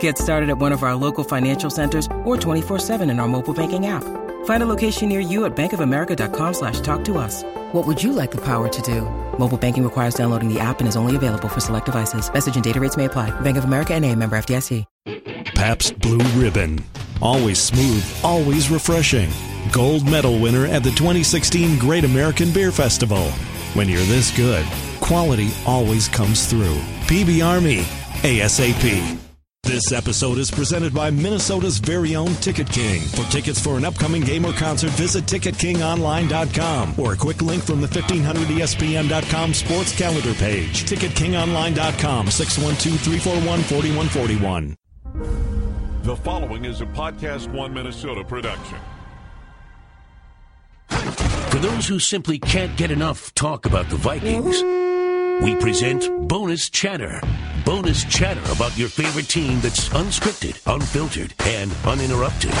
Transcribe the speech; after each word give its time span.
Get 0.00 0.18
started 0.18 0.50
at 0.50 0.58
one 0.58 0.72
of 0.72 0.82
our 0.82 0.96
local 0.96 1.22
financial 1.22 1.70
centers 1.70 2.06
or 2.24 2.36
24-7 2.36 3.08
in 3.08 3.20
our 3.20 3.28
mobile 3.28 3.54
banking 3.54 3.86
app. 3.86 4.02
Find 4.46 4.62
a 4.62 4.66
location 4.66 5.08
near 5.08 5.20
you 5.20 5.44
at 5.44 5.54
bankofamerica.com 5.54 6.54
slash 6.54 6.80
talk 6.80 7.04
to 7.04 7.18
us. 7.18 7.44
What 7.72 7.86
would 7.86 8.02
you 8.02 8.12
like 8.12 8.32
the 8.32 8.44
power 8.44 8.68
to 8.68 8.82
do? 8.82 9.02
Mobile 9.38 9.58
banking 9.58 9.84
requires 9.84 10.14
downloading 10.14 10.52
the 10.52 10.58
app 10.58 10.80
and 10.80 10.88
is 10.88 10.96
only 10.96 11.14
available 11.14 11.48
for 11.48 11.60
select 11.60 11.86
devices. 11.86 12.32
Message 12.32 12.56
and 12.56 12.64
data 12.64 12.80
rates 12.80 12.96
may 12.96 13.04
apply. 13.04 13.30
Bank 13.40 13.56
of 13.56 13.64
America 13.64 13.94
and 13.94 14.04
a 14.04 14.12
member 14.12 14.36
FDIC. 14.36 14.84
Pabst 15.54 15.98
Blue 16.00 16.24
Ribbon. 16.38 16.84
Always 17.22 17.58
smooth, 17.58 18.04
always 18.22 18.68
refreshing. 18.68 19.30
Gold 19.72 20.08
medal 20.08 20.38
winner 20.38 20.66
at 20.66 20.82
the 20.82 20.90
2016 20.90 21.78
Great 21.78 22.04
American 22.04 22.52
Beer 22.52 22.70
Festival. 22.70 23.30
When 23.72 23.88
you're 23.88 24.02
this 24.02 24.36
good, 24.36 24.66
quality 25.00 25.50
always 25.66 26.08
comes 26.08 26.46
through. 26.46 26.76
PBR 27.06 27.62
me, 27.62 27.82
ASAP. 28.22 29.25
This 29.66 29.92
episode 29.92 30.38
is 30.38 30.48
presented 30.48 30.94
by 30.94 31.10
Minnesota's 31.10 31.78
very 31.78 32.14
own 32.14 32.32
Ticket 32.36 32.70
King. 32.70 33.00
For 33.00 33.24
tickets 33.32 33.60
for 33.60 33.76
an 33.76 33.84
upcoming 33.84 34.22
game 34.22 34.46
or 34.46 34.52
concert, 34.52 34.92
visit 34.92 35.24
TicketKingOnline.com 35.24 36.94
or 36.96 37.14
a 37.14 37.16
quick 37.16 37.42
link 37.42 37.64
from 37.64 37.80
the 37.80 37.88
1500ESPN.com 37.88 39.52
sports 39.52 39.98
calendar 39.98 40.34
page. 40.34 40.84
TicketKingOnline.com, 40.84 42.26
612-341-4141. 42.28 44.76
The 46.04 46.14
following 46.14 46.64
is 46.64 46.80
a 46.80 46.86
Podcast 46.86 47.52
One 47.52 47.74
Minnesota 47.74 48.22
production. 48.22 48.78
For 50.88 51.58
those 51.58 51.88
who 51.88 51.98
simply 51.98 52.38
can't 52.38 52.76
get 52.76 52.92
enough 52.92 53.34
talk 53.34 53.66
about 53.66 53.90
the 53.90 53.96
Vikings, 53.96 54.62
we 55.42 55.54
present 55.56 56.28
Bonus 56.28 56.70
Chatter. 56.70 57.20
Bonus 57.64 58.04
chatter 58.04 58.40
about 58.52 58.76
your 58.78 58.88
favorite 58.88 59.28
team 59.28 59.60
that's 59.60 59.88
unscripted, 59.90 60.60
unfiltered, 60.72 61.34
and 61.44 61.72
uninterrupted. 61.84 62.52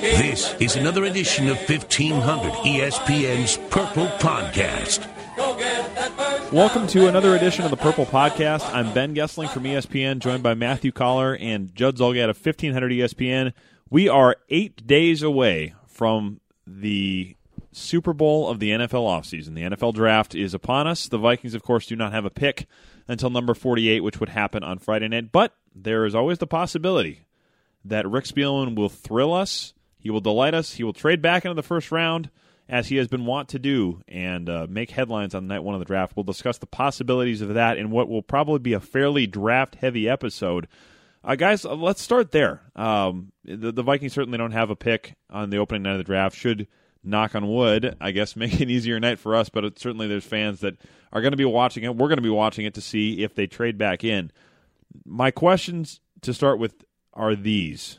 This 0.00 0.54
is 0.60 0.76
another 0.76 1.04
edition 1.04 1.48
of 1.48 1.56
1500 1.56 2.52
ESPN's 2.52 3.58
Purple 3.70 4.06
Podcast. 4.18 5.08
Welcome 6.52 6.86
to 6.88 7.06
another 7.08 7.36
edition 7.36 7.64
of 7.64 7.70
the 7.70 7.76
Purple 7.76 8.06
Podcast. 8.06 8.68
I'm 8.74 8.92
Ben 8.92 9.14
Goessling 9.14 9.48
from 9.50 9.62
ESPN, 9.62 10.18
joined 10.18 10.42
by 10.42 10.54
Matthew 10.54 10.92
Coller 10.92 11.36
and 11.36 11.74
Judd 11.74 11.96
Zulgad 11.96 12.28
of 12.28 12.44
1500 12.44 12.92
ESPN. 12.92 13.52
We 13.88 14.08
are 14.08 14.36
eight 14.48 14.86
days 14.86 15.22
away 15.22 15.74
from 15.86 16.40
the 16.66 17.36
Super 17.72 18.12
Bowl 18.12 18.48
of 18.48 18.60
the 18.60 18.70
NFL 18.70 19.06
offseason. 19.06 19.54
The 19.54 19.62
NFL 19.62 19.94
draft 19.94 20.34
is 20.34 20.54
upon 20.54 20.86
us. 20.86 21.08
The 21.08 21.18
Vikings, 21.18 21.54
of 21.54 21.62
course, 21.62 21.86
do 21.86 21.96
not 21.96 22.12
have 22.12 22.24
a 22.24 22.30
pick 22.30 22.66
until 23.08 23.30
number 23.30 23.54
48, 23.54 24.00
which 24.00 24.20
would 24.20 24.28
happen 24.28 24.62
on 24.62 24.78
Friday 24.78 25.08
night. 25.08 25.32
But 25.32 25.54
there 25.74 26.04
is 26.04 26.14
always 26.14 26.38
the 26.38 26.46
possibility 26.46 27.26
that 27.84 28.08
Rick 28.08 28.26
Spielman 28.26 28.76
will 28.76 28.88
thrill 28.88 29.32
us. 29.32 29.74
He 29.98 30.10
will 30.10 30.20
delight 30.20 30.54
us. 30.54 30.74
He 30.74 30.84
will 30.84 30.92
trade 30.92 31.22
back 31.22 31.44
into 31.44 31.54
the 31.54 31.62
first 31.62 31.90
round, 31.90 32.30
as 32.68 32.88
he 32.88 32.96
has 32.96 33.08
been 33.08 33.26
wont 33.26 33.48
to 33.50 33.58
do, 33.58 34.02
and 34.06 34.48
uh, 34.48 34.66
make 34.68 34.90
headlines 34.90 35.34
on 35.34 35.46
night 35.46 35.64
one 35.64 35.74
of 35.74 35.78
the 35.78 35.84
draft. 35.84 36.14
We'll 36.14 36.24
discuss 36.24 36.58
the 36.58 36.66
possibilities 36.66 37.40
of 37.40 37.54
that 37.54 37.78
in 37.78 37.90
what 37.90 38.08
will 38.08 38.22
probably 38.22 38.58
be 38.58 38.72
a 38.74 38.80
fairly 38.80 39.26
draft 39.26 39.76
heavy 39.76 40.08
episode. 40.08 40.68
Uh, 41.24 41.36
guys, 41.36 41.64
uh, 41.64 41.74
let's 41.74 42.02
start 42.02 42.32
there. 42.32 42.62
Um, 42.74 43.32
the, 43.44 43.72
the 43.72 43.82
Vikings 43.82 44.12
certainly 44.12 44.38
don't 44.38 44.52
have 44.52 44.70
a 44.70 44.76
pick 44.76 45.14
on 45.30 45.50
the 45.50 45.58
opening 45.58 45.82
night 45.82 45.92
of 45.92 45.98
the 45.98 46.04
draft. 46.04 46.36
Should 46.36 46.66
knock 47.04 47.34
on 47.34 47.48
wood, 47.48 47.96
I 48.00 48.10
guess, 48.10 48.36
make 48.36 48.60
an 48.60 48.70
easier 48.70 49.00
night 49.00 49.18
for 49.18 49.34
us. 49.34 49.48
But 49.48 49.64
it, 49.64 49.78
certainly, 49.78 50.08
there's 50.08 50.24
fans 50.24 50.60
that 50.60 50.76
are 51.12 51.20
going 51.20 51.32
to 51.32 51.36
be 51.36 51.44
watching 51.44 51.84
it. 51.84 51.96
We're 51.96 52.08
going 52.08 52.16
to 52.16 52.22
be 52.22 52.30
watching 52.30 52.64
it 52.64 52.74
to 52.74 52.80
see 52.80 53.22
if 53.22 53.34
they 53.34 53.46
trade 53.46 53.78
back 53.78 54.04
in. 54.04 54.30
My 55.04 55.30
questions 55.30 56.00
to 56.22 56.34
start 56.34 56.58
with 56.58 56.84
are 57.14 57.34
these: 57.34 57.98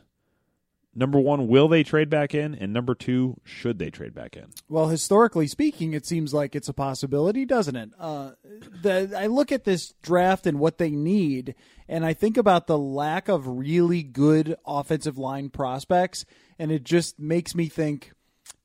Number 0.95 1.19
one, 1.19 1.47
will 1.47 1.67
they 1.67 1.83
trade 1.83 2.09
back 2.09 2.35
in? 2.35 2.53
And 2.53 2.71
number 2.71 2.93
two, 2.93 3.39
should 3.43 3.79
they 3.79 3.89
trade 3.89 4.13
back 4.13 4.37
in? 4.37 4.45
Well, 4.69 4.89
historically 4.89 5.47
speaking, 5.47 5.93
it 5.93 6.05
seems 6.05 6.33
like 6.33 6.55
it's 6.55 6.69
a 6.69 6.73
possibility, 6.73 7.45
doesn't 7.45 7.75
it? 7.75 7.89
Uh, 7.99 8.31
the, 8.81 9.11
I 9.17 9.25
look 9.25 9.51
at 9.51 9.63
this 9.63 9.93
draft 10.03 10.45
and 10.45 10.59
what 10.59 10.77
they 10.77 10.91
need, 10.91 11.55
and 11.87 12.05
I 12.05 12.13
think 12.13 12.37
about 12.37 12.67
the 12.67 12.77
lack 12.77 13.27
of 13.27 13.47
really 13.47 14.03
good 14.03 14.55
offensive 14.67 15.17
line 15.17 15.49
prospects, 15.49 16.25
and 16.59 16.71
it 16.71 16.83
just 16.83 17.19
makes 17.19 17.55
me 17.55 17.69
think 17.69 18.11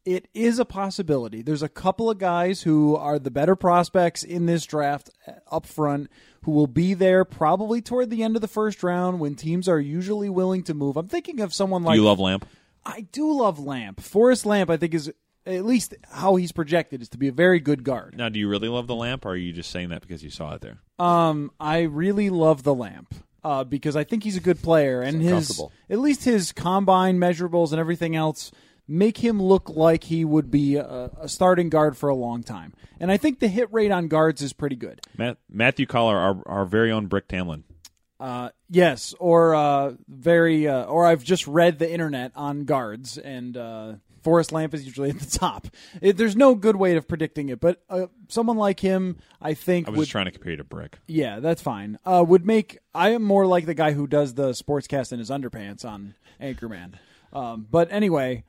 it 0.09 0.27
is 0.33 0.59
a 0.59 0.65
possibility. 0.65 1.43
There's 1.43 1.63
a 1.63 1.69
couple 1.69 2.09
of 2.09 2.17
guys 2.17 2.63
who 2.63 2.97
are 2.97 3.19
the 3.19 3.31
better 3.31 3.55
prospects 3.55 4.23
in 4.23 4.47
this 4.47 4.65
draft 4.65 5.11
up 5.51 5.67
front 5.67 6.11
who 6.45 6.53
will 6.53 6.67
be 6.67 6.95
there 6.95 7.27
probably 7.27 7.83
toward 7.83 8.09
the 8.09 8.23
end 8.23 8.35
of 8.35 8.41
the 8.41 8.49
first 8.49 8.83
round 8.83 9.21
when 9.21 9.35
teams 9.35 9.69
are 9.69 9.79
usually 9.79 10.31
willing 10.31 10.63
to 10.63 10.73
move. 10.73 10.97
I'm 10.97 11.09
thinking 11.09 11.41
of 11.41 11.53
someone 11.53 11.83
like 11.83 11.97
you 11.97 12.05
love 12.05 12.19
Lamp? 12.19 12.49
I 12.87 13.03
do 13.13 13.31
love 13.31 13.59
Lamp. 13.59 14.01
Forrest 14.01 14.47
Lamp, 14.47 14.71
I 14.71 14.79
think, 14.79 14.95
is 14.95 15.13
at 15.45 15.67
least 15.67 15.95
how 16.11 16.37
he's 16.37 16.53
projected 16.53 17.03
is 17.03 17.11
to 17.11 17.19
be 17.19 17.29
a 17.29 17.33
very 17.33 17.61
good 17.61 17.85
guard. 17.85 18.17
Now, 18.17 18.31
do 18.31 18.39
you 18.39 18.49
really 18.49 18.69
love 18.69 18.87
the 18.87 18.95
Lamp, 18.95 19.27
or 19.27 19.31
are 19.31 19.37
you 19.37 19.53
just 19.53 19.71
saying 19.71 19.91
that 19.91 20.01
because 20.01 20.25
you 20.25 20.31
saw 20.31 20.55
it 20.55 20.63
there? 20.63 20.79
Um, 20.99 21.53
I 21.61 21.83
really 21.83 22.31
love 22.31 22.63
the 22.63 22.75
Lamp. 22.75 23.15
Uh, 23.45 23.63
because 23.63 23.95
I 23.95 24.03
think 24.03 24.25
he's 24.25 24.37
a 24.37 24.41
good 24.41 24.61
player, 24.61 25.01
and 25.01 25.23
his 25.23 25.63
at 25.89 26.01
least 26.01 26.25
his 26.25 26.51
combine 26.51 27.19
measurables 27.19 27.71
and 27.71 27.79
everything 27.79 28.17
else 28.17 28.51
make 28.88 29.19
him 29.19 29.41
look 29.41 29.69
like 29.69 30.04
he 30.04 30.25
would 30.25 30.50
be 30.50 30.76
a, 30.76 31.10
a, 31.21 31.28
starting 31.28 31.69
guard 31.69 31.97
for 31.97 32.09
a 32.09 32.15
long 32.15 32.43
time. 32.43 32.72
And 32.99 33.12
I 33.12 33.19
think 33.19 33.38
the 33.38 33.49
hit 33.49 33.71
rate 33.71 33.91
on 33.91 34.09
guards 34.09 34.41
is 34.41 34.54
pretty 34.54 34.76
good. 34.76 35.03
Matt, 35.16 35.37
Matthew 35.50 35.87
Coller, 35.87 36.16
our, 36.16 36.43
our 36.47 36.65
very 36.65 36.91
own 36.91 37.06
Brick 37.06 37.28
Tamland. 37.28 37.65
Uh, 38.19 38.49
yes, 38.69 39.15
or 39.21 39.54
uh, 39.54 39.93
very, 40.09 40.66
uh, 40.66 40.84
or 40.84 41.06
I've 41.06 41.22
just 41.22 41.47
read 41.47 41.78
the 41.78 41.88
internet 41.88 42.32
on 42.34 42.65
guards, 42.65 43.16
and 43.16 43.56
uh, 43.56 43.93
Forrest 44.25 44.50
Lamp 44.50 44.75
is 44.75 44.84
usually 44.84 45.10
at 45.10 45.20
the 45.20 45.38
top. 45.38 45.69
It, 46.03 46.16
there's 46.16 46.34
no 46.34 46.56
good 46.56 46.75
way 46.75 46.97
of 46.97 47.06
predicting 47.06 47.49
it, 47.49 47.60
but 47.60 47.81
uh, 47.88 48.06
someone 48.26 48.56
like 48.56 48.81
him, 48.81 49.19
I 49.41 49.55
think, 49.55 49.87
I 49.87 49.91
was 49.91 49.99
would, 49.99 50.09
trying 50.09 50.25
to 50.25 50.32
compare 50.32 50.53
you 50.53 50.56
to 50.56 50.65
Brick. 50.65 50.99
Yeah, 51.06 51.38
that's 51.38 51.62
fine. 51.62 52.00
Uh, 52.05 52.25
would 52.26 52.44
make 52.44 52.78
I 52.93 53.10
am 53.10 53.22
more 53.22 53.47
like 53.47 53.66
the 53.66 53.75
guy 53.75 53.93
who 53.93 54.09
does 54.09 54.34
the 54.34 54.50
sportscast 54.50 55.12
in 55.12 55.20
his 55.20 55.31
underpants 55.31 55.84
on 55.84 56.15
Anchorman. 56.41 56.94
Um, 57.32 57.66
but 57.70 57.93
anyway. 57.93 58.44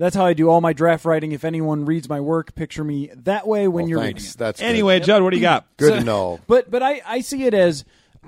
That's 0.00 0.16
how 0.16 0.24
I 0.24 0.32
do 0.32 0.48
all 0.48 0.62
my 0.62 0.72
draft 0.72 1.04
writing. 1.04 1.32
If 1.32 1.44
anyone 1.44 1.84
reads 1.84 2.08
my 2.08 2.20
work, 2.20 2.54
picture 2.54 2.82
me 2.82 3.10
that 3.14 3.46
way 3.46 3.68
when 3.68 3.82
well, 3.84 3.90
you're 3.90 4.00
thanks. 4.00 4.22
reading 4.22 4.30
it. 4.30 4.38
That's 4.38 4.62
anyway, 4.62 4.98
good. 4.98 5.04
Judd, 5.04 5.22
what 5.22 5.28
do 5.30 5.36
you 5.36 5.42
got? 5.42 5.66
Good 5.76 5.88
So- 5.90 5.98
to 5.98 6.04
know. 6.04 6.40
But 6.46 6.70
but 6.70 6.82
I, 6.82 7.02
I 7.06 7.20
see 7.20 7.44
it 7.44 7.52
as 7.52 7.84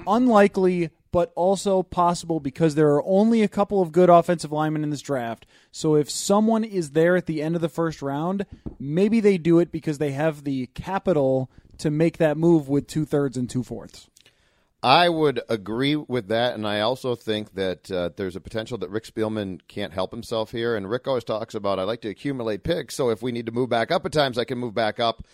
unlikely, 0.07 0.91
but 1.13 1.33
also 1.35 1.83
possible 1.83 2.41
because 2.41 2.75
there 2.75 2.91
are 2.91 3.03
only 3.05 3.43
a 3.43 3.49
couple 3.49 3.81
of 3.81 3.91
good 3.91 4.11
offensive 4.11 4.53
linemen 4.53 4.85
in 4.85 4.91
this 4.91 5.01
draft. 5.01 5.47
So 5.71 5.95
if 5.97 6.11
someone 6.11 6.63
is 6.63 6.91
there 6.91 7.17
at 7.17 7.25
the 7.25 7.41
end 7.41 7.55
of 7.55 7.63
the 7.63 7.71
first 7.71 8.03
round, 8.03 8.45
maybe 8.79 9.21
they 9.21 9.39
do 9.39 9.59
it 9.59 9.73
because 9.73 9.97
they 9.97 10.13
have 10.13 10.45
the 10.45 10.67
capital 10.75 11.51
to 11.79 11.91
make 11.91 12.19
that 12.19 12.37
move 12.37 12.69
with 12.69 12.87
two 12.87 13.07
thirds 13.07 13.39
and 13.39 13.49
two 13.49 13.63
fourths. 13.63 14.11
I 14.83 15.09
would 15.09 15.41
agree 15.49 15.95
with 15.95 16.29
that, 16.29 16.55
and 16.55 16.67
I 16.67 16.81
also 16.81 17.15
think 17.15 17.55
that 17.55 17.89
uh, 17.91 18.11
there's 18.17 18.35
a 18.35 18.41
potential 18.41 18.79
that 18.79 18.91
Rick 18.91 19.05
Spielman 19.05 19.61
can't 19.69 19.93
help 19.93 20.11
himself 20.11 20.51
here. 20.51 20.75
And 20.75 20.91
Rick 20.91 21.07
always 21.07 21.23
talks 21.23 21.55
about 21.55 21.79
I 21.79 21.85
like 21.85 22.01
to 22.01 22.09
accumulate 22.09 22.65
picks, 22.65 22.97
so 22.97 23.11
if 23.11 23.23
we 23.23 23.31
need 23.31 23.47
to 23.47 23.53
move 23.53 23.69
back 23.69 23.93
up 23.93 24.05
at 24.05 24.13
times, 24.13 24.39
I 24.39 24.45
can 24.45 24.59
move 24.59 24.75
back 24.75 24.99
up. 24.99 25.25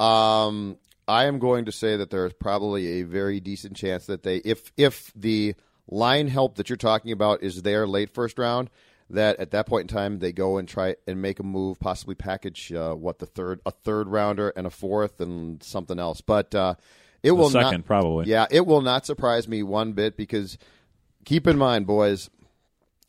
Um, 0.00 0.78
I 1.06 1.26
am 1.26 1.38
going 1.38 1.66
to 1.66 1.72
say 1.72 1.96
that 1.96 2.10
there 2.10 2.26
is 2.26 2.32
probably 2.32 3.00
a 3.00 3.02
very 3.04 3.38
decent 3.38 3.76
chance 3.76 4.06
that 4.06 4.24
they, 4.24 4.38
if 4.38 4.72
if 4.76 5.12
the 5.14 5.54
line 5.88 6.26
help 6.26 6.56
that 6.56 6.68
you're 6.68 6.76
talking 6.76 7.12
about 7.12 7.44
is 7.44 7.62
there 7.62 7.86
late 7.86 8.12
first 8.12 8.40
round, 8.40 8.70
that 9.10 9.38
at 9.38 9.52
that 9.52 9.68
point 9.68 9.88
in 9.88 9.96
time 9.96 10.18
they 10.18 10.32
go 10.32 10.58
and 10.58 10.68
try 10.68 10.96
and 11.06 11.22
make 11.22 11.38
a 11.38 11.44
move, 11.44 11.78
possibly 11.78 12.16
package 12.16 12.72
uh, 12.72 12.92
what 12.94 13.20
the 13.20 13.26
third 13.26 13.60
a 13.64 13.70
third 13.70 14.08
rounder 14.08 14.48
and 14.56 14.66
a 14.66 14.70
fourth 14.70 15.20
and 15.20 15.62
something 15.62 16.00
else. 16.00 16.20
But 16.20 16.52
uh, 16.56 16.74
It 17.22 17.32
will 17.32 17.50
second, 17.50 17.70
not, 17.78 17.84
probably. 17.86 18.26
Yeah, 18.26 18.46
it 18.50 18.66
will 18.66 18.82
not 18.82 19.06
surprise 19.06 19.48
me 19.48 19.62
one 19.62 19.92
bit 19.92 20.16
because 20.16 20.58
keep 21.24 21.46
in 21.46 21.58
mind, 21.58 21.86
boys, 21.86 22.30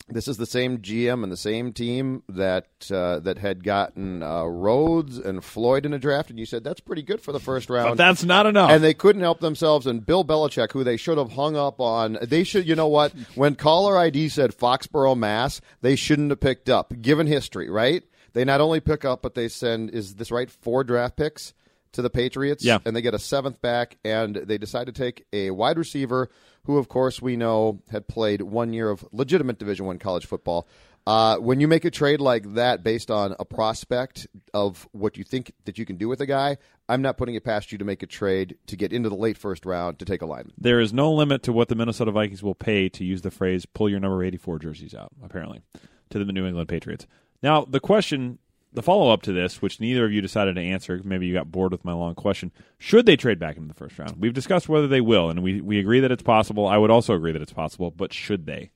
this 0.10 0.28
is 0.28 0.38
the 0.38 0.46
same 0.46 0.78
GM 0.78 1.22
and 1.24 1.32
the 1.32 1.38
same 1.38 1.74
team 1.74 2.24
that 2.30 2.68
uh, 2.90 3.20
that 3.20 3.38
had 3.38 3.64
gotten 3.64 4.24
uh, 4.24 4.44
Rhodes 4.46 5.18
and 5.18 5.44
Floyd 5.44 5.86
in 5.86 5.94
a 5.94 6.00
draft, 6.00 6.30
and 6.30 6.40
you 6.40 6.46
said 6.46 6.64
that's 6.64 6.80
pretty 6.80 7.02
good 7.02 7.20
for 7.22 7.34
the 7.34 7.40
first 7.42 7.70
round. 7.70 7.90
But 7.90 7.98
that's 7.98 8.24
not 8.24 8.46
enough. 8.46 8.72
and 8.72 8.82
they 8.82 8.94
couldn't 8.94 9.22
help 9.22 9.42
themselves. 9.42 9.86
And 9.86 10.06
Bill 10.06 10.24
Belichick, 10.24 10.72
who 10.72 10.84
they 10.86 10.96
should 10.98 11.18
have 11.18 11.34
hung 11.34 11.58
up 11.58 11.82
on, 11.82 12.18
they 12.22 12.44
should. 12.44 12.68
You 12.68 12.76
know 12.76 12.88
what? 12.88 13.14
When 13.36 13.56
caller 13.56 13.98
ID 13.98 14.30
said 14.30 14.58
Foxborough, 14.58 15.18
Mass, 15.18 15.62
they 15.82 15.96
shouldn't 15.96 16.32
have 16.32 16.40
picked 16.40 16.70
up. 16.70 16.94
Given 17.02 17.28
history, 17.28 17.70
right? 17.70 18.04
They 18.34 18.46
not 18.46 18.62
only 18.62 18.80
pick 18.80 19.04
up, 19.06 19.22
but 19.22 19.36
they 19.36 19.48
send. 19.48 19.90
Is 19.92 20.16
this 20.16 20.32
right? 20.32 20.50
Four 20.50 20.84
draft 20.84 21.18
picks 21.18 21.54
to 21.98 22.02
the 22.02 22.10
Patriots. 22.10 22.64
Yeah. 22.64 22.78
and 22.86 22.96
they 22.96 23.02
get 23.02 23.14
a 23.14 23.20
seventh 23.20 23.62
back, 23.62 23.98
and 24.06 24.36
they 24.36 24.58
decide 24.58 24.86
to 24.86 24.94
take 24.94 25.26
a 25.34 25.52
wide 25.52 25.78
receiver 25.78 26.30
who, 26.64 26.78
of 26.78 26.88
course, 26.88 27.22
we 27.22 27.36
know 27.36 27.82
had 27.92 28.08
played 28.08 28.42
one 28.42 28.72
year 28.72 28.90
of 28.90 29.06
legitimate 29.12 29.58
Division 29.58 29.86
One 29.86 30.00
college 30.00 30.26
football. 30.26 30.68
Uh, 31.08 31.38
when 31.38 31.62
you 31.62 31.68
make 31.70 31.86
a 31.86 31.92
trade 31.92 32.20
like 32.20 32.54
that 32.56 32.84
based 32.84 33.10
on 33.10 33.34
a 33.40 33.46
prospect 33.46 34.28
of 34.54 34.88
what 34.92 35.18
you 35.18 35.24
think 35.24 35.54
that 35.64 35.78
you 35.78 35.86
can 35.86 35.96
do 35.96 36.10
with 36.10 36.20
a 36.20 36.26
guy, 36.26 36.58
I'm 36.90 37.02
not 37.02 37.18
putting 37.18 37.36
it 37.36 37.46
past 37.46 37.72
you 37.72 37.78
to 37.78 37.86
make 37.86 38.04
a 38.04 38.08
trade 38.08 38.58
to 38.68 38.76
get 38.76 38.92
into 38.92 39.08
the 39.08 39.16
late 39.16 39.38
first 39.38 39.66
round 39.66 40.00
to 40.00 40.06
take 40.06 40.22
a 40.22 40.26
lineman. 40.26 40.54
There 40.58 40.82
is 40.82 40.92
no 40.92 41.12
limit 41.14 41.44
to 41.44 41.54
what 41.54 41.70
the 41.70 41.76
Minnesota 41.76 42.12
Vikings 42.12 42.44
will 42.44 42.56
pay 42.56 42.90
to 42.90 43.06
use 43.06 43.22
the 43.22 43.32
phrase 43.32 43.66
"pull 43.66 43.90
your 43.90 44.02
number 44.02 44.24
84 44.24 44.60
jerseys 44.60 44.94
out." 44.94 45.12
Apparently, 45.24 45.62
to 46.10 46.24
the 46.24 46.32
New 46.32 46.46
England 46.46 46.68
Patriots. 46.68 47.08
Now, 47.42 47.64
the 47.64 47.80
question, 47.80 48.40
the 48.74 48.84
follow 48.84 49.12
up 49.12 49.22
to 49.24 49.34
this, 49.34 49.62
which 49.62 49.80
neither 49.80 50.06
of 50.06 50.12
you 50.12 50.22
decided 50.22 50.56
to 50.56 50.62
answer, 50.62 51.02
maybe 51.04 51.26
you 51.26 51.34
got 51.34 51.52
bored 51.52 51.72
with 51.72 51.86
my 51.86 51.94
long 51.94 52.16
question: 52.16 52.52
Should 52.78 53.06
they 53.06 53.16
trade 53.16 53.40
back 53.40 53.58
into 53.58 53.68
the 53.68 53.74
first 53.74 53.98
round? 53.98 54.18
We've 54.20 54.34
discussed 54.34 54.70
whether 54.70 54.88
they 54.88 55.02
will, 55.02 55.30
and 55.30 55.42
we 55.42 55.62
we 55.62 55.80
agree 55.80 56.00
that 56.00 56.12
it's 56.12 56.24
possible. 56.24 56.68
I 56.68 56.78
would 56.78 56.92
also 56.92 57.14
agree 57.14 57.32
that 57.32 57.42
it's 57.42 57.54
possible, 57.54 57.92
but 57.92 58.14
should 58.14 58.46
they? 58.46 58.72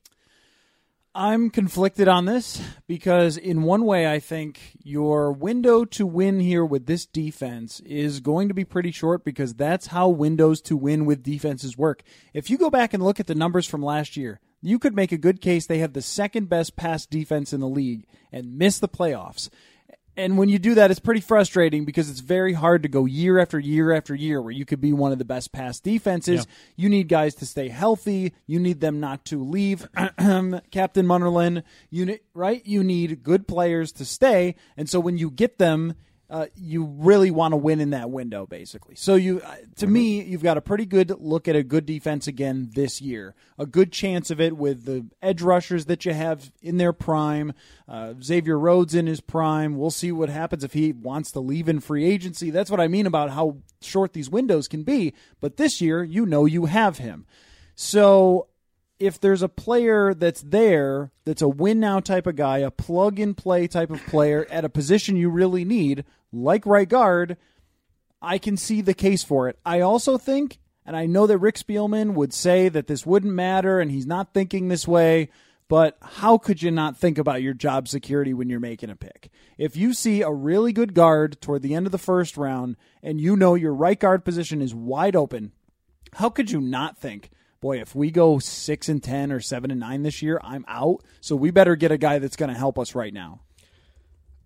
I'm 1.14 1.50
conflicted 1.50 2.08
on 2.08 2.24
this 2.24 2.62
because, 2.86 3.36
in 3.36 3.64
one 3.64 3.84
way, 3.84 4.10
I 4.10 4.18
think 4.18 4.78
your 4.82 5.30
window 5.30 5.84
to 5.84 6.06
win 6.06 6.40
here 6.40 6.64
with 6.64 6.86
this 6.86 7.04
defense 7.04 7.80
is 7.80 8.20
going 8.20 8.48
to 8.48 8.54
be 8.54 8.64
pretty 8.64 8.92
short 8.92 9.22
because 9.22 9.52
that's 9.52 9.88
how 9.88 10.08
windows 10.08 10.62
to 10.62 10.76
win 10.76 11.04
with 11.04 11.22
defenses 11.22 11.76
work. 11.76 12.02
If 12.32 12.48
you 12.48 12.56
go 12.56 12.70
back 12.70 12.94
and 12.94 13.02
look 13.02 13.20
at 13.20 13.26
the 13.26 13.34
numbers 13.34 13.66
from 13.66 13.82
last 13.82 14.16
year, 14.16 14.40
you 14.62 14.78
could 14.78 14.96
make 14.96 15.12
a 15.12 15.18
good 15.18 15.42
case 15.42 15.66
they 15.66 15.80
have 15.80 15.92
the 15.92 16.00
second 16.00 16.48
best 16.48 16.76
pass 16.76 17.04
defense 17.04 17.52
in 17.52 17.60
the 17.60 17.68
league 17.68 18.06
and 18.32 18.56
miss 18.56 18.78
the 18.78 18.88
playoffs. 18.88 19.50
And 20.16 20.36
when 20.36 20.48
you 20.50 20.58
do 20.58 20.74
that, 20.74 20.90
it's 20.90 21.00
pretty 21.00 21.22
frustrating 21.22 21.84
because 21.86 22.10
it's 22.10 22.20
very 22.20 22.52
hard 22.52 22.82
to 22.82 22.88
go 22.88 23.06
year 23.06 23.38
after 23.38 23.58
year 23.58 23.92
after 23.92 24.14
year 24.14 24.42
where 24.42 24.50
you 24.52 24.66
could 24.66 24.80
be 24.80 24.92
one 24.92 25.10
of 25.10 25.18
the 25.18 25.24
best 25.24 25.52
pass 25.52 25.80
defenses. 25.80 26.46
You 26.76 26.88
need 26.90 27.08
guys 27.08 27.34
to 27.36 27.46
stay 27.46 27.68
healthy. 27.68 28.34
You 28.46 28.60
need 28.60 28.80
them 28.80 29.00
not 29.00 29.24
to 29.26 29.42
leave. 29.42 29.88
Captain 29.96 31.06
Munnerlyn, 31.06 31.62
you 31.90 32.04
ne- 32.06 32.20
right? 32.34 32.60
You 32.66 32.84
need 32.84 33.22
good 33.22 33.48
players 33.48 33.90
to 33.92 34.04
stay. 34.04 34.54
And 34.76 34.88
so 34.88 35.00
when 35.00 35.16
you 35.16 35.30
get 35.30 35.58
them, 35.58 35.94
uh, 36.32 36.46
you 36.56 36.84
really 36.84 37.30
want 37.30 37.52
to 37.52 37.58
win 37.58 37.78
in 37.78 37.90
that 37.90 38.10
window, 38.10 38.46
basically. 38.46 38.94
So 38.96 39.16
you, 39.16 39.42
uh, 39.42 39.54
to 39.76 39.86
me, 39.86 40.22
you've 40.22 40.42
got 40.42 40.56
a 40.56 40.62
pretty 40.62 40.86
good 40.86 41.10
look 41.20 41.46
at 41.46 41.54
a 41.54 41.62
good 41.62 41.84
defense 41.84 42.26
again 42.26 42.70
this 42.74 43.02
year. 43.02 43.34
A 43.58 43.66
good 43.66 43.92
chance 43.92 44.30
of 44.30 44.40
it 44.40 44.56
with 44.56 44.86
the 44.86 45.04
edge 45.20 45.42
rushers 45.42 45.84
that 45.84 46.06
you 46.06 46.14
have 46.14 46.50
in 46.62 46.78
their 46.78 46.94
prime. 46.94 47.52
Uh, 47.86 48.14
Xavier 48.22 48.58
Rhodes 48.58 48.94
in 48.94 49.06
his 49.06 49.20
prime. 49.20 49.76
We'll 49.76 49.90
see 49.90 50.10
what 50.10 50.30
happens 50.30 50.64
if 50.64 50.72
he 50.72 50.94
wants 50.94 51.30
to 51.32 51.40
leave 51.40 51.68
in 51.68 51.80
free 51.80 52.06
agency. 52.06 52.48
That's 52.48 52.70
what 52.70 52.80
I 52.80 52.88
mean 52.88 53.04
about 53.04 53.28
how 53.32 53.58
short 53.82 54.14
these 54.14 54.30
windows 54.30 54.68
can 54.68 54.84
be. 54.84 55.12
But 55.38 55.58
this 55.58 55.82
year, 55.82 56.02
you 56.02 56.24
know 56.24 56.46
you 56.46 56.64
have 56.64 56.96
him. 56.96 57.26
So 57.74 58.48
if 58.98 59.20
there's 59.20 59.42
a 59.42 59.50
player 59.50 60.14
that's 60.14 60.40
there 60.40 61.10
that's 61.26 61.42
a 61.42 61.48
win 61.48 61.78
now 61.78 62.00
type 62.00 62.26
of 62.26 62.36
guy, 62.36 62.58
a 62.58 62.70
plug 62.70 63.18
and 63.18 63.36
play 63.36 63.66
type 63.66 63.90
of 63.90 64.02
player 64.06 64.46
at 64.50 64.64
a 64.64 64.70
position 64.70 65.16
you 65.16 65.28
really 65.28 65.66
need, 65.66 66.06
like 66.32 66.66
right 66.66 66.88
guard, 66.88 67.36
I 68.20 68.38
can 68.38 68.56
see 68.56 68.80
the 68.80 68.94
case 68.94 69.22
for 69.22 69.48
it. 69.48 69.58
I 69.64 69.80
also 69.80 70.16
think, 70.16 70.58
and 70.86 70.96
I 70.96 71.06
know 71.06 71.26
that 71.26 71.38
Rick 71.38 71.56
Spielman 71.56 72.14
would 72.14 72.32
say 72.32 72.68
that 72.68 72.86
this 72.86 73.04
wouldn't 73.04 73.32
matter 73.32 73.80
and 73.80 73.90
he's 73.90 74.06
not 74.06 74.32
thinking 74.32 74.68
this 74.68 74.86
way, 74.86 75.28
but 75.68 75.96
how 76.02 76.38
could 76.38 76.62
you 76.62 76.70
not 76.70 76.96
think 76.96 77.18
about 77.18 77.42
your 77.42 77.54
job 77.54 77.88
security 77.88 78.34
when 78.34 78.48
you're 78.48 78.60
making 78.60 78.90
a 78.90 78.96
pick? 78.96 79.30
If 79.58 79.76
you 79.76 79.94
see 79.94 80.22
a 80.22 80.30
really 80.30 80.72
good 80.72 80.94
guard 80.94 81.40
toward 81.40 81.62
the 81.62 81.74
end 81.74 81.86
of 81.86 81.92
the 81.92 81.98
first 81.98 82.36
round 82.36 82.76
and 83.02 83.20
you 83.20 83.36
know 83.36 83.54
your 83.54 83.74
right 83.74 83.98
guard 83.98 84.24
position 84.24 84.60
is 84.60 84.74
wide 84.74 85.16
open, 85.16 85.52
how 86.14 86.28
could 86.28 86.50
you 86.50 86.60
not 86.60 86.98
think, 86.98 87.30
boy, 87.60 87.80
if 87.80 87.94
we 87.94 88.10
go 88.10 88.38
six 88.38 88.88
and 88.88 89.02
ten 89.02 89.32
or 89.32 89.40
seven 89.40 89.70
and 89.70 89.80
nine 89.80 90.02
this 90.02 90.20
year, 90.20 90.38
I'm 90.44 90.64
out. 90.68 91.02
So 91.20 91.36
we 91.36 91.50
better 91.50 91.74
get 91.74 91.90
a 91.90 91.98
guy 91.98 92.18
that's 92.18 92.36
going 92.36 92.52
to 92.52 92.58
help 92.58 92.78
us 92.78 92.94
right 92.94 93.14
now. 93.14 93.40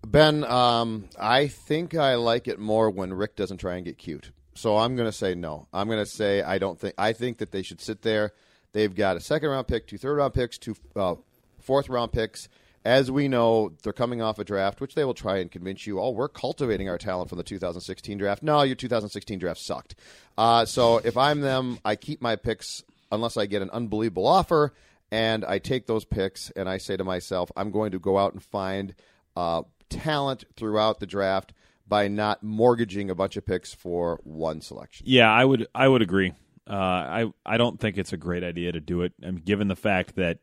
Ben, 0.05 0.43
um, 0.43 1.05
I 1.19 1.47
think 1.47 1.95
I 1.95 2.15
like 2.15 2.47
it 2.47 2.59
more 2.59 2.89
when 2.89 3.13
Rick 3.13 3.35
doesn't 3.35 3.57
try 3.57 3.75
and 3.75 3.85
get 3.85 3.97
cute. 3.97 4.31
So 4.53 4.77
I'm 4.77 4.95
going 4.95 5.07
to 5.07 5.15
say 5.15 5.35
no. 5.35 5.67
I'm 5.71 5.87
going 5.87 6.03
to 6.03 6.05
say 6.05 6.41
I 6.41 6.57
don't 6.57 6.79
think. 6.79 6.95
I 6.97 7.13
think 7.13 7.37
that 7.37 7.51
they 7.51 7.61
should 7.61 7.81
sit 7.81 8.01
there. 8.01 8.33
They've 8.73 8.93
got 8.93 9.17
a 9.17 9.19
second 9.19 9.49
round 9.49 9.67
pick, 9.67 9.87
two 9.87 9.97
third 9.97 10.15
round 10.15 10.33
picks, 10.33 10.57
two 10.57 10.75
uh, 10.95 11.15
fourth 11.59 11.89
round 11.89 12.11
picks. 12.11 12.49
As 12.83 13.11
we 13.11 13.27
know, 13.27 13.73
they're 13.83 13.91
coming 13.91 14.21
off 14.21 14.39
a 14.39 14.45
draft, 14.45 14.79
which 14.79 14.95
they 14.95 15.03
will 15.03 15.13
try 15.13 15.39
and 15.39 15.51
convince 15.51 15.85
you, 15.85 15.99
oh, 15.99 16.11
we're 16.11 16.29
cultivating 16.29 16.87
our 16.87 16.97
talent 16.97 17.27
from 17.27 17.37
the 17.37 17.43
2016 17.43 18.17
draft. 18.17 18.41
No, 18.41 18.61
your 18.61 18.77
2016 18.77 19.39
draft 19.39 19.59
sucked. 19.59 19.95
Uh, 20.37 20.63
so 20.63 20.97
if 20.99 21.17
I'm 21.17 21.41
them, 21.41 21.79
I 21.83 21.97
keep 21.97 22.21
my 22.21 22.37
picks 22.37 22.83
unless 23.11 23.35
I 23.35 23.45
get 23.45 23.61
an 23.61 23.69
unbelievable 23.71 24.25
offer, 24.25 24.73
and 25.11 25.43
I 25.43 25.59
take 25.59 25.85
those 25.85 26.05
picks 26.05 26.49
and 26.51 26.69
I 26.69 26.77
say 26.77 26.95
to 26.97 27.03
myself, 27.03 27.51
I'm 27.57 27.71
going 27.71 27.91
to 27.91 27.99
go 27.99 28.17
out 28.17 28.33
and 28.33 28.41
find 28.41 28.95
uh, 29.35 29.63
talent 29.89 30.43
throughout 30.55 30.99
the 30.99 31.07
draft 31.07 31.53
by 31.87 32.07
not 32.07 32.43
mortgaging 32.43 33.09
a 33.09 33.15
bunch 33.15 33.37
of 33.37 33.45
picks 33.45 33.73
for 33.73 34.19
one 34.23 34.61
selection. 34.61 35.05
Yeah, 35.09 35.31
I 35.31 35.43
would. 35.43 35.67
I 35.73 35.87
would 35.87 36.01
agree. 36.01 36.33
Uh, 36.69 36.73
I 36.73 37.33
I 37.45 37.57
don't 37.57 37.79
think 37.79 37.97
it's 37.97 38.13
a 38.13 38.17
great 38.17 38.43
idea 38.43 38.71
to 38.73 38.81
do 38.81 39.01
it. 39.01 39.13
I 39.23 39.27
mean, 39.27 39.43
given 39.45 39.67
the 39.69 39.75
fact 39.75 40.15
that 40.15 40.39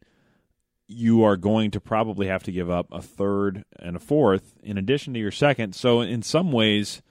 you 0.87 1.25
are 1.25 1.37
going 1.37 1.71
to 1.73 1.81
probably 1.81 2.27
have 2.27 2.43
to 2.45 2.53
give 2.53 2.71
up 2.71 2.89
a 2.93 3.01
third 3.01 3.65
and 3.79 3.97
a 3.97 3.99
fourth 4.01 4.55
in 4.63 4.79
addition 4.79 5.15
to 5.15 5.21
your 5.21 5.31
second. 5.31 5.75
So 5.75 6.01
in 6.01 6.23
some 6.23 6.53
ways, 6.53 7.03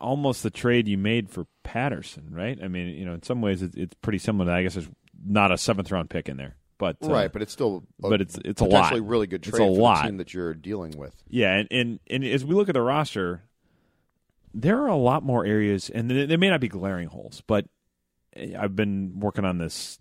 almost 0.00 0.42
the 0.42 0.50
trade 0.50 0.88
you 0.88 0.98
made 0.98 1.28
for 1.30 1.46
Patterson, 1.62 2.28
right? 2.30 2.58
I 2.62 2.68
mean, 2.68 2.88
you 2.88 3.04
know, 3.04 3.14
in 3.14 3.22
some 3.22 3.42
ways 3.42 3.62
it's, 3.62 3.76
it's 3.76 3.94
pretty 4.00 4.18
similar. 4.18 4.50
I 4.50 4.62
guess 4.62 4.74
there's 4.74 4.88
not 5.26 5.52
a 5.52 5.58
seventh 5.58 5.90
round 5.90 6.10
pick 6.10 6.28
in 6.28 6.36
there, 6.36 6.56
but 6.78 6.96
uh, 7.02 7.08
right, 7.08 7.32
but 7.32 7.42
it's 7.42 7.52
still 7.52 7.84
a 8.02 8.08
but 8.08 8.20
it's 8.20 8.38
it's 8.44 8.60
a 8.60 8.64
lot. 8.64 8.92
really 9.00 9.26
good 9.26 9.46
It's 9.46 9.56
trade 9.56 9.62
a 9.68 9.74
for 9.74 9.80
lot. 9.80 10.02
the 10.02 10.08
team 10.08 10.16
that 10.18 10.32
you're 10.32 10.54
dealing 10.54 10.96
with. 10.96 11.14
Yeah, 11.28 11.54
and, 11.54 11.68
and 11.70 12.00
and 12.08 12.24
as 12.24 12.44
we 12.44 12.54
look 12.54 12.68
at 12.68 12.74
the 12.74 12.82
roster, 12.82 13.42
there 14.54 14.80
are 14.82 14.88
a 14.88 14.96
lot 14.96 15.22
more 15.22 15.44
areas, 15.44 15.90
and 15.90 16.10
they, 16.10 16.26
they 16.26 16.36
may 16.36 16.48
not 16.48 16.60
be 16.60 16.68
glaring 16.68 17.08
holes, 17.08 17.42
but 17.46 17.66
I've 18.56 18.76
been 18.76 19.20
working 19.20 19.44
on 19.44 19.58
this 19.58 19.98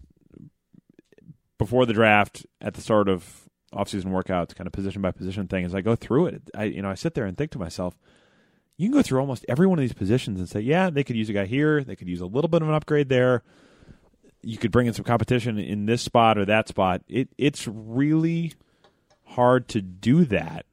before 1.57 1.85
the 1.85 1.93
draft, 1.93 2.45
at 2.61 2.75
the 2.75 2.81
start 2.81 3.09
of 3.09 3.49
offseason 3.73 4.05
workouts, 4.05 4.55
kind 4.55 4.67
of 4.67 4.73
position 4.73 5.01
by 5.01 5.11
position 5.11 5.47
thing. 5.47 5.65
As 5.65 5.73
I 5.75 5.81
go 5.81 5.95
through 5.95 6.27
it, 6.27 6.43
I 6.55 6.65
you 6.65 6.81
know 6.81 6.89
I 6.89 6.95
sit 6.95 7.13
there 7.15 7.25
and 7.25 7.35
think 7.37 7.51
to 7.51 7.59
myself, 7.59 7.97
you 8.77 8.87
can 8.87 8.93
go 8.97 9.01
through 9.01 9.19
almost 9.19 9.45
every 9.49 9.65
one 9.67 9.79
of 9.79 9.81
these 9.81 9.93
positions 9.93 10.39
and 10.39 10.47
say, 10.47 10.59
yeah, 10.59 10.89
they 10.89 11.03
could 11.03 11.15
use 11.15 11.29
a 11.29 11.33
guy 11.33 11.45
here, 11.45 11.83
they 11.83 11.95
could 11.95 12.07
use 12.07 12.21
a 12.21 12.25
little 12.27 12.47
bit 12.47 12.61
of 12.61 12.69
an 12.69 12.75
upgrade 12.75 13.09
there. 13.09 13.43
You 14.47 14.57
could 14.57 14.71
bring 14.71 14.87
in 14.87 14.93
some 14.93 15.03
competition 15.03 15.59
in 15.59 15.85
this 15.85 16.01
spot 16.01 16.37
or 16.37 16.45
that 16.45 16.67
spot. 16.69 17.01
It 17.09 17.27
it's 17.37 17.67
really 17.67 18.53
hard 19.25 19.67
to 19.69 19.81
do 19.81 20.23
that 20.25 20.65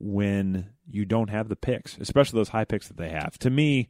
when 0.00 0.70
you 0.88 1.04
don't 1.04 1.30
have 1.30 1.48
the 1.48 1.56
picks, 1.56 1.96
especially 1.98 2.38
those 2.38 2.48
high 2.48 2.64
picks 2.64 2.88
that 2.88 2.96
they 2.96 3.10
have. 3.10 3.38
To 3.38 3.50
me, 3.50 3.88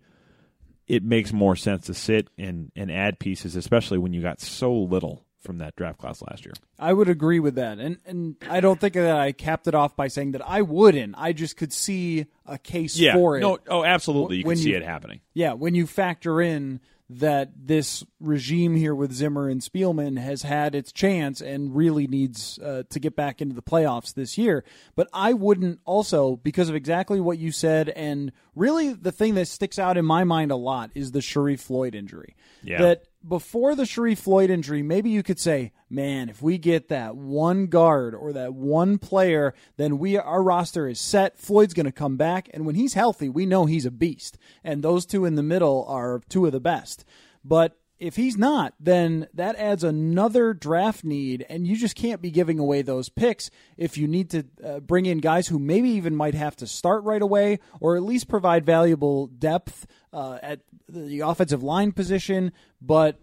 it 0.86 1.02
makes 1.02 1.32
more 1.32 1.56
sense 1.56 1.86
to 1.86 1.94
sit 1.94 2.28
and, 2.38 2.70
and 2.76 2.92
add 2.92 3.18
pieces, 3.18 3.56
especially 3.56 3.98
when 3.98 4.12
you 4.12 4.20
got 4.22 4.40
so 4.40 4.72
little 4.72 5.24
from 5.40 5.58
that 5.58 5.76
draft 5.76 5.98
class 5.98 6.20
last 6.22 6.44
year. 6.44 6.52
I 6.78 6.92
would 6.92 7.08
agree 7.08 7.40
with 7.40 7.54
that, 7.54 7.78
and 7.78 7.98
and 8.04 8.36
I 8.50 8.60
don't 8.60 8.80
think 8.80 8.94
that 8.94 9.16
I 9.16 9.32
capped 9.32 9.66
it 9.68 9.74
off 9.74 9.96
by 9.96 10.08
saying 10.08 10.32
that 10.32 10.46
I 10.46 10.62
wouldn't. 10.62 11.14
I 11.16 11.32
just 11.32 11.56
could 11.56 11.72
see 11.72 12.26
a 12.44 12.58
case 12.58 12.98
for 13.14 13.36
it. 13.38 13.40
No, 13.40 13.58
oh, 13.68 13.84
absolutely. 13.84 14.38
You 14.38 14.44
When 14.44 14.56
can 14.56 14.62
see 14.64 14.70
you- 14.70 14.76
it 14.76 14.82
happening. 14.82 15.20
Yeah, 15.34 15.52
when 15.54 15.74
you 15.74 15.86
factor 15.86 16.40
in 16.42 16.80
that 17.08 17.50
this 17.56 18.04
regime 18.18 18.74
here 18.74 18.94
with 18.94 19.12
Zimmer 19.12 19.48
and 19.48 19.60
Spielman 19.60 20.18
has 20.18 20.42
had 20.42 20.74
its 20.74 20.90
chance 20.90 21.40
and 21.40 21.74
really 21.74 22.06
needs 22.06 22.58
uh, 22.58 22.82
to 22.90 22.98
get 22.98 23.14
back 23.14 23.40
into 23.40 23.54
the 23.54 23.62
playoffs 23.62 24.14
this 24.14 24.36
year. 24.36 24.64
But 24.96 25.08
I 25.12 25.32
wouldn't 25.32 25.80
also, 25.84 26.36
because 26.36 26.68
of 26.68 26.74
exactly 26.74 27.20
what 27.20 27.38
you 27.38 27.52
said, 27.52 27.90
and 27.90 28.32
really 28.56 28.92
the 28.92 29.12
thing 29.12 29.34
that 29.34 29.46
sticks 29.46 29.78
out 29.78 29.96
in 29.96 30.04
my 30.04 30.24
mind 30.24 30.50
a 30.50 30.56
lot 30.56 30.90
is 30.94 31.12
the 31.12 31.20
Sharrif 31.20 31.60
Floyd 31.60 31.94
injury. 31.94 32.34
Yeah. 32.62 32.82
That 32.82 33.04
before 33.26 33.74
the 33.74 33.84
Sharrif 33.84 34.18
Floyd 34.18 34.50
injury, 34.50 34.82
maybe 34.82 35.10
you 35.10 35.22
could 35.22 35.38
say, 35.38 35.72
man, 35.90 36.28
if 36.28 36.42
we 36.42 36.58
get 36.58 36.88
that 36.88 37.16
one 37.16 37.66
guard 37.66 38.14
or 38.14 38.32
that 38.32 38.54
one 38.54 38.98
player, 38.98 39.54
then 39.76 39.98
we 39.98 40.16
our 40.16 40.42
roster 40.42 40.88
is 40.88 41.00
set. 41.00 41.38
Floyd's 41.38 41.74
going 41.74 41.86
to 41.86 41.92
come 41.92 42.16
back, 42.16 42.48
and 42.52 42.66
when 42.66 42.74
he's 42.74 42.94
healthy, 42.94 43.28
we 43.28 43.46
know 43.46 43.66
he's 43.66 43.86
a 43.86 43.90
beast. 43.90 44.38
And 44.62 44.82
those 44.82 45.06
two 45.06 45.24
in 45.24 45.34
the 45.34 45.42
middle 45.42 45.84
are 45.88 46.20
two 46.28 46.46
of 46.46 46.52
the 46.52 46.60
best. 46.60 47.04
But 47.44 47.78
if 47.98 48.16
he's 48.16 48.36
not, 48.36 48.74
then 48.78 49.26
that 49.32 49.56
adds 49.56 49.82
another 49.82 50.52
draft 50.52 51.02
need, 51.02 51.46
and 51.48 51.66
you 51.66 51.76
just 51.76 51.96
can't 51.96 52.20
be 52.20 52.30
giving 52.30 52.58
away 52.58 52.82
those 52.82 53.08
picks 53.08 53.50
if 53.76 53.96
you 53.96 54.06
need 54.06 54.30
to 54.30 54.44
uh, 54.64 54.80
bring 54.80 55.06
in 55.06 55.18
guys 55.18 55.48
who 55.48 55.58
maybe 55.58 55.88
even 55.90 56.14
might 56.14 56.34
have 56.34 56.56
to 56.56 56.66
start 56.66 57.04
right 57.04 57.22
away 57.22 57.58
or 57.80 57.96
at 57.96 58.02
least 58.02 58.28
provide 58.28 58.66
valuable 58.66 59.28
depth 59.28 59.86
uh, 60.12 60.38
at 60.42 60.60
the 60.88 61.20
offensive 61.20 61.62
line 61.62 61.92
position, 61.92 62.52
but 62.80 63.18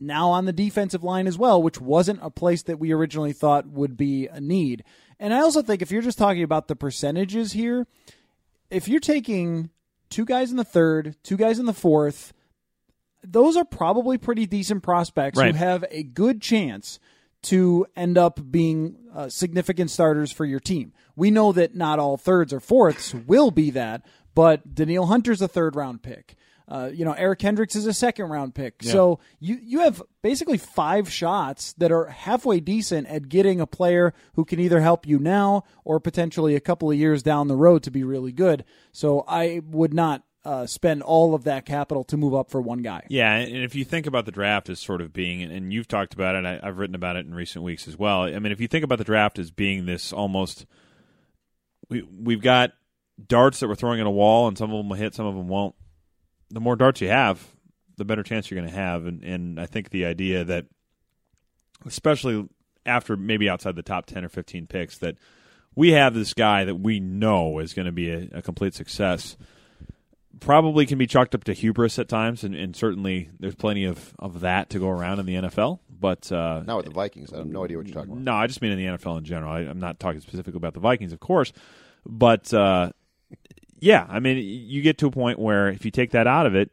now 0.00 0.30
on 0.30 0.44
the 0.44 0.52
defensive 0.52 1.04
line 1.04 1.26
as 1.26 1.38
well, 1.38 1.62
which 1.62 1.80
wasn't 1.80 2.18
a 2.22 2.30
place 2.30 2.62
that 2.64 2.78
we 2.78 2.92
originally 2.92 3.32
thought 3.32 3.66
would 3.68 3.96
be 3.96 4.26
a 4.26 4.40
need. 4.40 4.84
And 5.18 5.32
I 5.32 5.38
also 5.38 5.62
think 5.62 5.82
if 5.82 5.90
you're 5.90 6.02
just 6.02 6.18
talking 6.18 6.42
about 6.42 6.68
the 6.68 6.76
percentages 6.76 7.52
here, 7.52 7.86
if 8.70 8.88
you're 8.88 9.00
taking 9.00 9.70
two 10.10 10.24
guys 10.24 10.50
in 10.50 10.56
the 10.56 10.64
third, 10.64 11.16
two 11.22 11.36
guys 11.36 11.58
in 11.58 11.66
the 11.66 11.72
fourth, 11.72 12.32
those 13.28 13.56
are 13.56 13.64
probably 13.64 14.18
pretty 14.18 14.46
decent 14.46 14.82
prospects 14.82 15.38
Right. 15.38 15.52
who 15.54 15.58
have 15.58 15.84
a 15.90 16.02
good 16.02 16.40
chance 16.40 16.98
to 17.42 17.86
end 17.94 18.18
up 18.18 18.40
being 18.50 18.96
uh, 19.14 19.28
significant 19.28 19.90
starters 19.90 20.32
for 20.32 20.44
your 20.44 20.60
team. 20.60 20.92
We 21.14 21.30
know 21.30 21.52
that 21.52 21.74
not 21.74 21.98
all 21.98 22.16
thirds 22.16 22.52
or 22.52 22.60
fourths 22.60 23.14
will 23.14 23.50
be 23.50 23.70
that, 23.70 24.04
but 24.34 24.74
Danielle 24.74 25.06
Hunter's 25.06 25.40
a 25.42 25.48
third 25.48 25.76
round 25.76 26.02
pick. 26.02 26.34
Uh, 26.68 26.90
you 26.92 27.04
know, 27.04 27.12
Eric 27.12 27.38
Kendricks 27.38 27.76
is 27.76 27.86
a 27.86 27.94
second 27.94 28.26
round 28.26 28.52
pick. 28.56 28.82
So 28.82 29.20
you 29.38 29.56
you 29.62 29.80
have 29.80 30.02
basically 30.20 30.58
five 30.58 31.08
shots 31.08 31.72
that 31.74 31.92
are 31.92 32.06
halfway 32.06 32.58
decent 32.58 33.06
at 33.06 33.28
getting 33.28 33.60
a 33.60 33.68
player 33.68 34.12
who 34.34 34.44
can 34.44 34.58
either 34.58 34.80
help 34.80 35.06
you 35.06 35.20
now 35.20 35.62
or 35.84 36.00
potentially 36.00 36.56
a 36.56 36.60
couple 36.60 36.90
of 36.90 36.96
years 36.96 37.22
down 37.22 37.46
the 37.46 37.54
road 37.54 37.84
to 37.84 37.92
be 37.92 38.02
really 38.02 38.32
good. 38.32 38.64
So 38.90 39.24
I 39.28 39.60
would 39.64 39.94
not 39.94 40.24
uh, 40.46 40.64
spend 40.64 41.02
all 41.02 41.34
of 41.34 41.42
that 41.42 41.66
capital 41.66 42.04
to 42.04 42.16
move 42.16 42.32
up 42.32 42.52
for 42.52 42.60
one 42.60 42.78
guy. 42.78 43.02
Yeah, 43.08 43.32
and 43.34 43.64
if 43.64 43.74
you 43.74 43.84
think 43.84 44.06
about 44.06 44.26
the 44.26 44.30
draft 44.30 44.68
as 44.68 44.78
sort 44.78 45.00
of 45.00 45.12
being, 45.12 45.42
and 45.42 45.72
you've 45.72 45.88
talked 45.88 46.14
about 46.14 46.36
it, 46.36 46.46
I, 46.46 46.60
I've 46.62 46.78
written 46.78 46.94
about 46.94 47.16
it 47.16 47.26
in 47.26 47.34
recent 47.34 47.64
weeks 47.64 47.88
as 47.88 47.98
well. 47.98 48.22
I 48.22 48.38
mean, 48.38 48.52
if 48.52 48.60
you 48.60 48.68
think 48.68 48.84
about 48.84 48.98
the 48.98 49.04
draft 49.04 49.40
as 49.40 49.50
being 49.50 49.86
this 49.86 50.12
almost, 50.12 50.64
we 51.90 52.02
we've 52.02 52.40
got 52.40 52.70
darts 53.26 53.58
that 53.58 53.66
we're 53.66 53.74
throwing 53.74 53.98
at 53.98 54.06
a 54.06 54.10
wall, 54.10 54.46
and 54.46 54.56
some 54.56 54.70
of 54.70 54.76
them 54.76 54.88
will 54.88 54.96
hit, 54.96 55.16
some 55.16 55.26
of 55.26 55.34
them 55.34 55.48
won't. 55.48 55.74
The 56.50 56.60
more 56.60 56.76
darts 56.76 57.00
you 57.00 57.08
have, 57.08 57.44
the 57.96 58.04
better 58.04 58.22
chance 58.22 58.48
you're 58.48 58.60
going 58.60 58.72
to 58.72 58.78
have, 58.78 59.04
and 59.06 59.24
and 59.24 59.60
I 59.60 59.66
think 59.66 59.90
the 59.90 60.04
idea 60.06 60.44
that, 60.44 60.66
especially 61.84 62.48
after 62.84 63.16
maybe 63.16 63.50
outside 63.50 63.74
the 63.74 63.82
top 63.82 64.06
ten 64.06 64.24
or 64.24 64.28
fifteen 64.28 64.68
picks, 64.68 64.98
that 64.98 65.16
we 65.74 65.90
have 65.90 66.14
this 66.14 66.34
guy 66.34 66.64
that 66.66 66.76
we 66.76 67.00
know 67.00 67.58
is 67.58 67.74
going 67.74 67.86
to 67.86 67.92
be 67.92 68.12
a, 68.12 68.28
a 68.34 68.42
complete 68.42 68.74
success 68.74 69.36
probably 70.40 70.86
can 70.86 70.98
be 70.98 71.06
chalked 71.06 71.34
up 71.34 71.44
to 71.44 71.52
hubris 71.52 71.98
at 71.98 72.08
times, 72.08 72.44
and, 72.44 72.54
and 72.54 72.74
certainly 72.76 73.30
there's 73.38 73.54
plenty 73.54 73.84
of, 73.84 74.14
of 74.18 74.40
that 74.40 74.70
to 74.70 74.78
go 74.78 74.88
around 74.88 75.20
in 75.20 75.26
the 75.26 75.34
NFL. 75.34 75.80
But 75.98 76.30
uh, 76.30 76.62
Not 76.64 76.78
with 76.78 76.86
the 76.86 76.92
Vikings. 76.92 77.32
I 77.32 77.38
have 77.38 77.46
no 77.46 77.64
idea 77.64 77.78
what 77.78 77.86
you're 77.86 77.94
talking 77.94 78.12
about. 78.12 78.22
no, 78.22 78.34
I 78.34 78.46
just 78.46 78.60
mean 78.60 78.72
in 78.72 78.78
the 78.78 78.84
NFL 78.84 79.18
in 79.18 79.24
general. 79.24 79.52
I, 79.52 79.60
I'm 79.60 79.80
not 79.80 79.98
talking 79.98 80.20
specifically 80.20 80.58
about 80.58 80.74
the 80.74 80.80
Vikings, 80.80 81.12
of 81.12 81.20
course, 81.20 81.52
but 82.04 82.52
uh, 82.52 82.90
yeah, 83.80 84.06
I 84.08 84.20
mean, 84.20 84.38
you 84.38 84.82
get 84.82 84.98
to 84.98 85.06
a 85.06 85.10
point 85.10 85.38
where 85.38 85.68
if 85.68 85.84
you 85.84 85.90
take 85.90 86.12
that 86.12 86.26
out 86.26 86.46
of 86.46 86.54
it, 86.54 86.70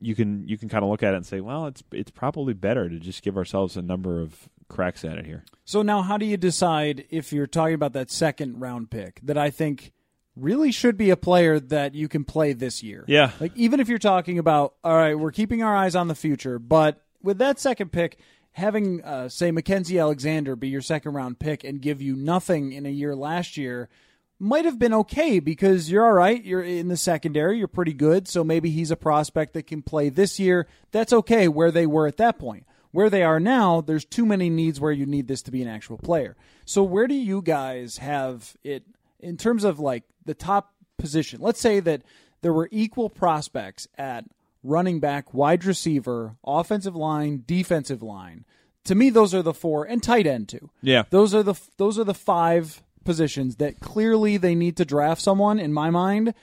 you 0.00 0.14
can 0.14 0.46
you 0.46 0.58
can 0.58 0.68
kind 0.68 0.84
of 0.84 0.90
look 0.90 1.02
at 1.02 1.14
it 1.14 1.16
and 1.16 1.26
say, 1.26 1.40
well, 1.40 1.66
it's 1.66 1.82
it's 1.92 2.10
probably 2.10 2.54
better 2.54 2.88
to 2.88 2.98
just 2.98 3.22
give 3.22 3.36
ourselves 3.36 3.76
a 3.76 3.82
number 3.82 4.20
of 4.20 4.48
cracks 4.68 5.04
at 5.04 5.18
it 5.18 5.26
here. 5.26 5.44
So 5.64 5.82
now, 5.82 6.02
how 6.02 6.18
do 6.18 6.26
you 6.26 6.36
decide 6.36 7.04
if 7.10 7.32
you're 7.32 7.46
talking 7.46 7.74
about 7.74 7.92
that 7.94 8.10
second 8.10 8.60
round 8.60 8.90
pick 8.90 9.20
that 9.22 9.38
I 9.38 9.50
think 9.50 9.92
really 10.36 10.70
should 10.70 10.96
be 10.96 11.10
a 11.10 11.16
player 11.16 11.58
that 11.58 11.94
you 11.94 12.08
can 12.08 12.24
play 12.24 12.52
this 12.52 12.82
year? 12.82 13.04
Yeah. 13.08 13.32
Like 13.40 13.52
even 13.56 13.80
if 13.80 13.88
you're 13.88 13.98
talking 13.98 14.38
about, 14.38 14.74
all 14.84 14.94
right, 14.94 15.18
we're 15.18 15.32
keeping 15.32 15.62
our 15.62 15.74
eyes 15.74 15.96
on 15.96 16.08
the 16.08 16.14
future, 16.14 16.58
but 16.58 17.02
with 17.22 17.38
that 17.38 17.58
second 17.58 17.90
pick, 17.90 18.18
having 18.52 19.02
uh, 19.02 19.28
say 19.28 19.50
Mackensie 19.50 20.00
Alexander 20.00 20.56
be 20.56 20.68
your 20.68 20.82
second 20.82 21.12
round 21.14 21.38
pick 21.38 21.64
and 21.64 21.80
give 21.80 22.00
you 22.00 22.14
nothing 22.14 22.72
in 22.72 22.86
a 22.86 22.90
year 22.90 23.14
last 23.14 23.56
year 23.56 23.88
might 24.38 24.64
have 24.64 24.78
been 24.78 24.92
okay 24.92 25.40
because 25.40 25.90
you're 25.90 26.04
all 26.04 26.12
right. 26.12 26.44
You're 26.44 26.62
in 26.62 26.88
the 26.88 26.96
secondary. 26.96 27.58
You're 27.58 27.68
pretty 27.68 27.94
good. 27.94 28.28
So 28.28 28.44
maybe 28.44 28.70
he's 28.70 28.90
a 28.90 28.96
prospect 28.96 29.54
that 29.54 29.66
can 29.66 29.82
play 29.82 30.08
this 30.08 30.38
year. 30.38 30.66
That's 30.92 31.12
okay 31.12 31.48
where 31.48 31.70
they 31.70 31.86
were 31.86 32.06
at 32.06 32.18
that 32.18 32.38
point. 32.38 32.66
Where 32.92 33.10
they 33.10 33.22
are 33.22 33.40
now, 33.40 33.80
there's 33.80 34.04
too 34.04 34.24
many 34.24 34.48
needs 34.48 34.80
where 34.80 34.92
you 34.92 35.06
need 35.06 35.28
this 35.28 35.42
to 35.42 35.50
be 35.50 35.62
an 35.62 35.68
actual 35.68 35.98
player. 35.98 36.36
So 36.64 36.82
where 36.82 37.06
do 37.06 37.14
you 37.14 37.42
guys 37.42 37.98
have 37.98 38.56
it 38.64 38.84
in 39.20 39.36
terms 39.36 39.64
of 39.64 39.78
like 39.78 40.04
the 40.26 40.34
top 40.34 40.74
position? 40.98 41.40
Let's 41.40 41.60
say 41.60 41.80
that 41.80 42.02
there 42.42 42.52
were 42.52 42.68
equal 42.70 43.08
prospects 43.08 43.88
at 43.96 44.24
running 44.62 45.00
back, 45.00 45.32
wide 45.32 45.64
receiver, 45.64 46.36
offensive 46.44 46.96
line, 46.96 47.44
defensive 47.46 48.02
line. 48.02 48.44
To 48.84 48.94
me, 48.94 49.10
those 49.10 49.34
are 49.34 49.42
the 49.42 49.54
four, 49.54 49.84
and 49.84 50.02
tight 50.02 50.26
end 50.26 50.48
too. 50.48 50.70
Yeah. 50.82 51.04
Those 51.10 51.34
are 51.34 51.42
the 51.42 51.54
those 51.76 51.98
are 51.98 52.04
the 52.04 52.14
five 52.14 52.82
positions 53.04 53.56
that 53.56 53.80
clearly 53.80 54.36
they 54.36 54.54
need 54.54 54.76
to 54.76 54.84
draft 54.84 55.22
someone. 55.22 55.58
In 55.58 55.72
my 55.72 55.90
mind, 55.90 56.34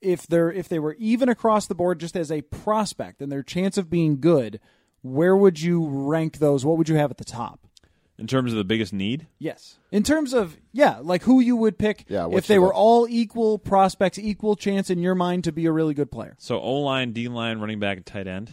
if 0.00 0.26
they're 0.26 0.52
if 0.52 0.68
they 0.68 0.78
were 0.78 0.96
even 0.98 1.28
across 1.28 1.66
the 1.66 1.74
board 1.74 2.00
just 2.00 2.16
as 2.16 2.30
a 2.30 2.42
prospect 2.42 3.22
and 3.22 3.30
their 3.30 3.42
chance 3.42 3.78
of 3.78 3.88
being 3.88 4.20
good, 4.20 4.60
where 5.02 5.36
would 5.36 5.60
you 5.60 5.86
rank 5.86 6.38
those? 6.38 6.64
What 6.64 6.76
would 6.78 6.88
you 6.88 6.96
have 6.96 7.10
at 7.10 7.18
the 7.18 7.24
top? 7.24 7.65
In 8.18 8.26
terms 8.26 8.50
of 8.52 8.56
the 8.56 8.64
biggest 8.64 8.92
need, 8.94 9.26
Yes. 9.38 9.78
In 9.92 10.02
terms 10.02 10.32
of 10.32 10.56
yeah, 10.72 10.98
like 11.02 11.22
who 11.24 11.40
you 11.40 11.54
would 11.56 11.78
pick 11.78 12.06
Yeah, 12.08 12.26
if 12.26 12.32
what's 12.32 12.48
they 12.48 12.54
the- 12.54 12.62
were 12.62 12.72
all 12.72 13.06
equal 13.08 13.58
prospects, 13.58 14.18
equal 14.18 14.56
chance 14.56 14.88
in 14.88 15.00
your 15.00 15.14
mind 15.14 15.44
to 15.44 15.52
be 15.52 15.66
a 15.66 15.72
really 15.72 15.92
good 15.94 16.10
player. 16.10 16.34
so 16.38 16.58
O 16.58 16.76
line, 16.80 17.12
D 17.12 17.28
line, 17.28 17.58
running 17.58 17.78
back, 17.78 17.98
and 17.98 18.06
tight 18.06 18.26
end. 18.26 18.52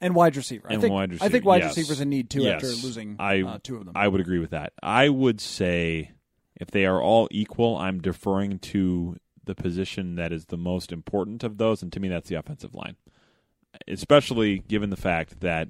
And 0.00 0.14
wide 0.14 0.36
receiver. 0.36 0.66
I 0.68 0.74
and 0.74 0.82
think 0.82 0.92
wide 0.92 1.10
receiver. 1.12 1.24
I 1.24 1.28
think 1.30 1.44
wide 1.44 1.62
yes. 1.62 1.76
receivers 1.76 2.00
a 2.00 2.04
need 2.04 2.28
too 2.28 2.42
Yes. 2.42 2.54
after 2.56 2.66
losing 2.86 3.16
I, 3.18 3.42
uh, 3.42 3.58
two 3.62 3.76
of 3.76 3.84
them. 3.86 3.94
I 3.96 4.08
would 4.08 4.20
agree 4.20 4.38
with 4.40 4.50
that. 4.50 4.72
I 4.82 5.08
would 5.08 5.40
say 5.40 6.10
if 6.56 6.70
they 6.70 6.84
are 6.86 7.00
all 7.00 7.28
equal, 7.30 7.76
I'm 7.76 8.00
deferring 8.00 8.58
to 8.58 9.16
the 9.44 9.54
position 9.54 10.16
that 10.16 10.32
is 10.32 10.46
the 10.46 10.56
most 10.58 10.90
important 10.92 11.44
of 11.44 11.56
those, 11.58 11.82
and 11.82 11.92
to 11.92 12.00
me, 12.00 12.08
that's 12.08 12.28
the 12.28 12.34
offensive 12.34 12.74
line. 12.74 12.96
Especially 13.86 14.58
given 14.58 14.90
the 14.90 14.96
fact 14.96 15.40
that 15.40 15.68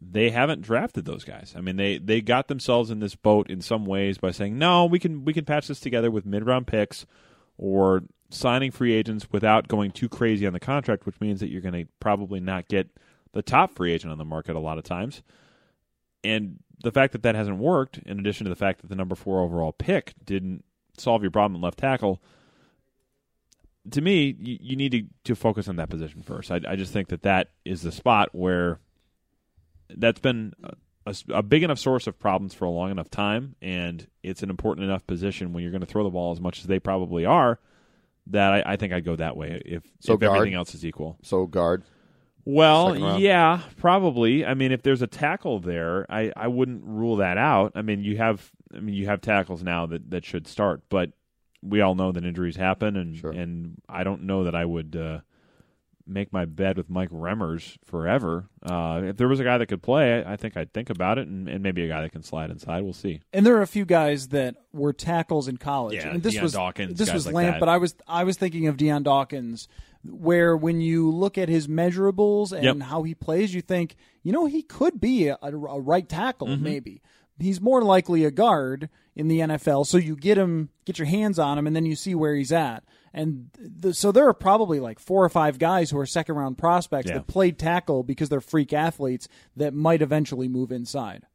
they 0.00 0.30
haven't 0.30 0.62
drafted 0.62 1.04
those 1.04 1.24
guys. 1.24 1.54
I 1.56 1.60
mean, 1.60 1.76
they 1.76 1.98
they 1.98 2.20
got 2.20 2.48
themselves 2.48 2.90
in 2.90 3.00
this 3.00 3.14
boat 3.14 3.50
in 3.50 3.60
some 3.60 3.84
ways 3.84 4.18
by 4.18 4.30
saying, 4.30 4.58
"No, 4.58 4.86
we 4.86 4.98
can 4.98 5.24
we 5.24 5.32
can 5.32 5.44
patch 5.44 5.68
this 5.68 5.80
together 5.80 6.10
with 6.10 6.24
mid 6.24 6.46
round 6.46 6.66
picks 6.66 7.06
or 7.56 8.02
signing 8.30 8.70
free 8.70 8.92
agents 8.92 9.26
without 9.32 9.68
going 9.68 9.90
too 9.90 10.08
crazy 10.08 10.46
on 10.46 10.52
the 10.52 10.60
contract, 10.60 11.06
which 11.06 11.20
means 11.20 11.40
that 11.40 11.48
you're 11.50 11.62
going 11.62 11.86
to 11.86 11.90
probably 11.98 12.40
not 12.40 12.68
get 12.68 12.88
the 13.32 13.42
top 13.42 13.74
free 13.74 13.92
agent 13.92 14.12
on 14.12 14.18
the 14.18 14.24
market 14.24 14.56
a 14.56 14.60
lot 14.60 14.78
of 14.78 14.84
times." 14.84 15.22
And 16.24 16.58
the 16.82 16.92
fact 16.92 17.12
that 17.12 17.22
that 17.22 17.34
hasn't 17.34 17.58
worked, 17.58 17.98
in 17.98 18.18
addition 18.18 18.44
to 18.44 18.50
the 18.50 18.56
fact 18.56 18.80
that 18.80 18.88
the 18.88 18.96
number 18.96 19.14
four 19.14 19.40
overall 19.40 19.72
pick 19.72 20.14
didn't 20.24 20.64
solve 20.96 21.22
your 21.22 21.30
problem 21.30 21.60
at 21.60 21.64
left 21.64 21.78
tackle, 21.78 22.22
to 23.90 24.00
me, 24.00 24.36
you, 24.38 24.58
you 24.60 24.76
need 24.76 24.92
to, 24.92 25.02
to 25.24 25.34
focus 25.34 25.68
on 25.68 25.76
that 25.76 25.88
position 25.88 26.22
first. 26.22 26.50
I, 26.50 26.60
I 26.68 26.76
just 26.76 26.92
think 26.92 27.08
that 27.08 27.22
that 27.22 27.50
is 27.64 27.82
the 27.82 27.92
spot 27.92 28.30
where 28.32 28.78
that's 29.96 30.20
been 30.20 30.52
a, 31.06 31.14
a 31.30 31.42
big 31.42 31.62
enough 31.62 31.78
source 31.78 32.06
of 32.06 32.18
problems 32.18 32.54
for 32.54 32.64
a 32.64 32.70
long 32.70 32.90
enough 32.90 33.10
time, 33.10 33.56
and 33.62 34.06
it's 34.22 34.42
an 34.42 34.50
important 34.50 34.84
enough 34.84 35.06
position 35.06 35.52
when 35.52 35.62
you're 35.62 35.72
going 35.72 35.80
to 35.80 35.86
throw 35.86 36.04
the 36.04 36.10
ball 36.10 36.32
as 36.32 36.40
much 36.40 36.60
as 36.60 36.66
they 36.66 36.78
probably 36.78 37.24
are. 37.24 37.58
That 38.30 38.52
I, 38.66 38.72
I 38.74 38.76
think 38.76 38.92
I'd 38.92 39.06
go 39.06 39.16
that 39.16 39.36
way 39.38 39.62
if, 39.64 39.82
So 40.00 40.12
if 40.14 40.20
guard? 40.20 40.36
everything 40.36 40.54
else 40.54 40.74
is 40.74 40.84
equal. 40.84 41.16
So 41.22 41.46
guard. 41.46 41.82
Well, 42.44 43.18
yeah, 43.18 43.60
probably. 43.78 44.44
I 44.44 44.54
mean, 44.54 44.72
if 44.72 44.82
there's 44.82 45.02
a 45.02 45.06
tackle 45.06 45.60
there, 45.60 46.06
I, 46.10 46.32
I 46.36 46.48
wouldn't 46.48 46.82
rule 46.84 47.16
that 47.16 47.36
out. 47.38 47.72
I 47.74 47.82
mean, 47.82 48.02
you 48.04 48.16
have 48.18 48.50
I 48.74 48.80
mean 48.80 48.94
you 48.94 49.06
have 49.06 49.20
tackles 49.20 49.62
now 49.62 49.86
that, 49.86 50.10
that 50.10 50.24
should 50.24 50.46
start, 50.46 50.82
but 50.88 51.12
we 51.62 51.80
all 51.80 51.94
know 51.94 52.12
that 52.12 52.24
injuries 52.24 52.56
happen, 52.56 52.96
and 52.96 53.16
Sure. 53.16 53.32
and 53.32 53.80
I 53.88 54.04
don't 54.04 54.22
know 54.22 54.44
that 54.44 54.54
I 54.54 54.64
would 54.64 54.94
uh, 54.96 55.20
make 56.08 56.32
my 56.32 56.44
bed 56.44 56.76
with 56.76 56.88
Mike 56.88 57.10
Remmers 57.10 57.76
forever. 57.84 58.48
Uh, 58.62 59.02
if 59.04 59.16
there 59.16 59.28
was 59.28 59.40
a 59.40 59.44
guy 59.44 59.58
that 59.58 59.66
could 59.66 59.82
play, 59.82 60.24
I, 60.26 60.36
think 60.36 60.56
I'd 60.56 60.72
think 60.72 60.90
about 60.90 61.18
it, 61.18 61.28
and, 61.28 61.48
and 61.48 61.62
maybe 61.62 61.82
a 61.84 61.88
guy 61.88 62.00
that 62.02 62.12
can 62.12 62.22
slide 62.22 62.50
inside. 62.50 62.82
We'll 62.82 62.92
see. 62.92 63.20
and 63.32 63.44
there 63.44 63.56
are 63.56 63.62
a 63.62 63.66
few 63.66 63.84
guys 63.84 64.28
that 64.28 64.56
were 64.72 64.92
tackles 64.92 65.48
in 65.48 65.56
college. 65.58 65.96
Yeah, 65.96 66.08
and 66.10 66.22
this 66.22 66.32
Dion 66.34 66.42
was 66.44 66.52
Dawkins, 66.52 66.98
this 66.98 67.12
was 67.12 67.26
like 67.26 67.34
Lamp, 67.34 67.54
that. 67.56 67.60
but 67.60 67.68
I 67.68 67.76
was 67.76 67.94
I 68.06 68.24
was 68.24 68.36
thinking 68.36 68.66
of 68.66 68.76
Dion 68.76 69.02
Dawkins, 69.02 69.68
where 70.04 70.56
when 70.56 70.80
you 70.80 71.10
look 71.10 71.36
at 71.38 71.48
his 71.48 71.66
measurables 71.68 72.52
and 72.52 72.64
Yep. 72.64 72.80
how 72.88 73.02
he 73.02 73.14
plays, 73.14 73.54
you 73.54 73.60
think 73.62 73.96
you 74.22 74.32
know 74.32 74.46
he 74.46 74.62
could 74.62 75.00
be 75.00 75.28
a, 75.28 75.38
a, 75.42 75.48
a 75.52 75.80
right 75.80 76.08
tackle 76.08 76.48
Mm-hmm. 76.48 76.62
maybe. 76.64 77.02
He's 77.40 77.60
more 77.60 77.82
likely 77.82 78.24
a 78.24 78.32
guard 78.32 78.88
in 79.14 79.28
the 79.28 79.38
NFL, 79.40 79.86
so 79.86 79.96
you 79.96 80.16
get 80.16 80.36
him, 80.36 80.70
get 80.84 80.98
your 80.98 81.06
hands 81.06 81.38
on 81.38 81.56
him, 81.56 81.68
and 81.68 81.76
then 81.76 81.86
you 81.86 81.94
see 81.94 82.12
where 82.14 82.34
he's 82.34 82.50
at. 82.50 82.82
And 83.12 83.50
th- 83.82 83.94
so 83.94 84.12
there 84.12 84.28
are 84.28 84.34
probably 84.34 84.80
like 84.80 84.98
four 84.98 85.24
or 85.24 85.28
five 85.28 85.58
guys 85.58 85.90
who 85.90 85.98
are 85.98 86.06
second 86.06 86.34
round 86.36 86.58
prospects 86.58 87.08
Yeah. 87.08 87.14
that 87.18 87.26
played 87.26 87.58
tackle 87.58 88.02
because 88.02 88.28
they're 88.28 88.40
freak 88.40 88.72
athletes 88.72 89.28
that 89.56 89.74
might 89.74 90.02
eventually 90.02 90.48
move 90.48 90.70
inside. 90.72 91.26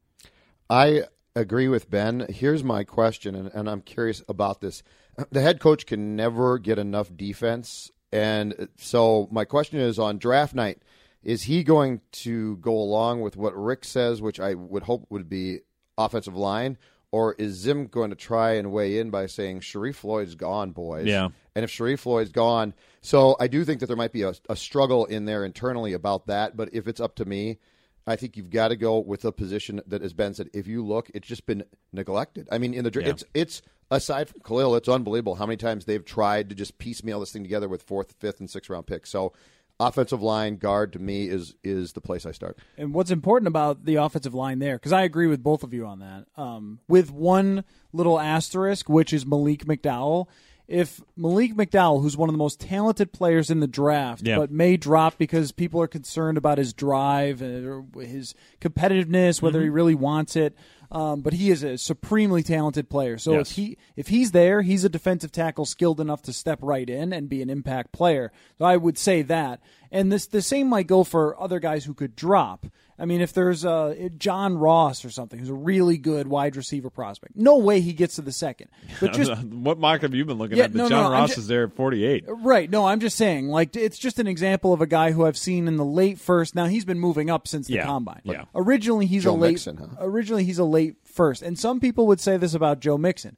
I 0.70 1.04
agree 1.36 1.68
with 1.68 1.90
Ben. 1.90 2.26
Here's 2.30 2.62
my 2.64 2.84
question, 2.84 3.34
and, 3.34 3.48
and 3.52 3.68
I'm 3.68 3.80
curious 3.80 4.22
about 4.28 4.60
this. 4.60 4.82
The 5.30 5.40
head 5.42 5.60
coach 5.60 5.86
can 5.86 6.16
never 6.16 6.58
get 6.58 6.78
enough 6.78 7.14
defense. 7.16 7.90
And 8.12 8.68
so 8.76 9.28
my 9.30 9.44
question 9.44 9.80
is 9.80 9.98
on 9.98 10.18
draft 10.18 10.54
night, 10.54 10.78
is 11.22 11.42
he 11.42 11.64
going 11.64 12.00
to 12.12 12.56
go 12.58 12.72
along 12.74 13.20
with 13.20 13.36
what 13.36 13.56
Rick 13.56 13.84
says, 13.84 14.22
which 14.22 14.38
I 14.38 14.54
would 14.54 14.84
hope 14.84 15.06
would 15.10 15.28
be 15.28 15.60
offensive 15.98 16.36
line? 16.36 16.78
Or 17.14 17.34
is 17.34 17.54
Zim 17.54 17.86
going 17.86 18.10
to 18.10 18.16
try 18.16 18.54
and 18.54 18.72
weigh 18.72 18.98
in 18.98 19.10
by 19.10 19.26
saying 19.26 19.60
Sharrif 19.60 19.94
Floyd's 19.94 20.34
gone, 20.34 20.72
boys? 20.72 21.06
Yeah. 21.06 21.28
And 21.54 21.62
if 21.62 21.70
Sharrif 21.70 22.00
Floyd's 22.00 22.32
gone, 22.32 22.74
so 23.02 23.36
I 23.38 23.46
do 23.46 23.64
think 23.64 23.78
that 23.78 23.86
there 23.86 23.94
might 23.96 24.10
be 24.10 24.22
a, 24.22 24.34
a 24.48 24.56
struggle 24.56 25.04
in 25.04 25.24
there 25.24 25.44
internally 25.44 25.92
about 25.92 26.26
that. 26.26 26.56
But 26.56 26.70
if 26.72 26.88
it's 26.88 26.98
up 26.98 27.14
to 27.14 27.24
me, 27.24 27.58
I 28.04 28.16
think 28.16 28.36
you've 28.36 28.50
got 28.50 28.68
to 28.68 28.76
go 28.76 28.98
with 28.98 29.24
a 29.24 29.30
position 29.30 29.80
that, 29.86 30.02
as 30.02 30.12
Ben 30.12 30.34
said, 30.34 30.48
if 30.52 30.66
you 30.66 30.84
look, 30.84 31.08
it's 31.14 31.28
just 31.28 31.46
been 31.46 31.62
neglected. 31.92 32.48
I 32.50 32.58
mean, 32.58 32.74
in 32.74 32.82
the 32.82 32.90
Yeah. 32.92 33.10
it's 33.10 33.22
it's 33.32 33.62
aside 33.92 34.28
from 34.28 34.40
Kalil, 34.40 34.74
it's 34.74 34.88
unbelievable 34.88 35.36
how 35.36 35.46
many 35.46 35.56
times 35.56 35.84
they've 35.84 36.04
tried 36.04 36.48
to 36.48 36.56
just 36.56 36.78
piecemeal 36.78 37.20
this 37.20 37.30
thing 37.30 37.44
together 37.44 37.68
with 37.68 37.84
fourth, 37.84 38.16
fifth, 38.18 38.40
and 38.40 38.50
sixth 38.50 38.68
round 38.68 38.88
picks. 38.88 39.10
So, 39.10 39.32
offensive 39.80 40.22
line 40.22 40.56
guard 40.56 40.92
to 40.92 40.98
me 40.98 41.28
is 41.28 41.54
is 41.64 41.92
the 41.92 42.00
place 42.00 42.26
I 42.26 42.32
start. 42.32 42.58
And 42.76 42.94
what's 42.94 43.10
important 43.10 43.48
about 43.48 43.84
the 43.84 43.96
offensive 43.96 44.34
line 44.34 44.58
there, 44.58 44.76
because 44.76 44.92
I 44.92 45.02
agree 45.02 45.26
with 45.26 45.42
both 45.42 45.62
of 45.62 45.74
you 45.74 45.86
on 45.86 46.00
that, 46.00 46.26
um, 46.36 46.80
with 46.88 47.10
one 47.10 47.64
little 47.92 48.18
asterisk, 48.18 48.88
which 48.88 49.12
is 49.12 49.26
Malik 49.26 49.64
McDowell. 49.64 50.26
If 50.66 51.02
Malik 51.14 51.54
McDowell, 51.54 52.00
who's 52.00 52.16
one 52.16 52.30
of 52.30 52.32
the 52.32 52.38
most 52.38 52.58
talented 52.58 53.12
players 53.12 53.50
in 53.50 53.60
the 53.60 53.66
draft, 53.66 54.22
Yeah. 54.26 54.38
but 54.38 54.50
may 54.50 54.76
drop 54.78 55.18
because 55.18 55.52
people 55.52 55.80
are 55.82 55.86
concerned 55.86 56.38
about 56.38 56.56
his 56.56 56.72
drive 56.72 57.42
or 57.42 57.84
his 58.00 58.34
competitiveness, 58.62 59.42
whether 59.42 59.58
Mm-hmm. 59.58 59.64
he 59.66 59.70
really 59.70 59.94
wants 59.94 60.36
it, 60.36 60.56
um, 60.90 61.20
but 61.20 61.34
he 61.34 61.50
is 61.50 61.62
a 61.62 61.76
supremely 61.76 62.42
talented 62.42 62.88
player. 62.88 63.18
So 63.18 63.32
Yes. 63.32 63.50
if 63.50 63.56
he 63.56 63.76
if 63.96 64.08
he's 64.08 64.30
there, 64.30 64.62
he's 64.62 64.84
a 64.84 64.88
defensive 64.88 65.32
tackle 65.32 65.66
skilled 65.66 66.00
enough 66.00 66.22
to 66.22 66.32
step 66.32 66.60
right 66.62 66.88
in 66.88 67.12
and 67.12 67.28
be 67.28 67.42
an 67.42 67.50
impact 67.50 67.92
player. 67.92 68.32
So 68.58 68.64
I 68.64 68.76
would 68.78 68.96
say 68.96 69.20
that. 69.22 69.60
And 69.92 70.10
this 70.10 70.26
the 70.26 70.40
same 70.42 70.68
might 70.68 70.86
go 70.86 71.04
for 71.04 71.38
other 71.40 71.60
guys 71.60 71.84
who 71.84 71.94
could 71.94 72.16
drop. 72.16 72.66
I 72.98 73.06
mean, 73.06 73.20
if 73.20 73.32
there's 73.32 73.64
uh, 73.64 74.08
John 74.18 74.56
Ross 74.56 75.04
or 75.04 75.10
something 75.10 75.38
who's 75.38 75.48
a 75.48 75.54
really 75.54 75.98
good 75.98 76.28
wide 76.28 76.54
receiver 76.54 76.90
prospect, 76.90 77.34
no 77.36 77.56
way 77.58 77.80
he 77.80 77.92
gets 77.92 78.16
to 78.16 78.22
the 78.22 78.30
second. 78.32 78.68
But 79.00 79.12
just 79.14 79.42
what 79.44 79.78
mock 79.78 80.02
have 80.02 80.14
you 80.14 80.24
been 80.24 80.38
looking 80.38 80.58
Yeah, 80.58 80.64
at? 80.64 80.72
That 80.72 80.78
no, 80.78 80.84
no, 80.84 80.88
John 80.90 81.06
I'm 81.06 81.12
Ross 81.12 81.34
ju- 81.34 81.40
is 81.40 81.46
there 81.48 81.64
at 81.64 81.72
48. 81.74 82.24
Right. 82.28 82.70
No, 82.70 82.86
I'm 82.86 83.00
just 83.00 83.16
saying, 83.16 83.48
like, 83.48 83.74
it's 83.74 83.98
just 83.98 84.18
an 84.20 84.26
example 84.28 84.72
of 84.72 84.80
a 84.80 84.86
guy 84.86 85.10
who 85.12 85.26
I've 85.26 85.36
seen 85.38 85.66
in 85.66 85.76
the 85.76 85.84
late 85.84 86.20
first. 86.20 86.54
Now 86.54 86.66
he's 86.66 86.84
been 86.84 87.00
moving 87.00 87.30
up 87.30 87.48
since 87.48 87.66
the 87.66 87.74
Yeah, 87.74 87.84
combine. 87.86 88.20
yeah. 88.24 88.44
Originally, 88.54 89.06
he's 89.06 89.24
Joe 89.24 89.34
a 89.34 89.36
late. 89.36 89.50
Mixon, 89.54 89.76
huh? 89.76 89.86
Originally, 90.00 90.44
he's 90.44 90.58
a 90.58 90.64
late 90.64 90.96
first, 91.04 91.42
and 91.42 91.58
some 91.58 91.80
people 91.80 92.06
would 92.06 92.20
say 92.20 92.36
this 92.36 92.54
about 92.54 92.78
Joe 92.80 92.96
Mixon. 92.96 93.36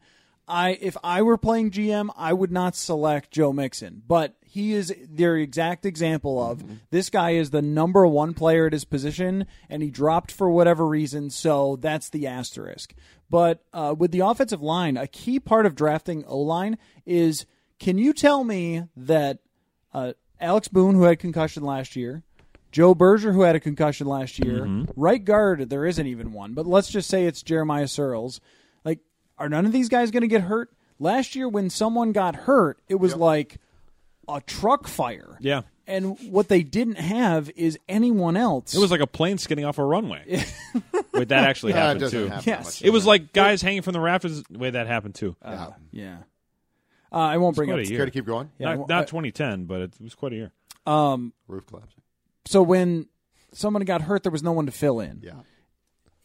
I, 0.48 0.78
if 0.80 0.96
I 1.02 1.22
were 1.22 1.36
playing 1.38 1.72
GM, 1.72 2.10
I 2.16 2.32
would 2.32 2.52
not 2.52 2.76
select 2.76 3.30
Joe 3.32 3.52
Mixon, 3.52 4.02
but 4.06 4.36
he 4.56 4.72
is 4.72 4.94
their 5.08 5.36
exact 5.36 5.84
example 5.84 6.42
of 6.42 6.58
Mm-hmm. 6.58 6.75
this 6.90 7.10
guy 7.10 7.32
is 7.32 7.50
the 7.50 7.60
number 7.62 8.06
one 8.06 8.32
player 8.32 8.66
at 8.66 8.72
his 8.72 8.84
position, 8.86 9.46
and 9.68 9.82
he 9.82 9.90
dropped 9.90 10.32
for 10.32 10.50
whatever 10.50 10.86
reason. 10.86 11.28
So 11.30 11.76
that's 11.76 12.08
the 12.08 12.26
asterisk. 12.26 12.94
But 13.28 13.62
uh, 13.75 13.94
with 13.98 14.12
the 14.12 14.20
offensive 14.20 14.62
line, 14.62 14.96
a 14.96 15.06
key 15.06 15.38
part 15.38 15.66
of 15.66 15.75
drafting 15.75 16.25
O 16.26 16.38
line 16.38 16.78
is 17.04 17.44
can 17.78 17.98
you 17.98 18.12
tell 18.14 18.44
me 18.44 18.84
that 18.96 19.38
uh, 19.92 20.14
Alex 20.40 20.68
Boone, 20.68 20.94
who 20.94 21.02
had 21.02 21.18
concussion 21.18 21.62
last 21.62 21.94
year, 21.96 22.22
Joe 22.72 22.94
Berger, 22.94 23.32
who 23.32 23.42
had 23.42 23.56
a 23.56 23.60
concussion 23.60 24.06
last 24.06 24.42
year, 24.42 24.66
right 24.96 25.25
guard, 25.25 25.68
there 25.68 25.84
isn't 25.86 26.06
even 26.06 26.32
one, 26.32 26.54
but 26.54 26.66
let's 26.66 26.88
just 26.88 27.08
say 27.08 27.25
it's 27.26 27.42
Jeremiah 27.42 27.84
Sirles. 27.84 28.40
Like, 28.84 29.00
are 29.38 29.48
none 29.48 29.66
of 29.66 29.72
these 29.72 29.88
guys 29.88 30.10
going 30.10 30.22
to 30.22 30.26
get 30.28 30.42
hurt? 30.42 30.70
Last 30.98 31.34
year, 31.34 31.48
when 31.48 31.68
someone 31.68 32.12
got 32.12 32.34
hurt, 32.34 32.78
it 32.88 32.94
was 32.96 33.14
like 33.16 33.58
a 34.28 34.40
truck 34.40 34.87
fire. 34.88 35.37
Yeah. 35.40 35.62
And 35.88 36.18
what 36.33 36.49
they 36.49 36.62
didn't 36.64 36.97
have 36.99 37.49
is 37.54 37.78
anyone 37.88 38.37
else. 38.37 38.75
It 38.75 38.80
was 38.80 38.90
like 38.90 39.00
a 39.00 39.06
plane 39.06 39.38
skidding 39.38 39.64
off 39.64 39.78
a 39.78 39.85
runway. 39.85 40.45
Wait, 41.14 41.28
that 41.28 41.45
actually 41.45 41.73
Yeah, 41.75 41.78
it 41.78 41.83
happened 41.83 42.00
doesn't 42.00 42.21
too. 42.23 42.28
happen 42.28 42.45
Yes. 42.47 42.64
much. 42.64 42.83
It 42.83 42.90
was 42.90 43.06
like 43.06 43.33
guys 43.33 43.62
hanging 43.62 43.83
from 43.83 43.92
the 43.92 44.00
rafters. 44.00 44.42
Wait, 44.50 44.71
that 44.71 44.87
happened 44.88 45.14
too. 45.14 45.37
yeah. 45.44 45.68
yeah. 45.92 46.16
Uh, 47.12 47.18
I 47.18 47.37
won't 47.37 47.55
bring 47.55 47.68
quite 47.70 47.81
up 47.81 47.87
a 47.87 47.88
year. 47.88 47.98
Care 47.98 48.07
to 48.07 48.11
keep 48.11 48.27
going? 48.27 48.50
Yeah, 48.59 48.66
I 48.66 48.70
not 48.72 48.79
won't- 48.79 48.88
not 48.90 49.07
2010, 49.07 49.66
but 49.66 49.81
it 49.81 49.92
was 50.00 50.14
quite 50.16 50.33
a 50.33 50.37
year. 50.37 50.53
um, 50.87 51.33
Roof 51.46 51.64
collapsing. 51.66 52.03
so 52.46 52.62
when 52.62 53.07
someone 53.53 53.85
got 53.85 54.03
hurt, 54.03 54.24
there 54.24 54.33
was 54.33 54.42
no 54.42 54.50
one 54.53 54.66
to 54.66 54.72
fill 54.72 54.98
in. 54.98 55.20
Yeah. 55.22 55.35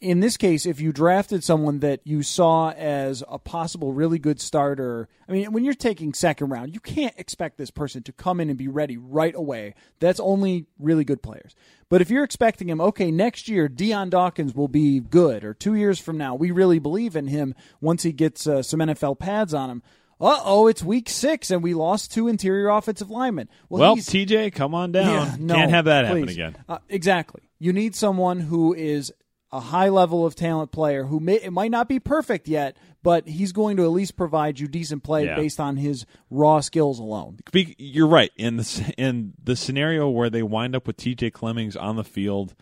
In 0.02 0.18
this 0.18 0.36
case, 0.36 0.66
if 0.66 0.80
you 0.80 0.92
drafted 0.92 1.44
someone 1.44 1.78
that 1.78 2.00
you 2.02 2.24
saw 2.24 2.70
as 2.72 3.22
a 3.28 3.38
possible 3.38 3.92
really 3.92 4.18
good 4.18 4.40
starter, 4.40 5.08
I 5.28 5.32
mean, 5.32 5.52
when 5.52 5.64
you're 5.64 5.74
taking 5.74 6.12
second 6.12 6.48
round, 6.48 6.74
you 6.74 6.80
can't 6.80 7.14
expect 7.18 7.56
this 7.56 7.70
person 7.70 8.02
to 8.02 8.12
come 8.12 8.40
in 8.40 8.48
and 8.48 8.58
be 8.58 8.66
ready 8.66 8.96
right 8.96 9.34
away. 9.34 9.74
That's 10.00 10.18
only 10.18 10.66
really 10.76 11.04
good 11.04 11.22
players. 11.22 11.54
But 11.88 12.00
if 12.02 12.10
you're 12.10 12.24
expecting 12.24 12.68
him, 12.68 12.80
okay, 12.80 13.12
next 13.12 13.48
year 13.48 13.68
Dion 13.68 14.10
Dawkins 14.10 14.56
will 14.56 14.66
be 14.66 14.98
good, 14.98 15.44
or 15.44 15.54
two 15.54 15.74
years 15.74 16.00
from 16.00 16.18
now, 16.18 16.34
we 16.34 16.50
really 16.50 16.80
believe 16.80 17.14
in 17.14 17.28
him 17.28 17.54
once 17.80 18.02
he 18.02 18.10
gets 18.12 18.46
uh, 18.46 18.62
some 18.62 18.80
NFL 18.80 19.20
pads 19.20 19.54
on 19.54 19.70
him. 19.70 19.82
Uh 20.20 20.38
oh, 20.44 20.66
it's 20.68 20.82
week 20.84 21.08
six 21.08 21.50
and 21.50 21.62
we 21.64 21.74
lost 21.74 22.12
two 22.12 22.28
interior 22.28 22.68
offensive 22.68 23.10
linemen. 23.10 23.48
Well, 23.68 23.94
he's- 23.94 24.08
TJ, 24.08 24.52
come 24.54 24.74
on 24.74 24.92
down. 24.92 25.06
yeah, 25.08 25.36
no, 25.38 25.54
Can't 25.54 25.70
have 25.70 25.84
that 25.86 26.04
happen 26.06 26.28
again. 26.28 26.56
Uh, 26.68 26.78
exactly. 26.88 27.42
You 27.58 27.72
need 27.72 27.94
someone 27.96 28.38
who 28.40 28.72
is 28.74 29.12
a 29.52 29.60
high 29.60 29.88
level 29.90 30.24
of 30.24 30.34
talent 30.34 30.72
player 30.72 31.04
who 31.04 31.20
may, 31.20 31.34
it 31.34 31.52
might 31.52 31.70
not 31.70 31.88
be 31.88 32.00
perfect 32.00 32.48
yet, 32.48 32.76
but 33.02 33.28
he's 33.28 33.52
going 33.52 33.76
to 33.76 33.82
at 33.84 33.90
least 33.90 34.16
provide 34.16 34.58
you 34.58 34.66
decent 34.66 35.02
play 35.02 35.26
Yeah. 35.26 35.36
based 35.36 35.60
on 35.60 35.76
his 35.76 36.06
raw 36.30 36.60
skills 36.60 36.98
alone. 36.98 37.38
You're 37.78 38.06
right. 38.08 38.30
In 38.36 38.56
the 38.56 38.94
in 38.96 39.34
the 39.42 39.54
scenario 39.56 40.08
where 40.08 40.30
they 40.30 40.42
wind 40.42 40.74
up 40.74 40.86
with 40.86 40.96
TJ 40.96 41.32
Clemmings 41.32 41.76
on 41.76 41.96
the 41.96 42.04
field, 42.04 42.54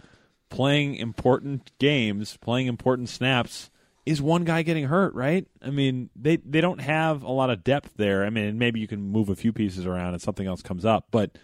playing 0.48 0.96
important 0.96 1.70
games, 1.78 2.36
playing 2.38 2.66
important 2.66 3.08
snaps, 3.08 3.70
is 4.06 4.20
one 4.20 4.44
guy 4.44 4.62
getting 4.62 4.86
hurt? 4.86 5.14
Right? 5.14 5.46
I 5.62 5.70
mean, 5.70 6.10
they 6.16 6.36
they 6.38 6.60
don't 6.60 6.80
have 6.80 7.22
a 7.22 7.30
lot 7.30 7.50
of 7.50 7.62
depth 7.62 7.92
there. 7.96 8.24
I 8.24 8.30
mean, 8.30 8.58
maybe 8.58 8.80
you 8.80 8.88
can 8.88 9.12
move 9.12 9.28
a 9.28 9.36
few 9.36 9.52
pieces 9.52 9.86
around 9.86 10.14
and 10.14 10.22
something 10.22 10.46
else 10.46 10.62
comes 10.62 10.84
up, 10.84 11.06
but 11.12 11.38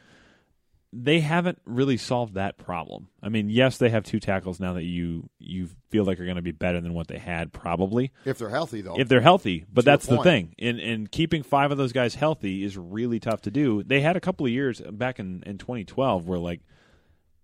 they 0.92 1.20
haven't 1.20 1.58
really 1.64 1.96
solved 1.96 2.34
that 2.34 2.58
problem. 2.58 3.08
I 3.22 3.28
mean, 3.28 3.50
yes, 3.50 3.76
they 3.76 3.90
have 3.90 4.04
two 4.04 4.20
tackles 4.20 4.60
now 4.60 4.72
that 4.74 4.84
you 4.84 5.28
you 5.38 5.68
feel 5.90 6.04
like 6.04 6.18
are 6.20 6.24
going 6.24 6.36
to 6.36 6.42
be 6.42 6.52
better 6.52 6.80
than 6.80 6.94
what 6.94 7.08
they 7.08 7.18
had 7.18 7.52
probably 7.52 8.12
If 8.24 8.38
they're 8.38 8.48
healthy, 8.48 8.80
though. 8.80 8.98
if 8.98 9.08
they're 9.08 9.20
healthy. 9.20 9.64
But 9.72 9.84
that's 9.84 10.06
the 10.06 10.22
thing. 10.22 10.54
And 10.58 10.78
and 10.78 11.10
keeping 11.10 11.42
five 11.42 11.70
of 11.70 11.78
those 11.78 11.92
guys 11.92 12.14
healthy 12.14 12.64
is 12.64 12.78
really 12.78 13.20
tough 13.20 13.42
to 13.42 13.50
do. 13.50 13.82
They 13.82 14.00
had 14.00 14.16
a 14.16 14.20
couple 14.20 14.46
of 14.46 14.52
years 14.52 14.80
back 14.80 15.18
in, 15.18 15.42
in 15.44 15.58
2012 15.58 16.26
where 16.26 16.38
like 16.38 16.60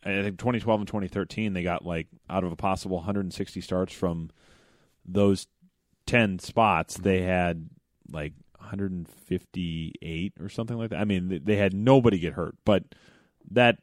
I 0.05 0.23
think 0.23 0.39
2012 0.39 0.81
and 0.81 0.89
2013 0.89 1.53
they 1.53 1.63
got 1.63 1.85
like 1.85 2.09
out 2.31 2.45
of 2.45 2.53
a 2.53 2.57
possible 2.57 2.97
160 2.99 3.61
starts 3.61 3.93
from 3.93 4.31
those 5.05 5.47
10 6.07 6.39
spots 6.39 6.97
they 6.97 7.23
had 7.23 7.69
like 8.11 8.33
158 8.59 10.33
or 10.41 10.49
something 10.49 10.79
like 10.79 10.91
that. 10.91 11.01
I 11.01 11.05
mean 11.05 11.41
they 11.45 11.57
had 11.57 11.75
nobody 11.75 12.19
get 12.19 12.33
hurt, 12.35 12.55
but 12.65 12.85
that 13.55 13.79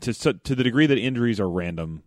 to 0.00 0.12
to 0.12 0.54
the 0.54 0.62
degree 0.64 0.86
that 0.86 0.98
injuries 0.98 1.40
are 1.40 1.48
random 1.48 2.02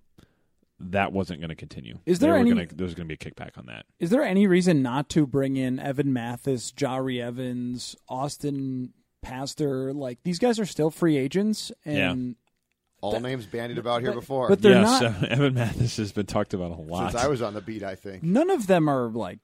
that 0.80 1.12
wasn't 1.12 1.40
going 1.40 1.50
to 1.50 1.56
continue. 1.56 1.98
Is 2.06 2.20
there 2.20 2.36
any- 2.38 2.52
gonna, 2.52 2.68
there 2.68 2.86
was 2.86 2.94
going 2.94 3.08
to 3.08 3.16
be 3.16 3.20
a 3.20 3.32
kickback 3.32 3.58
on 3.58 3.66
that? 3.66 3.86
Is 4.00 4.12
there 4.12 4.22
any 4.24 4.46
reason 4.46 4.84
not 4.84 5.10
to 5.10 5.26
bring 5.26 5.56
in 5.58 5.80
Evan 5.80 6.14
Mathis, 6.14 6.72
Jahri 6.72 7.20
Evans, 7.20 7.96
Austin 8.08 8.94
Pasztor? 9.26 9.96
Like 9.96 10.20
these 10.24 10.38
guys 10.38 10.60
are 10.60 10.68
still 10.68 10.92
free 10.92 11.18
agents, 11.18 11.72
and 11.84 12.36
All 13.02 13.20
names 13.20 13.48
bandied 13.48 13.80
about 13.80 14.02
here 14.04 14.14
before. 14.14 14.50
but 14.50 14.62
they're 14.62 14.74
yes, 14.82 15.02
not. 15.02 15.24
uh, 15.24 15.28
Evan 15.30 15.56
Mathis 15.56 15.98
has 15.98 16.12
been 16.12 16.28
talked 16.28 16.54
about 16.54 16.72
a 16.72 16.76
lot. 16.82 17.12
Since 17.12 17.24
I 17.24 17.28
was 17.28 17.42
on 17.42 17.56
the 17.56 17.62
beat, 17.62 17.82
I 17.82 17.96
think. 17.96 18.22
none 18.22 18.52
of 18.52 18.68
them 18.68 18.88
are 18.88 19.10
like 19.10 19.40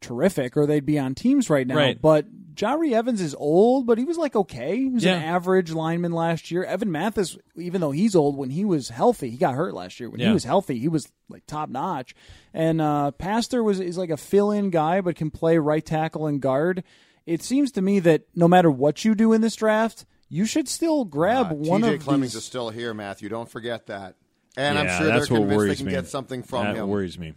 terrific 0.00 0.56
or 0.56 0.66
they'd 0.66 0.86
be 0.86 1.00
on 1.00 1.16
teams 1.16 1.50
right 1.50 1.66
now. 1.66 1.74
Right. 1.76 2.00
But 2.00 2.26
Jahri 2.56 2.92
Evans 2.92 3.20
is 3.20 3.34
old, 3.38 3.86
but 3.86 3.98
he 3.98 4.04
was 4.04 4.16
like 4.18 4.34
okay. 4.34 4.76
He 4.78 4.88
was 4.88 5.04
an 5.04 5.22
average 5.22 5.70
lineman 5.72 6.12
last 6.12 6.50
year. 6.50 6.64
Evan 6.64 6.90
Mathis, 6.90 7.36
even 7.56 7.80
though 7.80 7.90
he's 7.92 8.16
old, 8.16 8.36
when 8.36 8.50
he 8.50 8.64
was 8.64 8.88
healthy, 8.88 9.30
he 9.30 9.36
got 9.36 9.54
hurt 9.54 9.74
last 9.74 10.00
year. 10.00 10.08
When 10.10 10.20
he 10.20 10.32
was 10.32 10.44
healthy, 10.44 10.78
he 10.78 10.88
was 10.88 11.06
like 11.28 11.46
top 11.46 11.68
notch. 11.68 12.14
And 12.54 12.80
uh, 12.80 13.12
Pasztor 13.18 13.62
was 13.62 13.78
is 13.80 13.98
like 13.98 14.10
a 14.10 14.16
fill 14.16 14.50
in 14.50 14.70
guy, 14.70 15.00
but 15.00 15.16
can 15.16 15.30
play 15.30 15.58
right 15.58 15.84
tackle 15.84 16.26
and 16.26 16.40
guard. 16.40 16.82
It 17.26 17.42
seems 17.42 17.72
to 17.72 17.82
me 17.82 17.98
that 18.00 18.22
no 18.34 18.48
matter 18.48 18.70
what 18.70 19.04
you 19.04 19.14
do 19.14 19.32
in 19.32 19.40
this 19.40 19.56
draft, 19.56 20.06
you 20.28 20.46
should 20.46 20.68
still 20.68 21.04
grab 21.04 21.50
Uh, 21.52 21.54
one 21.54 21.82
TJ 21.82 21.94
of 21.96 22.00
Clemmings 22.02 22.32
these. 22.32 22.42
is 22.42 22.44
still 22.44 22.70
here, 22.70 22.94
Matthew. 22.94 23.28
Don't 23.28 23.50
forget 23.50 23.86
that. 23.86 24.14
And 24.56 24.78
I'm 24.78 24.86
Yeah, 24.86 24.98
sure 24.98 25.06
they're 25.08 25.16
that's 25.18 25.28
convinced 25.28 25.66
they 25.66 25.74
can 25.76 25.86
me. 25.86 25.92
get 25.92 26.06
something 26.08 26.42
from 26.42 26.62
that 26.64 26.70
him. 26.70 26.76
That 26.76 26.86
worries 26.86 27.18
me. 27.18 27.34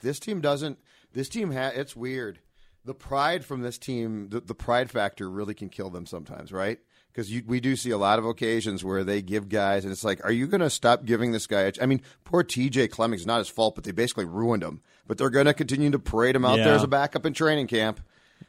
This 0.00 0.18
team 0.18 0.40
doesn't. 0.40 0.78
This 1.12 1.28
team 1.28 1.52
ha 1.52 1.70
It's 1.74 1.94
weird. 1.94 2.38
The 2.84 2.94
pride 2.94 3.44
from 3.44 3.62
this 3.62 3.78
team, 3.78 4.28
the, 4.28 4.40
the 4.40 4.54
pride 4.54 4.90
factor 4.90 5.28
really 5.30 5.54
can 5.54 5.68
kill 5.68 5.90
them 5.90 6.04
sometimes, 6.06 6.52
right? 6.52 6.78
Because 7.10 7.30
we 7.46 7.60
do 7.60 7.76
see 7.76 7.90
a 7.90 7.96
lot 7.98 8.18
of 8.18 8.26
occasions 8.26 8.84
where 8.84 9.04
they 9.04 9.22
give 9.22 9.48
guys, 9.48 9.84
and 9.84 9.92
it's 9.92 10.02
like, 10.04 10.22
are 10.24 10.32
you 10.32 10.46
going 10.48 10.60
to 10.60 10.68
stop 10.68 11.04
giving 11.04 11.30
this 11.32 11.46
guy? 11.46 11.60
A 11.62 11.72
ch-? 11.72 11.80
I 11.80 11.86
mean, 11.86 12.02
poor 12.24 12.42
TJ 12.42 12.90
Clemmings, 12.90 13.24
not 13.24 13.38
his 13.38 13.48
fault, 13.48 13.76
but 13.76 13.84
they 13.84 13.92
basically 13.92 14.24
ruined 14.24 14.62
him. 14.64 14.80
But 15.06 15.16
they're 15.18 15.30
going 15.30 15.46
to 15.46 15.54
continue 15.54 15.90
to 15.92 15.98
parade 15.98 16.34
him 16.34 16.44
out 16.44 16.58
Yeah. 16.58 16.64
there 16.64 16.74
as 16.74 16.82
a 16.82 16.88
backup 16.88 17.24
in 17.24 17.32
training 17.32 17.68
camp. 17.68 18.00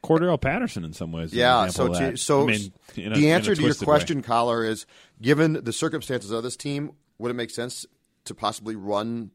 Cordarrelle 0.04 0.42
Patterson 0.42 0.84
in 0.84 0.94
some 0.94 1.12
ways. 1.12 1.32
Yeah. 1.32 1.68
So, 1.68 1.90
that. 1.90 2.18
so 2.20 2.44
I 2.44 2.46
mean, 2.48 2.74
a- 2.98 3.10
the 3.16 3.32
answer 3.32 3.54
to 3.56 3.62
your 3.62 3.70
twisted 3.70 3.88
way. 3.88 3.92
question, 3.92 4.22
Coller, 4.24 4.66
is 4.66 4.86
given 5.22 5.54
the 5.64 5.72
circumstances 5.72 6.32
of 6.32 6.42
this 6.44 6.58
team, 6.58 6.92
would 7.20 7.30
it 7.30 7.36
make 7.36 7.52
sense 7.52 7.86
to 8.26 8.34
possibly 8.34 8.76
run 8.76 9.30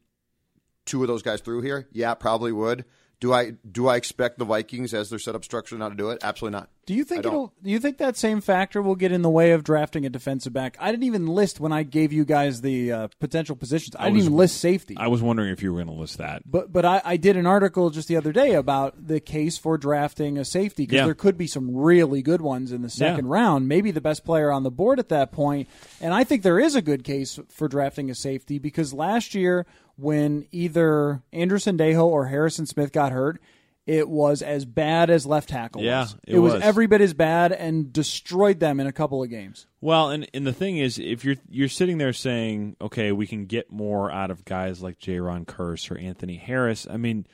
two 0.87 1.03
of 1.03 1.09
those 1.09 1.23
guys 1.23 1.41
through 1.41 1.63
here? 1.63 1.87
Yeah, 1.93 2.15
probably 2.15 2.51
would. 2.53 2.85
Do 3.21 3.35
I 3.35 3.51
do 3.71 3.87
I 3.87 3.97
expect 3.97 4.39
the 4.39 4.47
Vikings 4.47 4.95
as 4.95 5.11
their 5.11 5.19
setup 5.19 5.45
structure 5.45 5.77
not 5.77 5.91
to 5.91 5.95
do 5.95 6.09
it? 6.09 6.21
Absolutely 6.23 6.59
not. 6.59 6.71
Do 6.87 6.95
you 6.95 7.05
think 7.05 7.27
it'll? 7.27 7.53
Do 7.63 7.69
you 7.71 7.79
think 7.79 7.99
that 7.99 8.17
same 8.17 8.41
factor 8.41 8.81
will 8.81 8.95
get 8.97 9.13
in 9.13 9.21
the 9.21 9.29
way 9.29 9.51
of 9.53 9.63
drafting 9.63 10.07
a 10.07 10.11
defensive 10.11 10.55
back? 10.55 10.77
I 10.81 10.91
didn't 10.91 11.05
even 11.05 11.27
list 11.27 11.61
when 11.61 11.71
I 11.71 11.83
gave 11.83 12.15
you 12.15 12.25
guys 12.25 12.63
the 12.63 12.91
uh, 12.91 13.09
potential 13.21 13.55
positions. 13.57 13.95
I, 13.99 14.05
didn't 14.05 14.17
was- 14.17 14.25
even 14.25 14.37
list 14.39 14.57
safety. 14.57 14.97
I 14.99 15.09
was 15.09 15.21
wondering 15.21 15.51
if 15.53 15.63
you 15.63 15.71
were 15.71 15.85
going 15.85 15.95
to 15.95 16.01
list 16.01 16.17
that. 16.17 16.51
but 16.51 16.73
but 16.73 16.87
I, 16.87 17.03
I 17.05 17.17
did 17.19 17.37
an 17.37 17.47
article 17.47 17.91
just 17.91 18.09
the 18.09 18.17
other 18.17 18.33
day 18.33 18.55
about 18.55 19.07
the 19.07 19.21
case 19.21 19.59
for 19.59 19.77
drafting 19.77 20.39
a 20.39 20.45
safety 20.45 20.85
because 20.85 20.97
Yeah. 20.97 21.05
there 21.05 21.15
could 21.15 21.37
be 21.37 21.47
some 21.47 21.77
really 21.77 22.23
good 22.23 22.41
ones 22.41 22.73
in 22.73 22.81
the 22.81 22.91
second 22.91 23.27
round. 23.29 23.69
Maybe 23.69 23.91
the 23.91 24.01
best 24.01 24.25
player 24.25 24.51
on 24.51 24.63
the 24.63 24.71
board 24.71 24.99
at 24.99 25.11
that 25.11 25.31
point. 25.31 25.69
And 26.01 26.15
I 26.15 26.25
think 26.25 26.43
there 26.43 26.59
is 26.59 26.75
a 26.75 26.83
good 26.83 27.05
case 27.05 27.39
for 27.51 27.69
drafting 27.69 28.11
a 28.11 28.15
safety 28.15 28.59
because 28.59 28.95
last 28.95 29.35
year 29.35 29.67
when 30.01 30.47
either 30.51 31.23
Andrew 31.33 31.59
Sendejo 31.59 32.05
or 32.05 32.27
Harrison 32.27 32.67
Smith 32.67 32.93
got 32.93 33.13
hurt. 33.13 33.41
It 33.87 34.09
was 34.09 34.41
as 34.41 34.67
bad 34.67 35.11
as 35.11 35.27
left 35.27 35.49
tackle. 35.49 35.83
Yeah, 35.83 36.03
was. 36.03 36.17
it 36.25 36.39
was 36.39 36.53
was. 36.53 36.63
every 36.63 36.87
bit 36.87 37.01
as 37.01 37.13
bad 37.13 37.51
and 37.51 37.93
destroyed 37.93 38.61
them 38.61 38.79
in 38.79 38.87
a 38.87 38.93
couple 38.93 39.21
of 39.21 39.31
games. 39.31 39.67
Well, 39.81 40.11
and 40.11 40.29
and 40.33 40.47
the 40.47 40.53
thing 40.53 40.77
is, 40.77 40.99
if 40.99 41.25
you're 41.25 41.37
you're 41.49 41.69
sitting 41.69 41.99
there 41.99 42.13
saying, 42.13 42.77
okay, 42.81 43.11
we 43.11 43.27
can 43.27 43.47
get 43.47 43.73
more 43.73 44.13
out 44.13 44.31
of 44.31 44.45
guys 44.45 44.81
like 44.81 45.01
Jayron 45.01 45.45
Kearse 45.45 45.91
or 45.91 45.99
Anthony 45.99 46.37
Harris. 46.37 46.87
I 46.89 46.99
mean, 46.99 47.27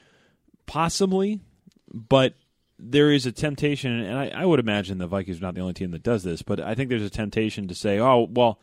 possibly, 0.64 1.40
but 1.92 2.34
there 2.78 3.10
is 3.10 3.26
a 3.26 3.32
temptation, 3.32 3.92
and 3.92 4.16
I, 4.16 4.28
I 4.28 4.46
would 4.46 4.60
imagine 4.60 4.98
the 4.98 5.06
Vikings 5.06 5.38
are 5.38 5.42
not 5.42 5.54
the 5.54 5.60
only 5.60 5.74
team 5.74 5.90
that 5.90 6.02
does 6.02 6.22
this, 6.22 6.42
but 6.42 6.60
I 6.60 6.74
think 6.74 6.88
there's 6.88 7.02
a 7.02 7.10
temptation 7.10 7.68
to 7.68 7.74
say, 7.74 7.98
oh, 7.98 8.28
well, 8.30 8.60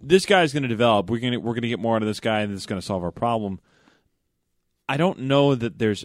this 0.00 0.26
guy's 0.26 0.52
going 0.52 0.62
to 0.62 0.68
develop. 0.68 1.10
We're 1.10 1.20
going 1.20 1.32
to 1.32 1.38
we're 1.38 1.54
going 1.54 1.62
to 1.62 1.68
get 1.68 1.80
more 1.80 1.96
out 1.96 2.02
of 2.02 2.08
this 2.08 2.20
guy, 2.20 2.40
and 2.40 2.52
this 2.52 2.60
is 2.60 2.66
going 2.66 2.80
to 2.80 2.86
solve 2.86 3.02
our 3.02 3.10
problem. 3.10 3.60
I 4.88 4.96
don't 4.96 5.20
know 5.20 5.54
that 5.54 5.78
there's 5.78 6.04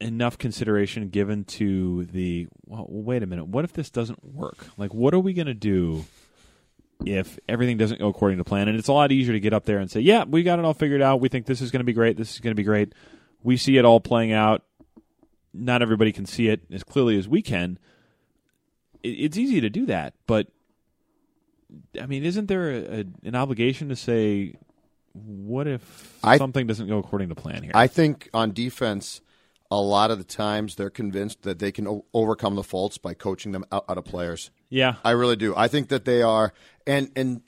enough 0.00 0.36
consideration 0.38 1.08
given 1.08 1.44
to 1.44 2.04
the 2.06 2.46
well, 2.66 2.86
wait 2.88 3.22
a 3.22 3.26
minute. 3.26 3.46
What 3.46 3.64
if 3.64 3.72
this 3.72 3.90
doesn't 3.90 4.22
work? 4.24 4.66
Like 4.76 4.92
what 4.94 5.14
are 5.14 5.18
we 5.18 5.32
going 5.32 5.46
to 5.46 5.54
do 5.54 6.04
if 7.04 7.38
everything 7.48 7.76
doesn't 7.76 7.98
go 7.98 8.08
according 8.08 8.38
to 8.38 8.44
plan? 8.44 8.68
And 8.68 8.78
it's 8.78 8.88
a 8.88 8.92
lot 8.92 9.12
easier 9.12 9.32
to 9.32 9.40
get 9.40 9.54
up 9.54 9.64
there 9.64 9.78
and 9.78 9.90
say 9.90 10.00
yeah 10.00 10.24
we 10.24 10.42
got 10.42 10.58
it 10.58 10.64
all 10.64 10.74
figured 10.74 11.02
out. 11.02 11.20
We 11.20 11.28
think 11.28 11.46
this 11.46 11.60
is 11.60 11.70
going 11.70 11.80
to 11.80 11.84
be 11.84 11.92
great. 11.92 12.16
This 12.16 12.34
is 12.34 12.40
going 12.40 12.52
to 12.52 12.60
be 12.60 12.62
great. 12.62 12.92
We 13.42 13.56
see 13.56 13.78
it 13.78 13.84
all 13.84 14.00
playing 14.00 14.32
out. 14.32 14.64
Not 15.54 15.80
everybody 15.80 16.12
can 16.12 16.26
see 16.26 16.48
it 16.48 16.60
as 16.70 16.84
clearly 16.84 17.18
as 17.18 17.26
we 17.26 17.40
can. 17.40 17.78
It's 19.02 19.38
easy 19.38 19.60
to 19.60 19.70
do 19.70 19.86
that 19.86 20.14
but 20.26 20.48
i 22.00 22.06
mean 22.06 22.24
isn't 22.24 22.46
there 22.46 22.70
a, 22.70 23.00
a, 23.00 23.04
an 23.24 23.34
obligation 23.34 23.88
to 23.88 23.96
say 23.96 24.54
what 25.12 25.66
if 25.66 26.18
I- 26.22 26.38
something 26.38 26.66
doesn't 26.66 26.88
go 26.88 26.98
according 26.98 27.28
to 27.30 27.34
plan 27.34 27.62
here 27.62 27.72
I 27.74 27.86
think 27.86 28.28
on 28.34 28.52
defense, 28.52 29.20
a 29.70 29.80
lot 29.80 30.10
of 30.10 30.18
the 30.18 30.24
times 30.24 30.74
they're 30.76 30.90
convinced 30.90 31.42
that 31.42 31.58
they 31.58 31.72
can 31.72 31.88
o- 31.88 32.04
overcome 32.14 32.54
the 32.54 32.62
faults 32.62 32.98
by 32.98 33.14
coaching 33.14 33.52
them 33.52 33.64
out, 33.72 33.84
out 33.88 33.98
of 33.98 34.04
players. 34.04 34.50
yeah 34.68 34.96
I 35.04 35.10
really 35.12 35.36
do. 35.36 35.54
I 35.56 35.68
think 35.68 35.88
that 35.88 36.04
they 36.04 36.22
are, 36.22 36.52
and 36.86 37.10
and 37.16 37.40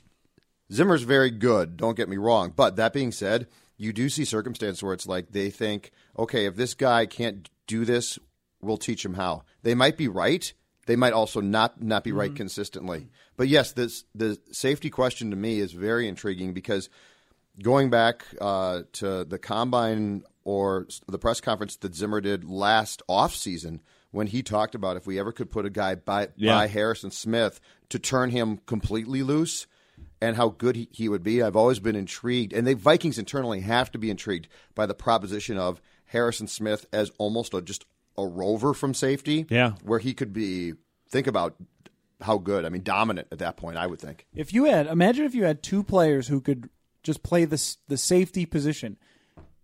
Zimmer's 0.71 1.03
very 1.03 1.31
good. 1.31 1.77
Don't 1.77 1.95
get 1.95 2.09
me 2.09 2.17
wrong. 2.17 2.53
But 2.55 2.75
that 2.75 2.91
being 2.93 3.11
said, 3.11 3.47
you 3.77 3.93
do 3.93 4.09
see 4.09 4.25
circumstances 4.25 4.83
where 4.83 4.93
it's 4.93 5.07
like 5.07 5.31
they 5.31 5.49
think, 5.49 5.91
okay, 6.17 6.45
if 6.45 6.55
this 6.55 6.73
guy 6.73 7.05
can't 7.05 7.49
do 7.67 7.85
this, 7.85 8.19
we'll 8.61 8.77
teach 8.77 9.03
him 9.05 9.13
how. 9.15 9.43
They 9.63 9.73
might 9.73 9.95
be 9.97 10.07
right. 10.07 10.51
They 10.89 10.95
might 10.95 11.13
also 11.13 11.39
not 11.39 11.83
not 11.83 12.03
be 12.03 12.11
right 12.11 12.35
consistently. 12.35 13.09
But 13.37 13.47
yes, 13.47 13.73
this 13.73 14.05
the 14.15 14.39
safety 14.51 14.89
question 14.89 15.29
to 15.29 15.35
me 15.35 15.59
is 15.59 15.71
very 15.71 16.07
intriguing 16.07 16.51
because 16.51 16.89
going 17.61 17.91
back 17.91 18.25
uh, 18.41 18.81
to 18.93 19.23
the 19.23 19.37
combine 19.37 20.23
or 20.43 20.87
the 21.07 21.19
press 21.19 21.41
conference 21.41 21.75
that 21.75 21.93
Zimmer 21.93 22.21
did 22.21 22.43
last 22.43 23.03
offseason 23.07 23.81
when 24.09 24.25
he 24.25 24.41
talked 24.41 24.73
about 24.73 24.97
if 24.97 25.05
we 25.05 25.19
ever 25.19 25.31
could 25.31 25.51
put 25.51 25.63
a 25.63 25.69
guy 25.69 25.93
by, 25.93 26.29
Yeah. 26.35 26.55
by 26.55 26.65
Harrison 26.65 27.11
Smith 27.11 27.59
to 27.89 27.99
turn 27.99 28.31
him 28.31 28.57
completely 28.65 29.21
loose 29.21 29.67
and 30.19 30.37
how 30.37 30.49
good 30.49 30.75
he, 30.75 30.87
he 30.91 31.07
would 31.07 31.21
be, 31.21 31.43
I've 31.43 31.55
always 31.55 31.79
been 31.79 31.95
intrigued. 31.95 32.51
And 32.51 32.65
the 32.65 32.73
Vikings 32.73 33.19
internally 33.19 33.59
have 33.61 33.91
to 33.91 33.99
be 33.99 34.09
intrigued 34.09 34.47
by 34.73 34.87
the 34.87 34.95
proposition 34.95 35.59
of 35.59 35.79
Harrison 36.05 36.47
Smith 36.47 36.87
as 36.91 37.11
almost 37.19 37.53
a, 37.53 37.61
just 37.61 37.85
a 38.17 38.25
rover 38.25 38.73
from 38.73 38.93
safety. 38.93 39.45
Yeah. 39.49 39.73
Where 39.83 39.99
he 39.99 40.13
could 40.13 40.33
be, 40.33 40.73
think 41.09 41.27
about 41.27 41.55
how 42.21 42.37
good. 42.37 42.65
I 42.65 42.69
mean, 42.69 42.83
dominant 42.83 43.27
at 43.31 43.39
that 43.39 43.57
point, 43.57 43.77
I 43.77 43.87
would 43.87 43.99
think. 43.99 44.25
If 44.35 44.53
you 44.53 44.65
had, 44.65 44.87
imagine 44.87 45.25
if 45.25 45.35
you 45.35 45.45
had 45.45 45.63
two 45.63 45.83
players 45.83 46.27
who 46.27 46.41
could 46.41 46.69
just 47.03 47.23
play 47.23 47.45
the 47.45 47.75
the 47.87 47.97
safety 47.97 48.45
position 48.45 48.97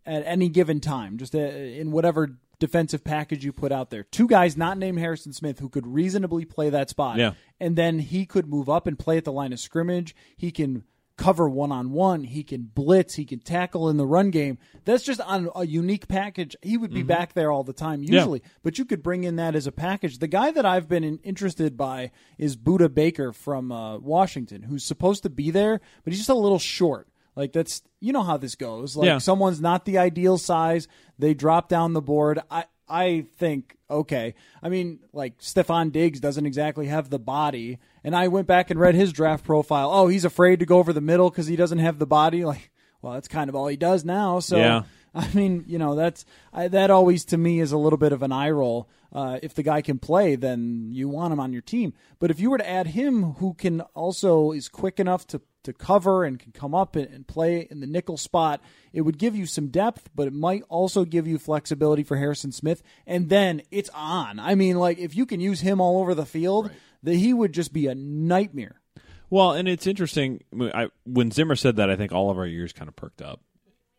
at 0.06 0.24
any 0.26 0.50
given 0.50 0.80
time, 0.80 1.18
just 1.18 1.36
uh, 1.36 1.40
in 1.40 1.92
whatever 1.92 2.38
defensive 2.60 3.04
package 3.04 3.44
you 3.44 3.52
put 3.52 3.72
out 3.72 3.90
there. 3.90 4.04
Two 4.04 4.28
guys 4.28 4.56
not 4.56 4.78
named 4.78 5.00
Harrison 5.00 5.34
Smith 5.34 5.60
who 5.60 5.70
could 5.70 5.86
reasonably 5.86 6.46
play 6.46 6.70
that 6.70 6.90
spot. 6.90 7.18
Yeah. 7.18 7.34
And 7.60 7.76
then 7.76 8.00
he 8.00 8.26
could 8.26 8.48
move 8.48 8.70
up 8.70 8.88
and 8.88 8.98
play 8.98 9.18
at 9.18 9.26
the 9.26 9.32
line 9.32 9.52
of 9.52 9.60
scrimmage. 9.60 10.16
He 10.38 10.52
can 10.52 10.84
cover 11.18 11.48
one 11.48 11.72
on 11.72 11.92
one. 11.92 12.24
He 12.26 12.44
can 12.44 12.64
blitz. 12.64 13.16
He 13.16 13.26
can 13.26 13.40
tackle 13.40 13.90
in 13.90 13.98
the 13.98 14.06
run 14.06 14.32
game. 14.32 14.58
That's 14.84 15.04
just 15.04 15.22
on 15.22 15.50
a 15.56 15.66
unique 15.66 16.08
package. 16.08 16.56
He 16.62 16.78
would 16.78 16.94
be 16.94 17.04
back 17.04 17.34
there 17.34 17.52
all 17.52 17.64
the 17.64 17.74
time 17.74 18.04
usually, 18.04 18.42
but 18.64 18.78
you 18.78 18.86
could 18.86 19.02
bring 19.02 19.24
in 19.24 19.38
that 19.38 19.56
as 19.56 19.66
a 19.68 19.72
package. 19.72 20.20
The 20.20 20.28
guy 20.28 20.52
that 20.52 20.66
I've 20.66 20.88
been 20.90 21.04
in, 21.04 21.20
interested 21.24 21.78
by 21.78 22.12
is 22.38 22.58
Budda 22.58 22.94
Baker 22.94 23.32
from 23.32 23.72
uh, 23.72 23.98
Washington, 23.98 24.64
who's 24.64 24.84
supposed 24.84 25.24
to 25.24 25.30
be 25.30 25.52
there, 25.52 25.80
but 26.04 26.12
he's 26.12 26.20
just 26.20 26.30
a 26.30 26.36
little 26.36 26.60
short. 26.60 27.08
Like 27.36 27.52
that's 27.54 27.82
you 28.00 28.14
know 28.14 28.24
how 28.24 28.38
this 28.38 28.56
goes. 28.56 28.96
Like 28.96 29.08
Yeah. 29.08 29.18
someone's 29.18 29.60
not 29.62 29.86
the 29.86 29.98
ideal 29.98 30.38
size, 30.38 30.88
they 31.18 31.34
drop 31.34 31.70
down 31.70 31.94
the 31.94 32.02
board. 32.02 32.40
I 32.52 32.66
I 32.88 33.26
think 33.38 33.76
okay. 33.90 34.36
I 34.62 34.70
mean, 34.70 35.00
like 35.12 35.40
Stefon 35.40 35.92
Diggs 35.92 36.20
doesn't 36.20 36.46
exactly 36.46 36.86
have 36.88 37.10
the 37.10 37.20
body, 37.20 37.80
and 38.06 38.16
I 38.16 38.28
went 38.28 38.48
back 38.48 38.70
and 38.70 38.80
read 38.80 38.96
his 38.96 39.12
draft 39.12 39.44
profile. 39.44 39.90
Oh, 39.92 40.08
he's 40.08 40.26
afraid 40.26 40.60
to 40.60 40.66
go 40.66 40.78
over 40.78 40.94
the 40.94 41.02
middle 41.02 41.30
because 41.30 41.48
he 41.48 41.56
doesn't 41.56 41.80
have 41.80 42.00
the 42.00 42.06
body. 42.06 42.46
Like, 42.56 42.72
well, 43.02 43.14
that's 43.14 43.28
kind 43.28 43.50
of 43.50 43.56
all 43.56 43.68
he 43.68 43.76
does 43.78 44.06
now. 44.06 44.40
So 44.40 44.58
Yeah. 44.58 44.84
I 45.16 45.30
mean, 45.34 45.64
you 45.68 45.78
know, 45.78 45.96
that's 45.96 46.26
I, 46.54 46.68
that 46.68 46.92
always 46.92 47.24
to 47.26 47.38
me 47.38 47.60
is 47.60 47.72
a 47.72 47.78
little 47.78 47.98
bit 47.98 48.12
of 48.12 48.22
an 48.22 48.32
eye 48.32 48.50
roll. 48.52 48.90
Uh, 49.14 49.40
if 49.42 49.54
the 49.54 49.64
guy 49.64 49.82
can 49.82 49.98
play, 49.98 50.36
then 50.36 50.90
you 50.92 51.08
want 51.08 51.32
him 51.32 51.40
on 51.40 51.54
your 51.54 51.62
team. 51.62 51.94
But 52.20 52.32
if 52.32 52.40
you 52.40 52.50
were 52.50 52.58
to 52.58 52.70
add 52.70 52.88
him, 52.88 53.36
who 53.36 53.54
can 53.54 53.82
also 53.94 54.52
is 54.52 54.68
quick 54.68 55.00
enough 55.00 55.26
to 55.28 55.42
to 55.64 55.74
cover 55.74 56.24
and 56.24 56.40
can 56.40 56.52
come 56.52 56.76
up 56.76 56.96
and, 56.96 57.08
and 57.12 57.28
play 57.28 57.68
in 57.70 57.80
the 57.80 57.88
nickel 57.88 58.18
spot, 58.18 58.62
it 58.94 59.02
would 59.02 59.18
give 59.18 59.36
you 59.36 59.46
some 59.46 59.68
depth, 59.68 60.10
but 60.16 60.28
it 60.28 60.34
might 60.34 60.64
also 60.70 61.06
give 61.06 61.28
you 61.28 61.38
flexibility 61.38 62.04
for 62.04 62.18
Harrison 62.18 62.52
Smith. 62.52 62.84
And 63.06 63.30
then 63.30 63.62
it's 63.72 63.90
on. 63.94 64.40
I 64.40 64.56
mean, 64.56 64.78
like 64.78 65.00
if 65.00 65.16
you 65.16 65.26
can 65.26 65.40
use 65.40 65.62
him 65.62 65.82
all 65.82 66.00
over 66.02 66.14
the 66.14 66.26
field, 66.26 66.72
that 67.06 67.16
he 67.16 67.34
would 67.34 67.54
just 67.54 67.74
be 67.74 67.88
a 67.88 67.96
nightmare. 67.96 68.82
Well, 69.30 69.54
and 69.54 69.68
it's 69.68 69.88
interesting. 69.88 70.44
I, 70.60 70.90
when 71.06 71.32
Zimmer 71.32 71.56
said 71.56 71.78
that, 71.78 71.90
I 71.90 71.96
think 71.96 72.12
all 72.12 72.30
of 72.30 72.38
our 72.38 72.46
ears 72.46 72.74
kind 72.74 72.88
of 72.88 72.96
perked 72.96 73.22
up, 73.22 73.42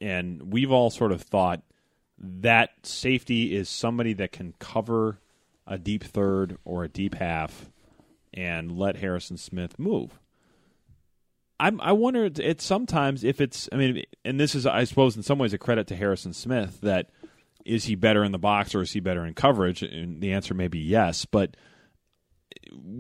and 0.00 0.52
we've 0.52 0.70
all 0.70 0.90
sort 0.90 1.12
of 1.12 1.22
thought 1.22 1.62
that 2.18 2.70
safety 2.82 3.54
is 3.54 3.68
somebody 3.68 4.12
that 4.14 4.32
can 4.32 4.54
cover 4.58 5.18
a 5.66 5.78
deep 5.78 6.04
third 6.04 6.58
or 6.64 6.84
a 6.84 6.88
deep 6.88 7.14
half 7.14 7.70
and 8.32 8.78
let 8.78 8.96
Harrison 8.96 9.36
Smith 9.36 9.78
move. 9.78 10.18
I'm, 11.58 11.80
I 11.80 11.92
wonder 11.92 12.30
it's 12.36 12.64
sometimes 12.64 13.24
if 13.24 13.40
it's. 13.40 13.68
I 13.72 13.76
mean, 13.76 14.04
and 14.24 14.38
this 14.38 14.54
is, 14.54 14.66
I 14.66 14.84
suppose, 14.84 15.16
in 15.16 15.22
some 15.22 15.38
ways, 15.38 15.54
a 15.54 15.58
credit 15.58 15.86
to 15.88 15.96
Harrison 15.96 16.34
Smith 16.34 16.80
that 16.82 17.10
is 17.64 17.84
he 17.84 17.94
better 17.94 18.22
in 18.22 18.32
the 18.32 18.38
box 18.38 18.74
or 18.74 18.82
is 18.82 18.92
he 18.92 19.00
better 19.00 19.24
in 19.24 19.34
coverage? 19.34 19.82
And 19.82 20.20
the 20.20 20.32
answer 20.32 20.54
may 20.54 20.68
be 20.68 20.78
yes, 20.78 21.24
but 21.24 21.56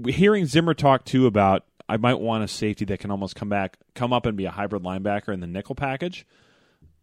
hearing 0.06 0.46
Zimmer 0.46 0.74
talk 0.74 1.04
too 1.04 1.26
about 1.26 1.64
I 1.88 1.96
might 1.96 2.18
want 2.18 2.44
a 2.44 2.48
safety 2.48 2.84
that 2.86 2.98
can 2.98 3.10
almost 3.10 3.36
come 3.36 3.48
back, 3.48 3.78
come 3.94 4.12
up 4.12 4.26
and 4.26 4.36
be 4.36 4.44
a 4.44 4.50
hybrid 4.50 4.82
linebacker 4.82 5.32
in 5.32 5.40
the 5.40 5.46
nickel 5.46 5.74
package 5.74 6.26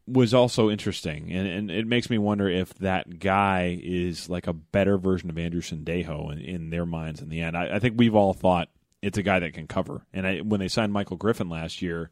was 0.06 0.34
also 0.34 0.70
interesting, 0.70 1.32
and, 1.32 1.48
and 1.48 1.72
it 1.72 1.88
makes 1.88 2.10
me 2.10 2.18
wonder 2.18 2.50
if 2.50 2.74
that 2.76 3.20
guy 3.20 3.80
is 3.82 4.30
like 4.30 4.48
a 4.48 4.54
better 4.54 4.98
version 4.98 5.30
of 5.30 5.38
Andrew 5.38 5.62
Sendejo 5.62 6.32
in, 6.32 6.40
in 6.40 6.70
their 6.72 6.86
minds. 6.86 7.22
In 7.22 7.30
the 7.30 7.40
end, 7.40 7.56
I, 7.56 7.76
I 7.76 7.80
think 7.80 7.96
we've 7.98 8.16
all 8.16 8.34
thought 8.34 8.68
it's 9.02 9.18
a 9.18 9.24
guy 9.24 9.40
that 9.40 9.54
can 9.54 9.68
cover, 9.68 10.06
and 10.12 10.28
I, 10.28 10.40
when 10.40 10.60
they 10.60 10.68
signed 10.68 10.92
Michael 10.92 11.18
Griffin 11.18 11.48
last 11.48 11.82
year, 11.82 12.10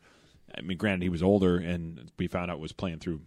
I 0.58 0.62
mean, 0.62 0.78
granted 0.78 1.04
he 1.04 1.10
was 1.10 1.24
older, 1.24 1.58
and 1.58 2.12
we 2.18 2.28
found 2.28 2.50
out 2.50 2.60
was 2.60 2.72
playing 2.72 3.00
through 3.00 3.22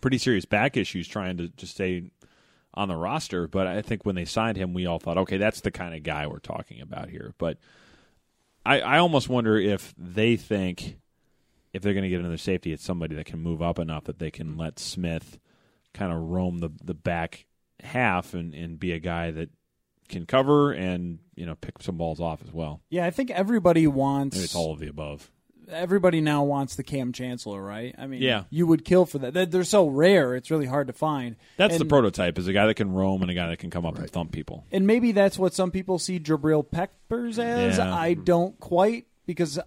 pretty 0.00 0.18
serious 0.18 0.44
back 0.44 0.76
issues, 0.76 1.08
trying 1.08 1.36
to 1.38 1.48
just 1.48 1.74
stay 1.74 2.10
on 2.74 2.88
the 2.88 2.96
roster. 2.96 3.48
But 3.48 3.66
I 3.66 3.82
think 3.82 4.04
when 4.04 4.14
they 4.14 4.24
signed 4.24 4.56
him, 4.56 4.74
we 4.74 4.86
all 4.86 4.98
thought, 4.98 5.18
okay, 5.18 5.36
that's 5.36 5.60
the 5.60 5.70
kind 5.70 5.94
of 5.94 6.02
guy 6.02 6.26
we're 6.26 6.38
talking 6.38 6.80
about 6.80 7.08
here. 7.08 7.34
But 7.38 7.58
I, 8.64 8.80
I 8.80 8.98
almost 8.98 9.28
wonder 9.28 9.56
if 9.56 9.94
they 9.96 10.36
think 10.36 10.96
if 11.72 11.82
they're 11.82 11.94
going 11.94 12.04
to 12.04 12.10
get 12.10 12.20
another 12.20 12.36
safety, 12.36 12.72
it's 12.72 12.84
somebody 12.84 13.14
that 13.16 13.26
can 13.26 13.40
move 13.40 13.62
up 13.62 13.78
enough 13.78 14.04
that 14.04 14.18
they 14.18 14.30
can 14.30 14.56
let 14.56 14.78
Smith 14.78 15.38
kind 15.92 16.12
of 16.12 16.18
roam 16.20 16.58
the 16.58 16.70
the 16.82 16.94
back 16.94 17.46
half 17.82 18.34
and, 18.34 18.54
and 18.54 18.78
be 18.78 18.92
a 18.92 18.98
guy 18.98 19.30
that 19.30 19.50
can 20.08 20.26
cover 20.26 20.72
and 20.72 21.18
you 21.36 21.46
know 21.46 21.54
pick 21.54 21.80
some 21.82 21.96
balls 21.96 22.20
off 22.20 22.42
as 22.44 22.52
well. 22.52 22.80
Yeah, 22.90 23.06
I 23.06 23.10
think 23.10 23.30
everybody 23.30 23.86
wants. 23.86 24.36
Maybe 24.36 24.44
it's 24.44 24.54
all 24.54 24.72
of 24.72 24.80
the 24.80 24.88
above. 24.88 25.30
Everybody 25.72 26.20
now 26.20 26.44
wants 26.44 26.76
the 26.76 26.82
Kam 26.82 27.12
Chancellor, 27.12 27.62
right? 27.62 27.94
I 27.98 28.06
mean, 28.06 28.22
Yeah. 28.22 28.44
you 28.50 28.66
would 28.66 28.84
kill 28.84 29.06
for 29.06 29.18
that. 29.18 29.50
They're- 29.50 29.64
so 29.64 29.86
rare; 29.88 30.34
it's 30.34 30.50
really 30.50 30.66
hard 30.66 30.86
to 30.88 30.92
find. 30.92 31.36
That's 31.56 31.78
the 31.78 31.84
prototype: 31.84 32.38
is 32.38 32.48
a 32.48 32.52
guy 32.52 32.66
that 32.66 32.74
can 32.74 32.92
roam 32.92 33.22
and 33.22 33.30
a 33.30 33.34
guy 33.34 33.48
that 33.48 33.58
can 33.58 33.70
come 33.70 33.84
up 33.86 33.98
and 33.98 34.10
thump 34.10 34.32
people. 34.32 34.64
And 34.72 34.86
maybe 34.86 35.12
that's 35.12 35.38
what 35.38 35.54
some 35.54 35.70
people 35.70 35.98
see 35.98 36.18
Jabril 36.18 36.68
Peppers 36.68 37.38
as. 37.38 37.78
Yeah. 37.78 37.94
I 37.94 38.14
don't 38.14 38.58
quite 38.58 39.06
because 39.26 39.58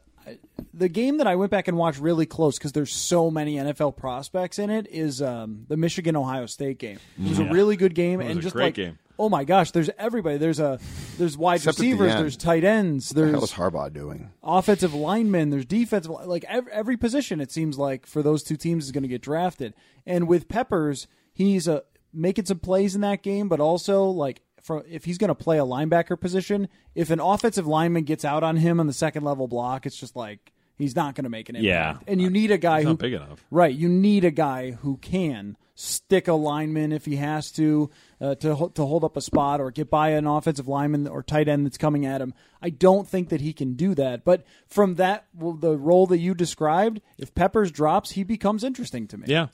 the 0.74 0.88
game 0.90 1.18
that 1.18 1.28
I 1.28 1.36
went 1.36 1.52
back 1.52 1.68
and 1.68 1.78
watched 1.78 2.00
really 2.00 2.26
close 2.26 2.58
because 2.58 2.72
there's 2.72 2.92
so 2.94 3.30
many 3.30 3.56
NFL 3.58 3.92
prospects 3.98 4.58
in 4.58 4.70
it 4.70 4.88
is 4.90 5.22
um, 5.22 5.66
the 5.68 5.76
Michigan 5.78 6.16
Ohio 6.16 6.46
State 6.46 6.80
game. 6.80 6.98
It 7.22 7.30
was 7.30 7.40
Yeah. 7.40 7.50
a 7.50 7.54
really 7.54 7.76
good 7.76 7.94
game 7.94 8.22
and 8.22 8.40
a 8.40 8.42
just 8.42 8.56
great 8.56 8.66
like 8.66 8.74
game. 8.76 8.98
Oh 9.20 9.30
my 9.30 9.44
gosh, 9.44 9.72
there's 9.72 9.90
everybody. 9.98 10.38
There's 10.38 10.60
a 10.60 10.80
there's 11.18 11.38
wide 11.38 11.56
Except 11.56 11.78
at 11.78 11.82
the 11.82 11.92
receivers, 11.94 12.16
there's 12.16 12.38
tight 12.38 12.64
ends, 12.64 13.10
What 13.10 13.16
the 13.16 13.22
hell 13.32 13.40
there's 13.40 13.52
is 13.52 13.58
Harbaugh 13.58 13.92
doing? 13.94 14.32
offensive 14.44 14.94
linemen, 14.94 15.50
there's 15.50 15.66
defensive 15.66 16.12
like 16.26 16.44
every, 16.48 16.72
every 16.72 16.98
position 16.98 17.40
it 17.42 17.52
seems 17.52 17.78
like 17.78 18.06
for 18.06 18.22
those 18.24 18.44
two 18.44 18.56
teams 18.58 18.86
is 18.86 18.92
going 18.92 19.04
to 19.04 19.10
get 19.10 19.22
drafted. 19.22 19.74
And 20.06 20.28
with 20.28 20.48
Peppers, 20.48 21.08
he's 21.34 21.68
uh, 21.68 21.82
making 22.14 22.46
some 22.46 22.60
plays 22.60 22.96
in 22.96 23.02
that 23.02 23.24
game, 23.24 23.48
but 23.50 23.60
also 23.60 24.06
like 24.06 24.42
for 24.62 24.84
if 24.90 25.06
he's 25.06 25.18
going 25.18 25.30
to 25.30 25.36
play 25.36 25.58
a 25.60 25.64
linebacker 25.66 26.20
position, 26.20 26.68
if 26.96 27.10
an 27.10 27.20
offensive 27.20 27.68
lineman 27.68 28.04
gets 28.04 28.24
out 28.26 28.44
on 28.44 28.58
him 28.58 28.80
on 28.80 28.88
the 28.88 28.94
second 28.94 29.24
level 29.24 29.48
block, 29.48 29.86
it's 29.86 29.98
just 29.98 30.16
like 30.16 30.54
he's 30.76 30.96
not 30.96 31.16
going 31.16 31.26
to 31.26 31.30
make 31.30 31.50
an 31.50 31.56
impact. 31.56 32.04
Yeah. 32.06 32.12
And 32.12 32.22
you 32.22 32.30
need 32.30 32.50
a 32.52 32.58
guy 32.58 32.78
He's 32.80 32.86
who 32.86 32.92
not 32.92 33.00
big 33.00 33.14
enough. 33.14 33.44
Right, 33.52 33.76
you 33.76 33.90
need 33.90 34.26
a 34.26 34.32
guy 34.32 34.72
who 34.72 34.98
can 34.98 35.58
stick 35.76 36.28
a 36.28 36.34
lineman 36.34 36.92
if 36.92 37.04
he 37.06 37.16
has 37.18 37.52
to 37.52 37.90
uh, 38.24 38.36
to 38.36 38.72
to 38.74 38.86
hold 38.86 39.04
up 39.04 39.18
a 39.18 39.22
spot 39.22 39.60
or 39.60 39.70
get 39.70 39.90
by 39.90 40.10
an 40.10 40.26
offensive 40.26 40.68
lineman 40.68 41.08
or 41.08 41.22
tight 41.22 41.50
end 41.50 41.66
that's 41.66 41.78
coming 41.78 42.06
at 42.06 42.22
him. 42.22 42.34
I 42.62 42.70
don't 42.70 43.08
think 43.08 43.28
that 43.30 43.42
he 43.42 43.52
can 43.52 43.74
do 43.74 43.94
that. 43.96 44.24
But 44.24 44.46
from 44.66 44.96
that, 44.96 45.26
well, 45.34 45.54
the 45.54 45.78
role 45.78 46.08
that 46.08 46.20
you 46.20 46.34
described, 46.34 47.02
if 47.18 47.36
Peppers 47.36 47.70
drops, 47.70 48.12
he 48.12 48.24
becomes 48.24 48.64
interesting 48.64 49.08
to 49.08 49.18
me. 49.18 49.26
Yeah, 49.28 49.48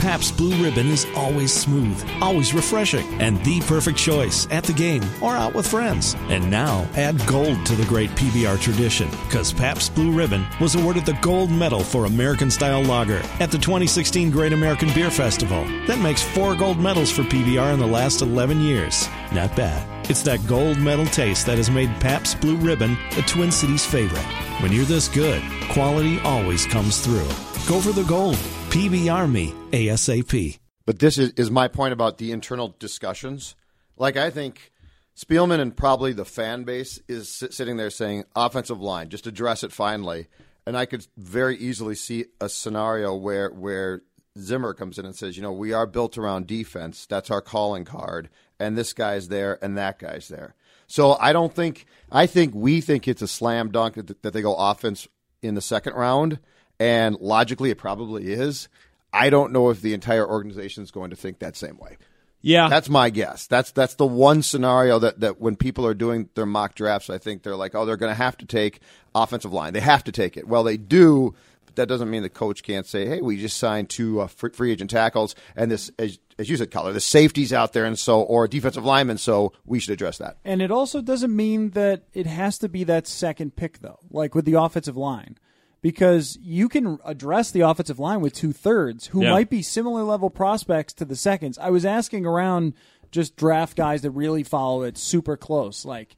Pabst 0.00 0.34
Blue 0.38 0.54
Ribbon 0.64 0.86
is 0.86 1.06
always 1.14 1.52
smooth, 1.52 2.02
always 2.22 2.54
refreshing, 2.54 3.06
and 3.20 3.36
the 3.44 3.60
perfect 3.60 3.98
choice 3.98 4.48
at 4.50 4.64
the 4.64 4.72
game 4.72 5.04
or 5.20 5.36
out 5.36 5.52
with 5.52 5.66
friends. 5.66 6.16
And 6.30 6.50
now 6.50 6.88
add 6.94 7.24
gold 7.26 7.66
to 7.66 7.74
the 7.76 7.84
great 7.84 8.08
PBR 8.12 8.58
tradition 8.58 9.10
because 9.26 9.52
Pabst 9.52 9.94
Blue 9.94 10.10
Ribbon 10.10 10.46
was 10.58 10.74
awarded 10.74 11.04
the 11.04 11.18
gold 11.20 11.50
medal 11.50 11.80
for 11.80 12.06
American 12.06 12.50
style 12.50 12.82
lager 12.82 13.20
at 13.40 13.50
the 13.50 13.58
2016 13.58 14.30
Great 14.30 14.54
American 14.54 14.88
Beer 14.94 15.10
Festival. 15.10 15.64
That 15.86 16.00
makes 16.00 16.22
four 16.22 16.54
gold 16.54 16.80
medals 16.80 17.10
for 17.10 17.22
PBR 17.22 17.74
in 17.74 17.78
the 17.78 17.86
last 17.86 18.22
11 18.22 18.58
years. 18.62 19.06
Not 19.32 19.54
bad. 19.54 19.86
It's 20.08 20.22
that 20.22 20.46
gold 20.46 20.78
medal 20.78 21.06
taste 21.06 21.44
that 21.44 21.58
has 21.58 21.70
made 21.70 21.90
Pabst 22.00 22.40
Blue 22.40 22.56
Ribbon 22.56 22.96
the 23.14 23.22
Twin 23.22 23.52
Cities 23.52 23.84
favorite. 23.84 24.24
When 24.62 24.72
you're 24.72 24.86
this 24.86 25.08
good, 25.08 25.42
quality 25.68 26.18
always 26.20 26.64
comes 26.64 27.00
through. 27.00 27.28
Go 27.68 27.82
for 27.82 27.92
the 27.92 28.04
gold. 28.08 28.38
PBR 28.70 29.28
me 29.28 29.52
ASAP. 29.72 30.60
But 30.86 31.00
this 31.00 31.18
is, 31.18 31.30
is 31.32 31.50
my 31.50 31.66
point 31.66 31.92
about 31.92 32.18
the 32.18 32.30
internal 32.30 32.76
discussions. 32.78 33.56
Like, 33.96 34.16
I 34.16 34.30
think 34.30 34.70
Spielman 35.16 35.58
and 35.58 35.76
probably 35.76 36.12
the 36.12 36.24
fan 36.24 36.62
base 36.62 37.00
is 37.08 37.28
sitting 37.50 37.78
there 37.78 37.90
saying, 37.90 38.26
offensive 38.36 38.80
line, 38.80 39.08
just 39.08 39.26
address 39.26 39.64
it 39.64 39.72
finally. 39.72 40.28
And 40.66 40.76
I 40.76 40.86
could 40.86 41.04
very 41.16 41.56
easily 41.56 41.96
see 41.96 42.26
a 42.40 42.48
scenario 42.48 43.12
where, 43.16 43.50
where 43.50 44.02
Zimmer 44.38 44.72
comes 44.72 45.00
in 45.00 45.04
and 45.04 45.16
says, 45.16 45.36
you 45.36 45.42
know, 45.42 45.52
we 45.52 45.72
are 45.72 45.86
built 45.86 46.16
around 46.16 46.46
defense. 46.46 47.06
That's 47.06 47.32
our 47.32 47.40
calling 47.40 47.84
card. 47.84 48.30
And 48.60 48.78
this 48.78 48.92
guy's 48.92 49.26
there 49.26 49.58
and 49.64 49.76
that 49.78 49.98
guy's 49.98 50.28
there. 50.28 50.54
So 50.86 51.16
I 51.18 51.32
don't 51.32 51.52
think, 51.52 51.86
I 52.12 52.26
think 52.26 52.54
we 52.54 52.80
think 52.80 53.08
it's 53.08 53.20
a 53.20 53.26
slam 53.26 53.72
dunk 53.72 53.96
that, 53.96 54.22
that 54.22 54.32
they 54.32 54.42
go 54.42 54.54
offense 54.54 55.08
in 55.42 55.56
the 55.56 55.60
second 55.60 55.94
round. 55.94 56.38
And 56.80 57.16
logically, 57.20 57.70
it 57.70 57.78
probably 57.78 58.32
is. 58.32 58.68
I 59.12 59.30
don't 59.30 59.52
know 59.52 59.70
if 59.70 59.82
the 59.82 59.94
entire 59.94 60.26
organization 60.28 60.82
is 60.82 60.90
going 60.90 61.10
to 61.10 61.16
think 61.16 61.38
that 61.38 61.54
same 61.56 61.78
way. 61.78 61.98
yeah. 62.42 62.68
That's 62.68 62.88
my 62.88 63.10
guess. 63.10 63.46
That's 63.46 63.70
that's 63.70 63.94
the 63.94 64.06
one 64.06 64.42
scenario 64.42 64.98
that, 65.00 65.20
that 65.20 65.40
when 65.40 65.56
people 65.56 65.86
are 65.86 65.94
doing 65.94 66.28
their 66.34 66.46
mock 66.46 66.74
drafts, 66.74 67.10
I 67.10 67.18
think 67.18 67.42
they're 67.42 67.56
like, 67.56 67.74
oh, 67.74 67.84
they're 67.84 67.96
going 67.96 68.10
to 68.10 68.22
have 68.22 68.36
to 68.38 68.46
take 68.46 68.80
offensive 69.14 69.52
line. 69.52 69.74
They 69.74 69.80
have 69.80 70.04
to 70.04 70.12
take 70.12 70.36
it. 70.36 70.48
Well, 70.48 70.62
they 70.62 70.76
do, 70.76 71.34
but 71.66 71.76
that 71.76 71.86
doesn't 71.86 72.08
mean 72.08 72.22
the 72.22 72.30
coach 72.30 72.62
can't 72.62 72.86
say, 72.86 73.06
hey, 73.06 73.20
we 73.20 73.36
just 73.36 73.58
signed 73.58 73.90
two 73.90 74.20
uh, 74.20 74.26
free, 74.28 74.50
free 74.50 74.72
agent 74.72 74.90
tackles, 74.90 75.34
and 75.56 75.70
this, 75.70 75.90
as, 75.98 76.18
as 76.38 76.48
you 76.48 76.56
said, 76.56 76.70
Coller, 76.70 76.92
the 76.92 77.00
safeties 77.00 77.52
out 77.52 77.72
there, 77.74 77.84
and 77.84 77.98
so 77.98 78.22
or 78.22 78.48
defensive 78.48 78.84
lineman, 78.84 79.18
so 79.18 79.52
we 79.66 79.80
should 79.80 79.92
address 79.92 80.18
that. 80.18 80.38
And 80.44 80.62
it 80.62 80.70
also 80.70 81.02
doesn't 81.02 81.34
mean 81.34 81.70
that 81.70 82.04
it 82.14 82.26
has 82.26 82.58
to 82.58 82.68
be 82.68 82.84
that 82.84 83.06
second 83.06 83.56
pick, 83.56 83.80
though, 83.80 83.98
like 84.10 84.34
with 84.34 84.46
the 84.46 84.54
offensive 84.54 84.96
line, 84.96 85.36
because 85.82 86.38
you 86.42 86.68
can 86.68 86.98
address 87.04 87.50
the 87.50 87.60
offensive 87.62 87.98
line 87.98 88.20
with 88.20 88.34
two 88.34 88.52
thirds 88.52 89.06
who 89.08 89.22
Yeah. 89.22 89.30
might 89.30 89.48
be 89.50 89.62
similar 89.62 90.02
level 90.02 90.30
prospects 90.30 90.92
to 90.94 91.04
the 91.04 91.16
seconds. 91.16 91.58
I 91.58 91.70
was 91.70 91.84
asking 91.84 92.26
around 92.26 92.74
just 93.10 93.36
draft 93.36 93.76
guys 93.76 94.02
that 94.02 94.10
really 94.10 94.42
follow 94.42 94.82
it 94.82 94.96
super 94.98 95.36
close. 95.36 95.84
Like, 95.84 96.16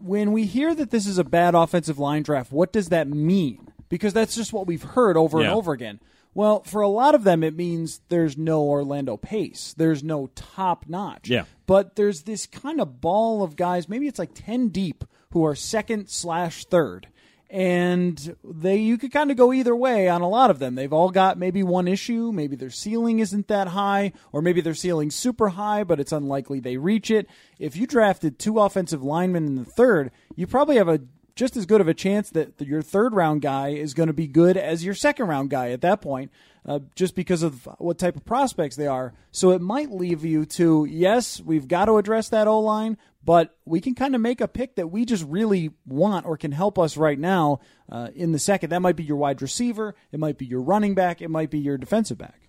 when 0.00 0.32
we 0.32 0.44
hear 0.46 0.74
that 0.74 0.90
this 0.90 1.06
is 1.06 1.18
a 1.18 1.24
bad 1.24 1.54
offensive 1.54 1.98
line 1.98 2.22
draft, 2.22 2.52
what 2.52 2.72
does 2.72 2.88
that 2.88 3.08
mean? 3.08 3.68
Because 3.88 4.12
that's 4.12 4.34
just 4.34 4.52
what 4.52 4.66
we've 4.66 4.82
heard 4.82 5.16
over 5.16 5.38
and 5.38 5.46
over 5.54 5.72
again. 5.72 6.00
Well, 6.34 6.62
for 6.62 6.80
a 6.80 6.88
lot 6.88 7.14
of 7.14 7.24
them, 7.24 7.42
it 7.44 7.54
means 7.54 8.00
there's 8.08 8.38
no 8.38 8.62
Orlando 8.62 9.18
Pace. 9.18 9.74
There's 9.76 10.02
no 10.02 10.28
top 10.34 10.86
notch. 10.88 11.28
Yeah. 11.28 11.44
But 11.66 11.94
there's 11.94 12.22
this 12.22 12.46
kind 12.46 12.80
of 12.80 13.02
ball 13.02 13.42
of 13.42 13.54
guys, 13.54 13.88
maybe 13.88 14.08
it's 14.08 14.18
like 14.18 14.30
10 14.34 14.68
deep, 14.68 15.04
who 15.32 15.44
are 15.44 15.54
second 15.54 16.08
slash 16.08 16.64
third. 16.64 17.08
And 17.52 18.34
they 18.42 18.76
you 18.76 18.96
could 18.96 19.12
kind 19.12 19.30
of 19.30 19.36
go 19.36 19.52
either 19.52 19.76
way 19.76 20.08
on 20.08 20.22
a 20.22 20.28
lot 20.28 20.50
of 20.50 20.58
them. 20.58 20.74
They've 20.74 20.92
all 20.92 21.10
got 21.10 21.36
maybe 21.36 21.62
one 21.62 21.86
issue, 21.86 22.32
maybe 22.32 22.56
their 22.56 22.70
ceiling 22.70 23.18
isn't 23.18 23.48
that 23.48 23.68
high, 23.68 24.14
or 24.32 24.40
maybe 24.40 24.62
their 24.62 24.72
ceiling's 24.72 25.14
super 25.14 25.50
high, 25.50 25.84
but 25.84 26.00
it's 26.00 26.12
unlikely 26.12 26.60
they 26.60 26.78
reach 26.78 27.10
it. 27.10 27.28
If 27.58 27.76
you 27.76 27.86
drafted 27.86 28.38
two 28.38 28.58
offensive 28.58 29.02
linemen 29.02 29.46
in 29.46 29.56
the 29.56 29.66
third, 29.66 30.12
you 30.34 30.46
probably 30.46 30.76
have 30.76 30.88
a 30.88 31.00
just 31.34 31.56
as 31.56 31.66
good 31.66 31.80
of 31.80 31.88
a 31.88 31.94
chance 31.94 32.30
that 32.30 32.60
your 32.60 32.82
third 32.82 33.14
round 33.14 33.42
guy 33.42 33.68
is 33.68 33.94
going 33.94 34.06
to 34.06 34.12
be 34.12 34.26
good 34.26 34.56
as 34.56 34.84
your 34.84 34.94
second 34.94 35.26
round 35.26 35.50
guy 35.50 35.70
at 35.70 35.80
that 35.80 36.00
point, 36.00 36.30
uh, 36.66 36.78
just 36.94 37.14
because 37.14 37.42
of 37.42 37.68
what 37.78 37.98
type 37.98 38.16
of 38.16 38.24
prospects 38.24 38.76
they 38.76 38.86
are. 38.86 39.14
So 39.30 39.50
it 39.50 39.60
might 39.60 39.90
leave 39.90 40.24
you 40.24 40.44
to 40.46 40.84
yes, 40.84 41.40
we've 41.40 41.68
got 41.68 41.86
to 41.86 41.98
address 41.98 42.28
that 42.30 42.48
O 42.48 42.60
line, 42.60 42.98
but 43.24 43.56
we 43.64 43.80
can 43.80 43.94
kind 43.94 44.14
of 44.14 44.20
make 44.20 44.40
a 44.40 44.48
pick 44.48 44.76
that 44.76 44.88
we 44.88 45.04
just 45.04 45.24
really 45.26 45.70
want 45.86 46.26
or 46.26 46.36
can 46.36 46.52
help 46.52 46.78
us 46.78 46.96
right 46.96 47.18
now 47.18 47.60
uh, 47.90 48.08
in 48.14 48.32
the 48.32 48.38
second. 48.38 48.70
That 48.70 48.82
might 48.82 48.96
be 48.96 49.04
your 49.04 49.16
wide 49.16 49.40
receiver, 49.42 49.94
it 50.10 50.18
might 50.18 50.38
be 50.38 50.46
your 50.46 50.62
running 50.62 50.94
back, 50.94 51.22
it 51.22 51.28
might 51.28 51.50
be 51.50 51.58
your 51.58 51.78
defensive 51.78 52.18
back. 52.18 52.48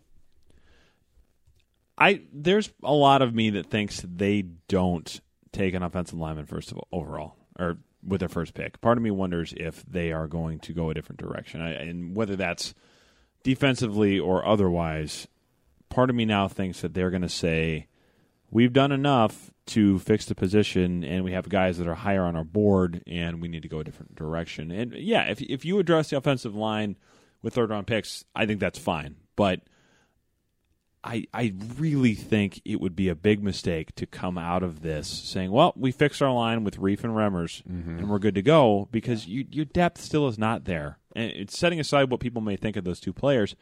I 1.98 2.22
there's 2.34 2.72
a 2.84 2.94
lot 2.94 3.22
of 3.22 3.36
me 3.36 3.52
that 3.52 3.70
thinks 3.70 4.04
they 4.04 4.42
don't 4.42 5.22
take 5.52 5.76
an 5.76 5.84
offensive 5.84 6.18
lineman 6.18 6.48
first 6.48 6.72
of 6.72 6.78
all, 6.78 6.88
overall 6.92 7.36
or 7.60 7.78
with 8.06 8.20
their 8.20 8.30
first 8.30 8.54
pick. 8.54 8.82
Part 8.82 8.98
of 8.98 9.04
me 9.04 9.12
wonders 9.12 9.54
if 9.56 9.86
they 9.86 10.12
are 10.12 10.28
going 10.28 10.60
to 10.62 10.74
go 10.74 10.90
a 10.90 10.94
different 10.94 11.20
direction, 11.20 11.62
I, 11.62 11.72
and 11.72 12.16
whether 12.16 12.36
that's 12.36 12.74
defensively 13.44 14.20
or 14.20 14.46
otherwise. 14.46 15.28
Part 15.90 16.10
of 16.10 16.16
me 16.16 16.26
now 16.26 16.48
thinks 16.48 16.82
that 16.82 16.94
they're 16.94 17.12
going 17.12 17.22
to 17.22 17.30
say, 17.30 17.88
"We've 18.54 18.74
done 18.74 18.92
enough 18.92 19.52
to 19.68 20.00
fix 20.00 20.26
the 20.26 20.36
position, 20.36 21.04
and 21.04 21.24
we 21.24 21.32
have 21.32 21.50
guys 21.50 21.78
that 21.78 21.88
are 21.88 21.96
higher 21.96 22.24
on 22.24 22.36
our 22.36 22.44
board, 22.44 23.02
and 23.08 23.42
we 23.42 23.48
need 23.48 23.64
to 23.64 23.70
go 23.70 23.80
a 23.80 23.84
different 23.84 24.16
direction." 24.16 24.72
And 24.72 24.94
yeah, 24.94 25.24
if 25.24 25.42
if 25.42 25.66
you 25.66 25.80
address 25.80 26.10
the 26.10 26.18
offensive 26.18 26.56
line 26.56 26.98
with 27.42 27.56
third 27.56 27.70
round 27.70 27.88
picks, 27.88 28.26
I 28.36 28.46
think 28.46 28.60
that's 28.60 28.80
fine, 28.80 29.16
but. 29.36 29.62
I 31.06 31.26
I 31.34 31.54
really 31.78 32.14
think 32.14 32.62
it 32.64 32.80
would 32.80 32.96
be 32.96 33.10
a 33.10 33.16
big 33.16 33.44
mistake 33.44 33.94
to 33.96 34.06
come 34.06 34.38
out 34.38 34.64
of 34.64 34.84
this 34.84 35.06
saying, 35.06 35.52
"Well, 35.52 35.74
we 35.76 35.92
fixed 35.92 36.22
our 36.22 36.32
line 36.32 36.64
with 36.64 36.78
Reiff 36.78 37.04
and 37.04 37.14
Remmers, 37.14 37.62
mm-hmm. 37.64 38.00
and 38.00 38.10
we're 38.10 38.20
good 38.20 38.36
to 38.36 38.42
go," 38.42 38.88
because 38.90 39.28
you, 39.28 39.46
your 39.52 39.66
depth 39.66 40.00
still 40.00 40.30
is 40.30 40.38
not 40.40 40.64
there. 40.64 41.00
And 41.14 41.30
it's 41.32 41.58
setting 41.60 41.78
aside 41.78 42.10
what 42.10 42.22
people 42.22 42.42
may 42.42 42.56
think 42.56 42.78
of 42.78 42.86
those 42.86 43.02
two 43.02 43.12
players, 43.12 43.58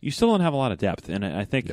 you 0.00 0.12
still 0.12 0.28
don't 0.28 0.42
have 0.42 0.54
a 0.54 0.56
lot 0.56 0.70
of 0.70 0.78
depth. 0.78 1.08
And 1.08 1.26
I 1.26 1.40
I 1.40 1.44
think 1.44 1.72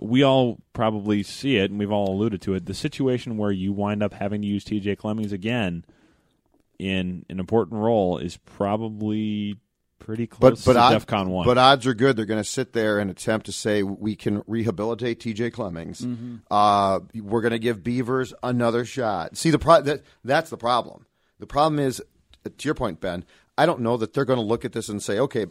we 0.00 0.22
all 0.22 0.58
probably 0.72 1.22
see 1.22 1.56
it, 1.56 1.70
and 1.70 1.78
we've 1.78 1.90
all 1.92 2.12
alluded 2.14 2.40
to 2.42 2.54
it. 2.54 2.66
The 2.66 2.74
situation 2.74 3.36
where 3.36 3.50
you 3.52 3.72
wind 3.72 4.02
up 4.02 4.14
having 4.14 4.42
to 4.42 4.48
use 4.48 4.64
T.J. 4.64 4.96
Clemmings 4.96 5.32
again 5.32 5.84
in 6.78 7.24
an 7.28 7.38
important 7.38 7.80
role 7.80 8.18
is 8.18 8.36
probably 8.38 9.56
pretty 9.98 10.26
close 10.26 10.64
But 10.64 10.70
but 10.70 10.72
to 10.74 10.80
odd- 10.96 11.06
DEFCON 11.06 11.28
one. 11.28 11.44
but 11.46 11.58
odds 11.58 11.86
are 11.86 11.92
good. 11.94 12.16
They're 12.16 12.24
going 12.24 12.42
to 12.42 12.48
sit 12.48 12.72
there 12.72 12.98
and 12.98 13.10
attempt 13.10 13.46
to 13.46 13.52
say 13.52 13.82
we 13.82 14.16
can 14.16 14.42
rehabilitate 14.46 15.20
T.J. 15.20 15.50
Clemmings. 15.50 16.00
Mm-hmm. 16.00 16.36
Uh, 16.50 17.00
we're 17.16 17.42
going 17.42 17.52
to 17.52 17.58
give 17.58 17.84
Beavers 17.84 18.32
another 18.42 18.84
shot. 18.86 19.36
See 19.36 19.50
the 19.50 19.58
pro- 19.58 19.82
that 19.82 20.02
that's 20.24 20.48
the 20.50 20.56
problem. 20.56 21.04
The 21.38 21.46
problem 21.46 21.78
is, 21.78 22.02
to 22.44 22.64
your 22.68 22.74
point, 22.74 23.00
Ben. 23.00 23.24
I 23.58 23.66
don't 23.66 23.80
know 23.80 23.98
that 23.98 24.14
they're 24.14 24.24
going 24.24 24.38
to 24.38 24.44
look 24.44 24.64
at 24.64 24.72
this 24.72 24.88
and 24.88 25.02
say, 25.02 25.18
okay, 25.18 25.44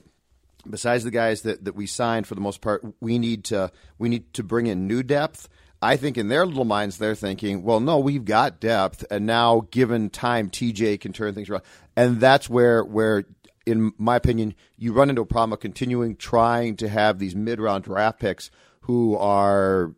besides 0.70 1.04
the 1.04 1.12
guys 1.12 1.42
that, 1.44 1.66
that 1.66 1.76
we 1.76 1.86
signed 1.86 2.28
for 2.28 2.36
the 2.36 2.42
most 2.42 2.62
part, 2.62 2.84
we 3.00 3.20
need 3.20 3.44
to 3.46 3.72
we 3.98 4.10
need 4.10 4.34
to 4.34 4.44
bring 4.44 4.68
in 4.68 4.88
new 4.88 5.04
depth. 5.04 5.48
I 5.82 5.96
think 5.96 6.18
in 6.18 6.28
their 6.28 6.46
little 6.46 6.66
minds 6.66 6.98
they're 6.98 7.16
thinking, 7.16 7.64
well, 7.64 7.80
no, 7.80 8.00
we've 8.00 8.26
got 8.26 8.60
depth, 8.60 9.06
and 9.10 9.26
now 9.26 9.68
given 9.72 10.10
time, 10.10 10.50
TJ 10.50 11.00
can 11.00 11.14
turn 11.14 11.34
things 11.34 11.50
around, 11.50 11.64
and 11.96 12.20
that's 12.20 12.50
where 12.50 12.84
where. 12.84 13.26
In 13.66 13.92
my 14.00 14.16
opinion, 14.16 14.56
you 14.78 14.94
run 14.94 15.12
into 15.12 15.22
a 15.22 15.26
problem 15.28 15.54
of 15.54 15.60
continuing 15.60 16.16
trying 16.16 16.76
to 16.78 16.90
have 16.90 17.20
these 17.20 17.36
mid-round 17.36 17.84
draft 17.84 18.20
picks 18.20 18.50
who 18.82 19.16
are 19.16 19.94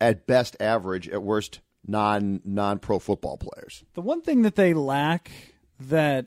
at 0.00 0.26
best 0.26 0.56
average, 0.60 1.06
at 1.08 1.22
worst 1.22 1.60
non 1.86 2.40
non 2.44 2.78
pro 2.78 2.98
football 2.98 3.36
players. 3.36 3.84
The 3.94 4.00
one 4.00 4.22
thing 4.22 4.42
that 4.42 4.54
they 4.54 4.72
lack 4.72 5.30
that 5.78 6.26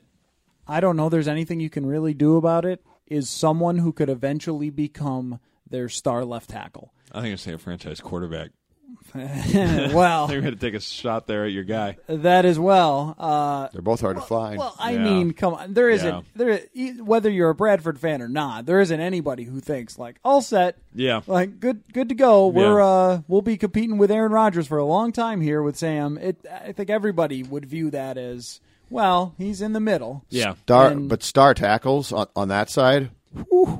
I 0.68 0.78
don't 0.78 0.96
know 0.96 1.08
there's 1.08 1.26
anything 1.26 1.58
you 1.58 1.70
can 1.70 1.86
really 1.86 2.14
do 2.14 2.36
about 2.36 2.64
it 2.64 2.84
is 3.10 3.28
someone 3.28 3.78
who 3.78 3.92
could 3.92 4.08
eventually 4.08 4.70
become 4.70 5.40
their 5.68 5.88
star 5.88 6.24
left 6.24 6.50
tackle. 6.50 6.92
I 7.12 7.20
think 7.20 7.32
I 7.32 7.36
say 7.36 7.52
a 7.52 7.58
franchise 7.58 8.00
quarterback. 8.00 8.50
well, 9.14 10.26
They're 10.28 10.40
going 10.40 10.54
to 10.54 10.60
take 10.60 10.74
a 10.74 10.80
shot 10.80 11.26
there 11.26 11.44
at 11.44 11.52
your 11.52 11.64
guy. 11.64 11.96
that 12.06 12.44
as 12.44 12.58
well. 12.58 13.14
Uh, 13.18 13.68
They're 13.72 13.82
both 13.82 14.00
hard 14.00 14.16
to 14.16 14.22
find. 14.22 14.58
well, 14.58 14.74
I 14.78 14.92
Yeah. 14.92 15.04
mean, 15.04 15.32
come 15.32 15.54
on. 15.54 15.74
There 15.74 15.88
isn't 15.90 16.08
Yeah. 16.14 16.20
there 16.34 16.60
e- 16.74 17.00
whether 17.00 17.30
you're 17.30 17.50
a 17.50 17.54
Bradford 17.54 17.98
fan 17.98 18.20
or 18.22 18.28
not. 18.28 18.66
There 18.66 18.80
isn't 18.80 19.00
anybody 19.00 19.44
who 19.44 19.60
thinks 19.60 19.98
like 19.98 20.18
all 20.24 20.42
set. 20.42 20.76
Yeah. 20.94 21.20
Like 21.26 21.60
good, 21.60 21.82
good 21.92 22.08
to 22.10 22.14
go. 22.14 22.48
We're 22.48 22.78
Yeah. 22.78 22.84
uh, 22.86 23.20
we'll 23.28 23.42
be 23.42 23.56
competing 23.56 23.98
with 23.98 24.10
Aaron 24.10 24.32
Rodgers 24.32 24.66
for 24.66 24.78
a 24.78 24.84
long 24.84 25.12
time 25.12 25.40
here 25.40 25.62
with 25.62 25.76
Sam. 25.76 26.18
It, 26.18 26.44
I 26.50 26.72
think 26.72 26.90
everybody 26.90 27.42
would 27.42 27.64
view 27.66 27.90
that 27.90 28.18
as 28.18 28.60
well. 28.90 29.34
He's 29.38 29.62
in 29.62 29.72
the 29.72 29.80
middle. 29.80 30.24
Yeah. 30.28 30.54
Star, 30.62 30.88
and- 30.88 31.08
but 31.08 31.22
star 31.22 31.54
tackles 31.54 32.12
on, 32.12 32.26
on 32.36 32.48
that 32.48 32.68
side, 32.70 33.10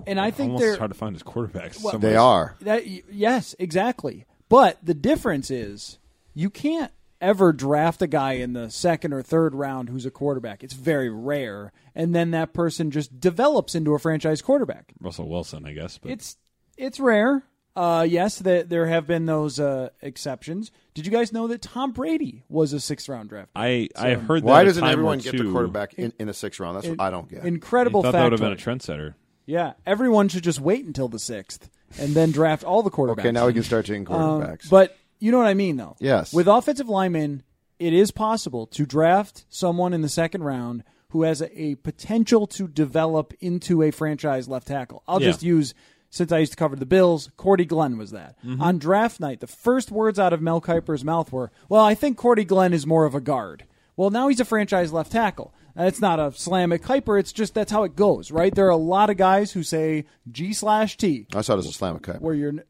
and 0.07 0.21
I 0.21 0.31
think 0.31 0.53
Almost 0.53 0.63
they're 0.63 0.77
hard 0.79 0.93
to 0.93 0.97
find 0.97 1.15
as 1.17 1.23
quarterbacks. 1.23 1.83
Well, 1.83 1.99
they 1.99 2.17
are. 2.17 2.57
That 2.61 2.87
y- 2.87 3.03
yes, 3.11 3.55
exactly. 3.59 4.25
But 4.49 4.79
the 4.83 4.95
difference 4.95 5.51
is 5.51 5.99
you 6.35 6.51
can't 6.51 6.93
ever 7.21 7.53
draft 7.53 8.01
a 8.01 8.07
guy 8.07 8.33
in 8.35 8.53
the 8.55 8.71
second 8.71 9.13
or 9.13 9.23
third 9.23 9.55
round 9.55 9.89
who's 9.91 10.07
a 10.07 10.11
quarterback. 10.11 10.65
It's 10.65 10.73
very 10.75 11.11
rare, 11.11 11.73
and 11.95 12.15
then 12.15 12.31
that 12.31 12.53
person 12.55 12.91
just 12.91 13.21
develops 13.21 13.75
into 13.75 13.93
a 13.95 13.99
franchise 13.99 14.41
quarterback. 14.41 14.93
Russell 15.01 15.29
Wilson, 15.29 15.67
I 15.67 15.73
guess. 15.73 15.99
But 15.99 16.13
It's 16.13 16.37
it's 16.79 16.99
rare. 17.01 17.43
Uh, 17.81 18.03
yes, 18.03 18.39
there 18.39 18.63
there 18.63 18.87
have 18.87 19.07
been 19.07 19.25
those 19.27 19.59
uh, 19.59 19.89
exceptions. 20.03 20.71
Did 20.95 21.07
you 21.07 21.13
guys 21.13 21.33
know 21.33 21.47
that 21.47 21.63
Tom 21.63 21.93
Brady 21.93 22.43
was 22.49 22.73
a 22.73 22.81
sixth 22.81 23.09
round 23.09 23.29
draft? 23.31 23.55
pick? 23.55 23.63
I 23.63 23.89
I 23.97 24.15
heard 24.15 24.43
that 24.43 24.47
Why 24.47 24.63
a 24.63 24.65
doesn't 24.67 24.85
everyone 24.85 25.19
get 25.19 25.37
the 25.37 25.51
quarterback 25.51 25.95
in, 25.95 26.13
in 26.19 26.27
the 26.27 26.35
sixth 26.35 26.61
round? 26.61 26.77
That's 26.77 26.89
what 26.89 27.01
I 27.01 27.11
don't 27.11 27.29
get. 27.29 27.45
Incredible 27.45 28.01
I 28.01 28.03
thought 28.05 28.13
that 28.13 28.23
would 28.25 28.33
have 28.33 28.41
been 28.41 28.53
a 28.53 28.57
trendsetter. 28.57 29.15
yeah, 29.47 29.73
everyone 29.87 30.29
should 30.29 30.45
just 30.45 30.61
wait 30.61 30.85
until 30.85 31.09
the 31.09 31.19
sixth 31.19 31.71
and 31.99 32.15
then 32.15 32.31
draft 32.33 32.65
all 32.65 32.83
the 32.83 32.91
quarterbacks. 32.91 33.21
okay, 33.21 33.33
now 33.33 33.47
we 33.47 33.53
can 33.55 33.63
start 33.63 33.87
taking 33.87 34.07
Um, 34.09 34.43
quarterbacks. 34.43 34.69
but 34.69 34.97
you 35.19 35.33
know 35.33 35.39
what 35.39 35.47
I 35.49 35.55
mean, 35.55 35.77
though. 35.77 35.97
Yes. 36.01 36.33
With 36.33 36.49
offensive 36.49 36.89
linemen, 36.89 37.43
it 37.79 37.93
is 37.95 38.11
possible 38.11 38.67
to 38.69 38.85
draft 38.87 39.45
someone 39.49 39.93
in 39.95 40.03
the 40.03 40.09
second 40.09 40.45
round 40.45 40.85
who 41.09 41.23
has 41.23 41.41
a, 41.41 41.61
a 41.61 41.75
potential 41.77 42.47
to 42.47 42.69
develop 42.69 43.33
into 43.41 43.83
a 43.83 43.91
franchise 43.91 44.47
left 44.49 44.69
tackle. 44.69 45.03
I'll 45.09 45.21
Yeah. 45.21 45.29
just 45.29 45.43
use. 45.43 45.75
Since 46.13 46.33
I 46.33 46.39
used 46.39 46.53
to 46.53 46.57
cover 46.59 46.75
the 46.75 46.87
Bills, 46.87 47.31
Cordy 47.37 47.65
Glenn 47.65 47.97
was 47.97 48.11
that. 48.11 48.37
Mm-hmm. 48.45 48.61
On 48.61 48.79
draft 48.79 49.21
night, 49.21 49.39
the 49.41 49.47
first 49.47 49.93
words 49.93 50.19
out 50.19 50.33
of 50.33 50.43
Mel 50.43 50.61
Kiper's 50.61 51.05
mouth 51.05 51.33
were, 51.33 51.53
Well, 51.69 51.85
I 51.85 51.95
think 51.95 52.17
Cordy 52.17 52.45
Glenn 52.45 52.73
is 52.73 52.85
more 52.87 53.05
of 53.05 53.15
a 53.15 53.21
guard. 53.21 53.65
Well, 53.97 54.11
now 54.11 54.29
he's 54.29 54.41
a 54.41 54.45
franchise 54.45 54.93
left 54.93 55.13
tackle. 55.13 55.55
That's 55.77 56.01
not 56.01 56.19
a 56.19 56.33
slam 56.33 56.73
at 56.73 56.83
Kiper. 56.83 57.19
It's 57.19 57.33
just 57.33 57.55
that's 57.55 57.71
how 57.71 57.85
it 57.85 57.95
goes, 57.95 58.31
right? 58.33 58.53
There 58.55 58.67
are 58.67 58.71
a 58.71 58.77
lot 58.77 59.09
of 59.09 59.17
guys 59.19 59.53
who 59.53 59.63
say 59.63 60.05
G 60.31 60.53
slash 60.53 60.97
T, 60.97 61.27
I 61.35 61.43
saw 61.43 61.55
it 61.55 61.59
as 61.59 61.67
a 61.67 61.73
slam 61.73 61.99
cut. 62.01 62.21
where 62.21 62.35
you're 62.35 62.49
n- 62.51 62.63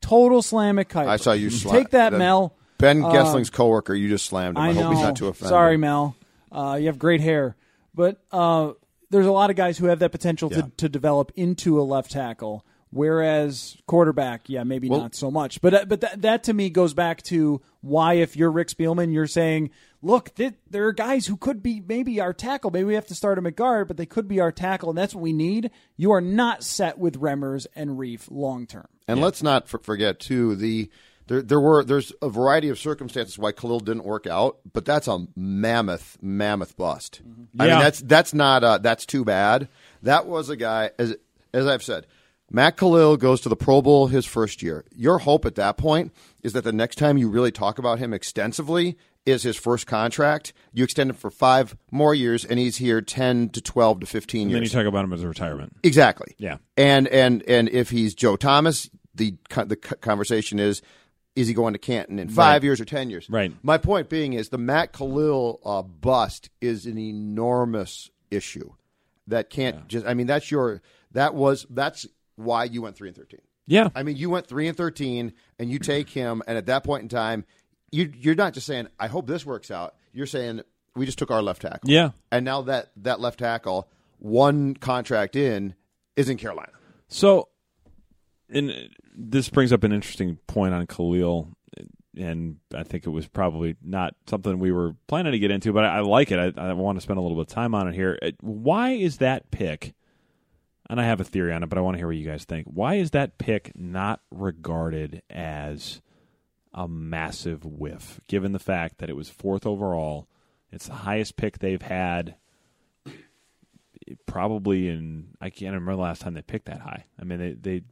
total 0.00 0.42
slam 0.42 0.78
at 0.78 0.88
Kiper. 0.88 1.06
I 1.06 1.16
saw 1.16 1.32
you 1.32 1.50
slam. 1.50 1.74
Take 1.76 1.90
that, 1.90 2.12
Mel. 2.12 2.56
Ben 2.78 3.04
Uh, 3.04 3.10
Goessling's 3.12 3.50
coworker, 3.50 3.94
you 3.94 4.08
just 4.08 4.26
slammed 4.26 4.56
him. 4.56 4.62
I, 4.64 4.70
I 4.70 4.72
hope 4.72 4.94
he's 4.94 5.02
not 5.02 5.16
too 5.16 5.28
offended. 5.28 5.50
Sorry, 5.50 5.76
Mel. 5.76 6.16
Uh, 6.50 6.76
you 6.80 6.86
have 6.86 6.98
great 6.98 7.20
hair, 7.20 7.56
but 7.94 8.20
uh, 8.32 8.72
there's 9.10 9.26
a 9.26 9.32
lot 9.32 9.50
of 9.50 9.56
guys 9.56 9.78
who 9.78 9.86
have 9.86 9.98
that 10.00 10.10
potential 10.12 10.50
Yeah. 10.50 10.62
to, 10.62 10.70
to 10.78 10.88
develop 10.88 11.30
into 11.36 11.80
a 11.80 11.82
left 11.84 12.10
tackle. 12.10 12.64
Whereas 12.92 13.76
quarterback, 13.86 14.48
yeah, 14.48 14.64
maybe 14.64 14.88
Well- 14.88 15.00
not 15.00 15.14
so 15.14 15.30
much. 15.30 15.60
But 15.60 15.74
uh, 15.74 15.84
but 15.86 16.00
that 16.00 16.22
that 16.22 16.44
to 16.44 16.52
me 16.52 16.70
goes 16.70 16.92
back 16.92 17.22
to 17.24 17.60
why, 17.80 18.14
if 18.14 18.36
you're 18.36 18.50
Rick 18.50 18.68
Spielman, 18.68 19.12
you're 19.12 19.26
saying, 19.28 19.70
look, 20.02 20.34
th- 20.34 20.54
there 20.68 20.86
are 20.86 20.92
guys 20.92 21.26
who 21.26 21.36
could 21.36 21.62
be 21.62 21.80
maybe 21.86 22.20
our 22.20 22.32
tackle. 22.32 22.70
Maybe 22.70 22.84
we 22.84 22.94
have 22.94 23.06
to 23.06 23.14
start 23.14 23.38
him 23.38 23.46
at 23.46 23.54
guard, 23.56 23.86
but 23.88 23.96
they 23.96 24.06
could 24.06 24.26
be 24.28 24.40
our 24.40 24.52
tackle, 24.52 24.88
and 24.90 24.98
that's 24.98 25.14
what 25.14 25.22
we 25.22 25.32
need. 25.32 25.70
You 25.96 26.10
are 26.10 26.20
not 26.20 26.64
set 26.64 26.98
with 26.98 27.20
Remmers 27.20 27.66
and 27.76 27.90
Reiff 27.98 28.28
long 28.30 28.66
term. 28.66 28.88
And 29.06 29.20
let's 29.20 29.42
not 29.42 29.64
f- 29.72 29.82
forget 29.82 30.18
too 30.20 30.56
the 30.56 30.90
there 31.28 31.42
there 31.42 31.60
were 31.60 31.84
there's 31.84 32.12
a 32.20 32.28
variety 32.28 32.70
of 32.70 32.78
circumstances 32.78 33.38
why 33.38 33.52
Kalil 33.52 33.78
didn't 33.78 34.04
work 34.04 34.26
out, 34.26 34.58
but 34.72 34.84
that's 34.84 35.06
a 35.06 35.26
mammoth 35.36 36.18
mammoth 36.20 36.76
bust. 36.76 37.22
I 37.56 37.66
Yeah. 37.66 37.74
mean 37.74 37.84
that's 37.84 38.00
that's 38.00 38.34
not 38.34 38.64
uh, 38.64 38.78
that's 38.78 39.06
too 39.06 39.24
bad. 39.24 39.68
That 40.02 40.26
was 40.26 40.48
a 40.48 40.56
guy 40.56 40.90
as 40.98 41.14
as 41.54 41.66
I've 41.68 41.84
said. 41.84 42.06
Matt 42.50 42.76
Kalil 42.76 43.16
goes 43.16 43.40
to 43.42 43.48
the 43.48 43.56
Pro 43.56 43.80
Bowl 43.80 44.08
his 44.08 44.26
first 44.26 44.62
year. 44.62 44.84
Your 44.94 45.18
hope 45.18 45.44
at 45.44 45.54
that 45.54 45.76
point 45.76 46.12
is 46.42 46.52
that 46.54 46.64
the 46.64 46.72
next 46.72 46.96
time 46.96 47.16
you 47.16 47.28
really 47.28 47.52
talk 47.52 47.78
about 47.78 47.98
him 48.00 48.12
extensively 48.12 48.98
is 49.26 49.42
his 49.42 49.56
first 49.56 49.86
contract. 49.86 50.52
You 50.72 50.82
extend 50.82 51.10
it 51.10 51.16
for 51.16 51.30
five 51.30 51.76
more 51.90 52.14
years, 52.14 52.44
and 52.44 52.58
he's 52.58 52.76
here 52.78 53.00
ten 53.02 53.50
to 53.50 53.60
twelve 53.60 54.00
to 54.00 54.06
fifteen 54.06 54.42
And 54.42 54.50
years. 54.50 54.72
then 54.72 54.78
you 54.80 54.84
talk 54.84 54.88
about 54.88 55.04
him 55.04 55.12
as 55.12 55.22
a 55.22 55.28
retirement. 55.28 55.76
Exactly. 55.82 56.34
Yeah. 56.38 56.56
And 56.76 57.06
and 57.08 57.42
and 57.44 57.68
if 57.68 57.90
he's 57.90 58.14
Joe 58.14 58.36
Thomas, 58.36 58.90
the 59.14 59.36
the 59.66 59.76
conversation 59.76 60.58
is 60.58 60.82
is 61.36 61.46
he 61.46 61.54
going 61.54 61.74
to 61.74 61.78
Canton 61.78 62.18
in 62.18 62.28
five 62.28 62.54
Right. 62.54 62.64
years 62.64 62.80
or 62.80 62.84
ten 62.84 63.10
years? 63.10 63.28
Right. 63.30 63.52
My 63.62 63.78
point 63.78 64.08
being 64.08 64.32
is 64.32 64.48
the 64.48 64.58
Matt 64.58 64.92
Kalil 64.92 65.60
uh, 65.64 65.82
bust 65.82 66.50
is 66.60 66.86
an 66.86 66.98
enormous 66.98 68.10
issue 68.30 68.72
that 69.26 69.50
can't 69.50 69.86
just. 69.86 70.06
I 70.06 70.14
mean, 70.14 70.26
that's 70.26 70.50
your 70.50 70.82
that 71.12 71.34
was 71.34 71.66
that's 71.70 72.06
why 72.36 72.64
you 72.64 72.82
went 72.82 72.96
three 72.96 73.08
and 73.08 73.16
thirteen. 73.16 73.40
Yeah. 73.66 73.88
I 73.94 74.02
mean, 74.02 74.16
you 74.16 74.30
went 74.30 74.46
three 74.46 74.66
and 74.68 74.76
thirteen, 74.76 75.32
and 75.58 75.70
you 75.70 75.78
take 75.78 76.08
him, 76.08 76.42
and 76.46 76.58
at 76.58 76.66
that 76.66 76.82
point 76.84 77.02
in 77.02 77.08
time, 77.08 77.44
you 77.90 78.12
you're 78.16 78.34
not 78.34 78.54
just 78.54 78.66
saying, 78.66 78.88
"I 78.98 79.06
hope 79.06 79.26
this 79.26 79.44
works 79.46 79.70
out." 79.70 79.94
You're 80.12 80.26
saying, 80.26 80.62
"We 80.96 81.06
just 81.06 81.18
took 81.18 81.30
our 81.30 81.42
left 81.42 81.62
tackle." 81.62 81.88
Yeah. 81.90 82.10
and 82.32 82.44
now 82.44 82.62
that 82.62 82.90
that 82.96 83.20
left 83.20 83.38
tackle, 83.38 83.88
one 84.18 84.74
contract 84.74 85.36
in, 85.36 85.74
is 86.16 86.28
in 86.28 86.36
Carolina. 86.36 86.72
So, 87.08 87.48
and 88.48 88.90
this 89.14 89.48
brings 89.48 89.72
up 89.72 89.84
an 89.84 89.92
interesting 89.92 90.38
point 90.46 90.74
on 90.74 90.86
Kalil, 90.86 91.56
and 92.16 92.56
I 92.74 92.82
think 92.82 93.06
it 93.06 93.10
was 93.10 93.26
probably 93.28 93.76
not 93.82 94.14
something 94.28 94.58
we 94.58 94.72
were 94.72 94.94
planning 95.06 95.32
to 95.32 95.38
get 95.38 95.50
into, 95.50 95.72
but 95.72 95.84
I, 95.84 95.98
I 95.98 96.00
like 96.00 96.30
it. 96.30 96.58
I, 96.58 96.68
I 96.68 96.72
want 96.72 96.98
to 96.98 97.02
spend 97.02 97.18
a 97.18 97.22
little 97.22 97.36
bit 97.36 97.48
of 97.48 97.54
time 97.54 97.74
on 97.74 97.88
it 97.88 97.94
here. 97.94 98.18
Why 98.40 98.90
is 98.90 99.18
that 99.18 99.50
pick? 99.50 99.94
And 100.90 101.00
I 101.00 101.04
have 101.04 101.20
a 101.20 101.24
theory 101.24 101.52
on 101.52 101.62
it, 101.62 101.68
but 101.68 101.78
I 101.78 101.82
want 101.82 101.94
to 101.94 101.98
hear 101.98 102.08
what 102.08 102.16
you 102.16 102.28
guys 102.28 102.44
think. 102.44 102.66
Why 102.66 102.96
is 102.96 103.12
that 103.12 103.38
pick 103.38 103.70
not 103.76 104.20
regarded 104.30 105.22
as 105.30 106.00
a 106.74 106.88
massive 106.88 107.64
whiff, 107.64 108.20
given 108.26 108.50
the 108.50 108.58
fact 108.58 108.98
that 108.98 109.08
it 109.08 109.14
was 109.14 109.28
fourth 109.28 109.64
overall? 109.64 110.26
It's 110.72 110.88
the 110.88 110.94
highest 110.94 111.36
pick 111.36 111.58
they've 111.58 111.80
had 111.80 112.34
probably 114.26 114.88
in 114.88 115.28
I 115.40 115.50
can't 115.50 115.74
remember 115.74 115.92
the 115.92 116.02
last 116.02 116.22
time 116.22 116.34
they 116.34 116.42
picked 116.42 116.66
that 116.66 116.80
high. 116.80 117.04
I 117.20 117.24
mean, 117.24 117.38
they 117.38 117.52
they 117.52 117.82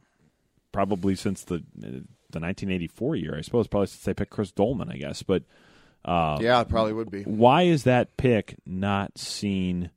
probably 0.71 1.15
since 1.15 1.43
the 1.43 1.63
the 1.75 2.39
1984 2.39 3.15
year, 3.15 3.35
I 3.37 3.41
suppose, 3.41 3.67
probably 3.67 3.87
since 3.87 4.03
they 4.03 4.13
picked 4.13 4.31
Chris 4.31 4.51
Doleman, 4.51 4.91
I 4.91 4.97
guess. 4.97 5.23
But 5.23 5.43
uh, 6.05 6.37
yeah, 6.41 6.61
it 6.61 6.69
probably 6.69 6.93
would 6.93 7.11
be. 7.11 7.23
why 7.23 7.63
is 7.63 7.83
that 7.83 8.17
pick 8.17 8.55
not 8.65 9.17
seen 9.17 9.91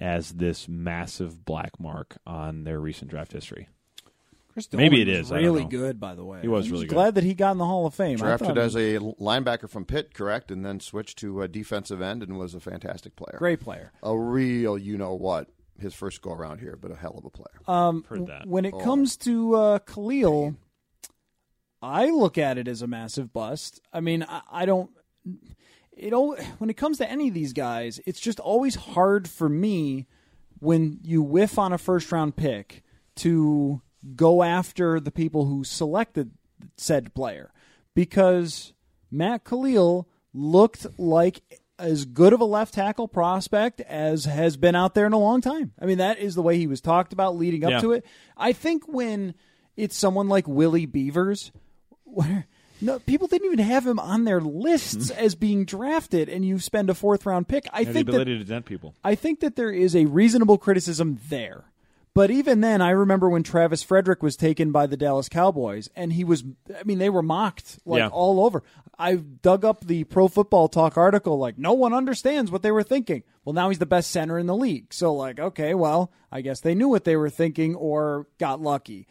as 0.00 0.32
this 0.32 0.68
massive 0.68 1.44
black 1.44 1.78
mark 1.78 2.16
on 2.26 2.64
their 2.64 2.80
recent 2.80 3.10
draft 3.10 3.32
history? 3.32 3.68
Chris 4.52 4.68
Maybe 4.72 5.02
Dolan 5.04 5.08
it 5.08 5.18
was 5.18 5.26
is, 5.28 5.32
I 5.32 5.34
don't 5.36 5.44
really 5.44 5.64
good, 5.64 5.98
by 5.98 6.14
the 6.14 6.24
way. 6.24 6.40
He 6.42 6.48
was 6.48 6.66
I'm 6.66 6.72
really 6.72 6.86
good. 6.86 6.94
Glad 6.94 7.14
that 7.14 7.24
he 7.24 7.32
got 7.32 7.52
in 7.52 7.58
the 7.58 7.64
Hall 7.64 7.86
of 7.86 7.94
Fame. 7.94 8.18
Drafted 8.18 8.58
as 8.58 8.76
a 8.76 8.98
linebacker 8.98 9.68
from 9.68 9.86
Pitt, 9.86 10.12
correct, 10.12 10.50
and 10.50 10.64
then 10.64 10.78
switched 10.78 11.18
to 11.18 11.40
a 11.40 11.48
defensive 11.48 12.02
end 12.02 12.22
and 12.22 12.38
was 12.38 12.54
a 12.54 12.60
fantastic 12.60 13.16
player. 13.16 13.36
great 13.38 13.60
player. 13.60 13.92
A 14.02 14.16
real, 14.16 14.76
you 14.76 14.98
know 14.98 15.14
what, 15.14 15.48
his 15.80 15.94
first 15.94 16.20
go 16.20 16.32
around 16.32 16.60
here, 16.60 16.76
but 16.78 16.90
a 16.90 16.96
hell 16.96 17.14
of 17.16 17.24
a 17.24 17.30
player. 17.30 17.60
Um, 17.66 18.04
Heard 18.06 18.26
that. 18.26 18.46
When 18.46 18.66
it 18.66 18.78
comes 18.78 19.16
to 19.18 19.54
uh, 19.54 19.78
Kalil, 19.80 20.56
I 21.80 22.10
look 22.10 22.36
at 22.36 22.58
it 22.58 22.68
as 22.68 22.82
a 22.82 22.86
massive 22.86 23.32
bust. 23.32 23.80
I 23.90 24.00
mean, 24.00 24.22
I, 24.22 24.42
I 24.50 24.66
don't. 24.66 24.90
It 25.96 26.12
al- 26.12 26.36
when 26.58 26.70
it 26.70 26.76
comes 26.76 26.98
to 26.98 27.10
any 27.10 27.28
of 27.28 27.34
these 27.34 27.52
guys, 27.52 28.00
it's 28.06 28.20
just 28.20 28.40
always 28.40 28.74
hard 28.74 29.28
for 29.28 29.48
me 29.48 30.06
when 30.58 30.98
you 31.02 31.22
whiff 31.22 31.58
on 31.58 31.72
a 31.72 31.78
first 31.78 32.10
round 32.12 32.36
pick 32.36 32.82
to 33.16 33.80
go 34.16 34.42
after 34.42 34.98
the 35.00 35.10
people 35.10 35.46
who 35.46 35.64
selected 35.64 36.30
said 36.76 37.12
player 37.14 37.52
because 37.94 38.72
Matt 39.10 39.44
Kalil 39.44 40.08
looked 40.32 40.86
like 40.98 41.42
as 41.78 42.04
good 42.04 42.32
of 42.32 42.40
a 42.40 42.44
left 42.44 42.74
tackle 42.74 43.08
prospect 43.08 43.80
as 43.82 44.24
has 44.24 44.56
been 44.56 44.74
out 44.76 44.94
there 44.94 45.06
in 45.06 45.12
a 45.12 45.18
long 45.18 45.40
time. 45.40 45.72
I 45.80 45.86
mean, 45.86 45.98
that 45.98 46.18
is 46.18 46.34
the 46.34 46.42
way 46.42 46.56
he 46.56 46.66
was 46.66 46.80
talked 46.80 47.12
about 47.12 47.36
leading 47.36 47.64
up 47.64 47.70
Yeah. 47.72 47.80
to 47.80 47.92
it. 47.92 48.06
I 48.36 48.52
think 48.52 48.86
when 48.86 49.34
it's 49.76 49.96
someone 49.96 50.28
like 50.28 50.46
Willie 50.46 50.86
Beavers, 50.86 51.50
where 52.04 52.46
no 52.82 52.98
people 52.98 53.28
didn't 53.28 53.46
even 53.46 53.64
have 53.64 53.86
him 53.86 53.98
on 53.98 54.24
their 54.24 54.40
lists 54.40 55.10
hmm. 55.10 55.18
as 55.18 55.34
being 55.34 55.64
drafted, 55.64 56.28
and 56.28 56.44
you 56.44 56.58
spend 56.58 56.90
a 56.90 56.94
fourth 56.94 57.24
round 57.24 57.48
pick. 57.48 57.66
I 57.72 57.78
Have 57.78 57.86
the 57.88 57.92
think 57.92 58.06
that 58.06 58.12
ability 58.12 58.38
to 58.38 58.44
dent 58.44 58.66
people. 58.66 58.94
I 59.04 59.14
think 59.14 59.40
that 59.40 59.56
there 59.56 59.70
is 59.70 59.94
a 59.96 60.04
reasonable 60.06 60.58
criticism 60.58 61.18
there. 61.28 61.64
But 62.14 62.30
even 62.30 62.60
then, 62.60 62.82
I 62.82 62.90
remember 62.90 63.30
when 63.30 63.42
Travis 63.42 63.82
Frederick 63.82 64.22
was 64.22 64.36
taken 64.36 64.70
by 64.70 64.86
the 64.86 64.98
Dallas 64.98 65.30
Cowboys, 65.30 65.88
and 65.96 66.12
he 66.12 66.24
was, 66.24 66.44
I 66.78 66.82
mean, 66.84 66.98
they 66.98 67.08
were 67.08 67.22
mocked 67.22 67.78
like 67.86 68.00
Yeah. 68.00 68.08
all 68.08 68.44
over. 68.44 68.62
I 68.98 69.14
dug 69.16 69.64
up 69.64 69.86
the 69.86 70.04
Pro 70.04 70.28
Football 70.28 70.68
Talk 70.68 70.98
article, 70.98 71.38
like, 71.38 71.56
no 71.58 71.72
one 71.72 71.94
understands 71.94 72.50
what 72.50 72.60
they 72.62 72.70
were 72.70 72.82
thinking. 72.82 73.22
Well, 73.44 73.54
now 73.54 73.70
he's 73.70 73.78
the 73.78 73.86
best 73.86 74.10
center 74.10 74.38
in 74.38 74.46
the 74.46 74.54
league. 74.54 74.92
So, 74.92 75.14
like, 75.14 75.40
okay, 75.40 75.72
well, 75.72 76.12
I 76.30 76.42
guess 76.42 76.60
they 76.60 76.74
knew 76.74 76.88
what 76.88 77.04
they 77.04 77.16
were 77.16 77.30
thinking 77.30 77.74
or 77.74 78.26
got 78.38 78.60
lucky. 78.60 79.06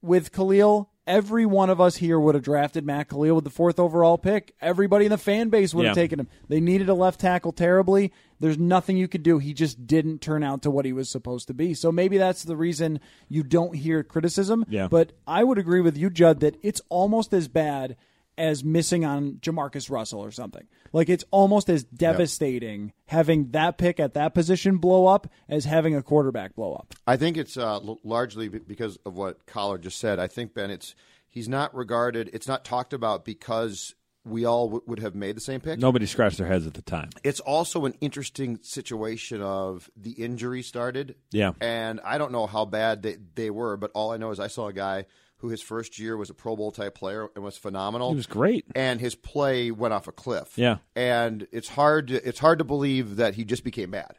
With 0.00 0.30
Kalil, 0.30 0.88
every 1.06 1.46
one 1.46 1.70
of 1.70 1.80
us 1.80 1.96
here 1.96 2.18
would 2.18 2.34
have 2.34 2.44
drafted 2.44 2.84
Matt 2.84 3.08
Kalil 3.08 3.36
with 3.36 3.44
the 3.44 3.50
fourth 3.50 3.78
overall 3.78 4.18
pick. 4.18 4.54
Everybody 4.60 5.06
in 5.06 5.10
the 5.10 5.18
fan 5.18 5.48
base 5.48 5.74
would 5.74 5.86
have 5.86 5.94
taken 5.94 6.20
him. 6.20 6.28
They 6.48 6.60
needed 6.60 6.88
a 6.88 6.94
left 6.94 7.20
tackle 7.20 7.52
terribly. 7.52 8.12
There's 8.38 8.58
nothing 8.58 8.96
you 8.96 9.08
could 9.08 9.22
do. 9.22 9.38
He 9.38 9.54
just 9.54 9.86
didn't 9.86 10.20
turn 10.20 10.42
out 10.42 10.62
to 10.62 10.70
what 10.70 10.84
he 10.84 10.92
was 10.92 11.08
supposed 11.08 11.46
to 11.46 11.54
be. 11.54 11.72
So 11.74 11.90
maybe 11.90 12.18
that's 12.18 12.42
the 12.42 12.56
reason 12.56 13.00
you 13.28 13.42
don't 13.42 13.74
hear 13.76 14.02
criticism. 14.02 14.64
Yeah. 14.68 14.88
But 14.88 15.12
I 15.26 15.44
would 15.44 15.58
agree 15.58 15.80
with 15.80 15.96
you, 15.96 16.10
Judd, 16.10 16.40
that 16.40 16.56
it's 16.62 16.82
almost 16.88 17.32
as 17.32 17.48
bad 17.48 17.96
as 18.38 18.64
missing 18.64 19.04
on 19.04 19.34
Jamarcus 19.34 19.90
Russell 19.90 20.20
or 20.20 20.30
something. 20.30 20.66
Like 20.92 21.08
it's 21.08 21.24
almost 21.30 21.68
as 21.68 21.84
devastating 21.84 22.92
having 23.06 23.50
that 23.50 23.78
pick 23.78 24.00
at 24.00 24.14
that 24.14 24.34
position 24.34 24.78
blow 24.78 25.06
up 25.06 25.28
as 25.48 25.64
having 25.64 25.94
a 25.94 26.02
quarterback 26.02 26.54
blow 26.54 26.74
up. 26.74 26.94
I 27.06 27.16
think 27.16 27.36
it's 27.36 27.56
uh, 27.56 27.74
l- 27.76 28.00
largely 28.04 28.48
because 28.48 28.98
of 29.06 29.14
what 29.16 29.46
Coller 29.46 29.78
just 29.78 29.98
said. 29.98 30.18
I 30.18 30.26
think 30.26 30.54
Ben, 30.54 30.70
it's 30.70 30.94
he's 31.28 31.48
not 31.48 31.74
regarded. 31.74 32.30
It's 32.32 32.48
not 32.48 32.64
talked 32.64 32.92
about 32.92 33.24
because 33.24 33.94
we 34.24 34.44
all 34.44 34.66
w- 34.66 34.82
would 34.86 34.98
have 34.98 35.14
made 35.14 35.36
the 35.36 35.40
same 35.40 35.60
pick. 35.60 35.78
Nobody 35.78 36.04
scratched 36.04 36.38
their 36.38 36.48
heads 36.48 36.66
at 36.66 36.74
the 36.74 36.82
time. 36.82 37.10
It's 37.22 37.40
also 37.40 37.84
an 37.84 37.94
interesting 38.00 38.58
situation 38.62 39.40
of 39.40 39.88
the 39.96 40.12
injury 40.12 40.62
started. 40.62 41.14
Yeah. 41.30 41.52
And 41.60 42.00
I 42.04 42.18
don't 42.18 42.32
know 42.32 42.46
how 42.46 42.64
bad 42.64 43.02
they, 43.02 43.16
they 43.34 43.50
were, 43.50 43.76
but 43.76 43.92
all 43.94 44.10
I 44.12 44.16
know 44.16 44.30
is 44.32 44.40
I 44.40 44.48
saw 44.48 44.66
a 44.66 44.72
guy 44.72 45.06
who 45.38 45.48
his 45.48 45.60
first 45.60 45.98
year 45.98 46.16
was 46.16 46.30
a 46.30 46.34
Pro 46.34 46.56
Bowl 46.56 46.72
type 46.72 46.94
player 46.94 47.28
and 47.34 47.44
was 47.44 47.58
phenomenal. 47.58 48.10
He 48.10 48.16
was 48.16 48.26
great. 48.26 48.66
And 48.74 49.00
his 49.00 49.14
play 49.14 49.70
went 49.70 49.92
off 49.92 50.08
a 50.08 50.12
cliff. 50.12 50.52
Yeah. 50.56 50.78
And 50.94 51.46
it's 51.52 51.68
hard 51.68 52.08
to, 52.08 52.26
it's 52.26 52.38
hard 52.38 52.58
to 52.58 52.64
believe 52.64 53.16
that 53.16 53.34
he 53.34 53.44
just 53.44 53.64
became 53.64 53.90
bad. 53.90 54.18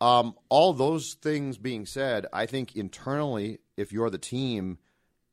Um, 0.00 0.34
all 0.48 0.72
those 0.72 1.14
things 1.14 1.58
being 1.58 1.86
said, 1.86 2.26
I 2.32 2.46
think 2.46 2.76
internally, 2.76 3.58
if 3.76 3.92
you're 3.92 4.10
the 4.10 4.18
team, 4.18 4.78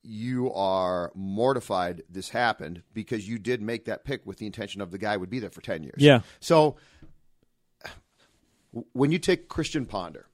you 0.01 0.51
are 0.53 1.11
mortified 1.15 2.03
this 2.09 2.29
happened 2.29 2.83
because 2.93 3.27
you 3.27 3.39
did 3.39 3.61
make 3.61 3.85
that 3.85 4.05
pick 4.05 4.25
with 4.25 4.37
the 4.37 4.45
intention 4.45 4.81
of 4.81 4.91
the 4.91 4.97
guy 4.97 5.17
would 5.17 5.29
be 5.29 5.39
there 5.39 5.49
for 5.49 5.61
10 5.61 5.83
years. 5.83 5.97
Yeah. 5.97 6.21
So 6.39 6.77
when 8.93 9.11
you 9.11 9.19
take 9.19 9.47
Christian 9.47 9.85
Ponder, 9.85 10.27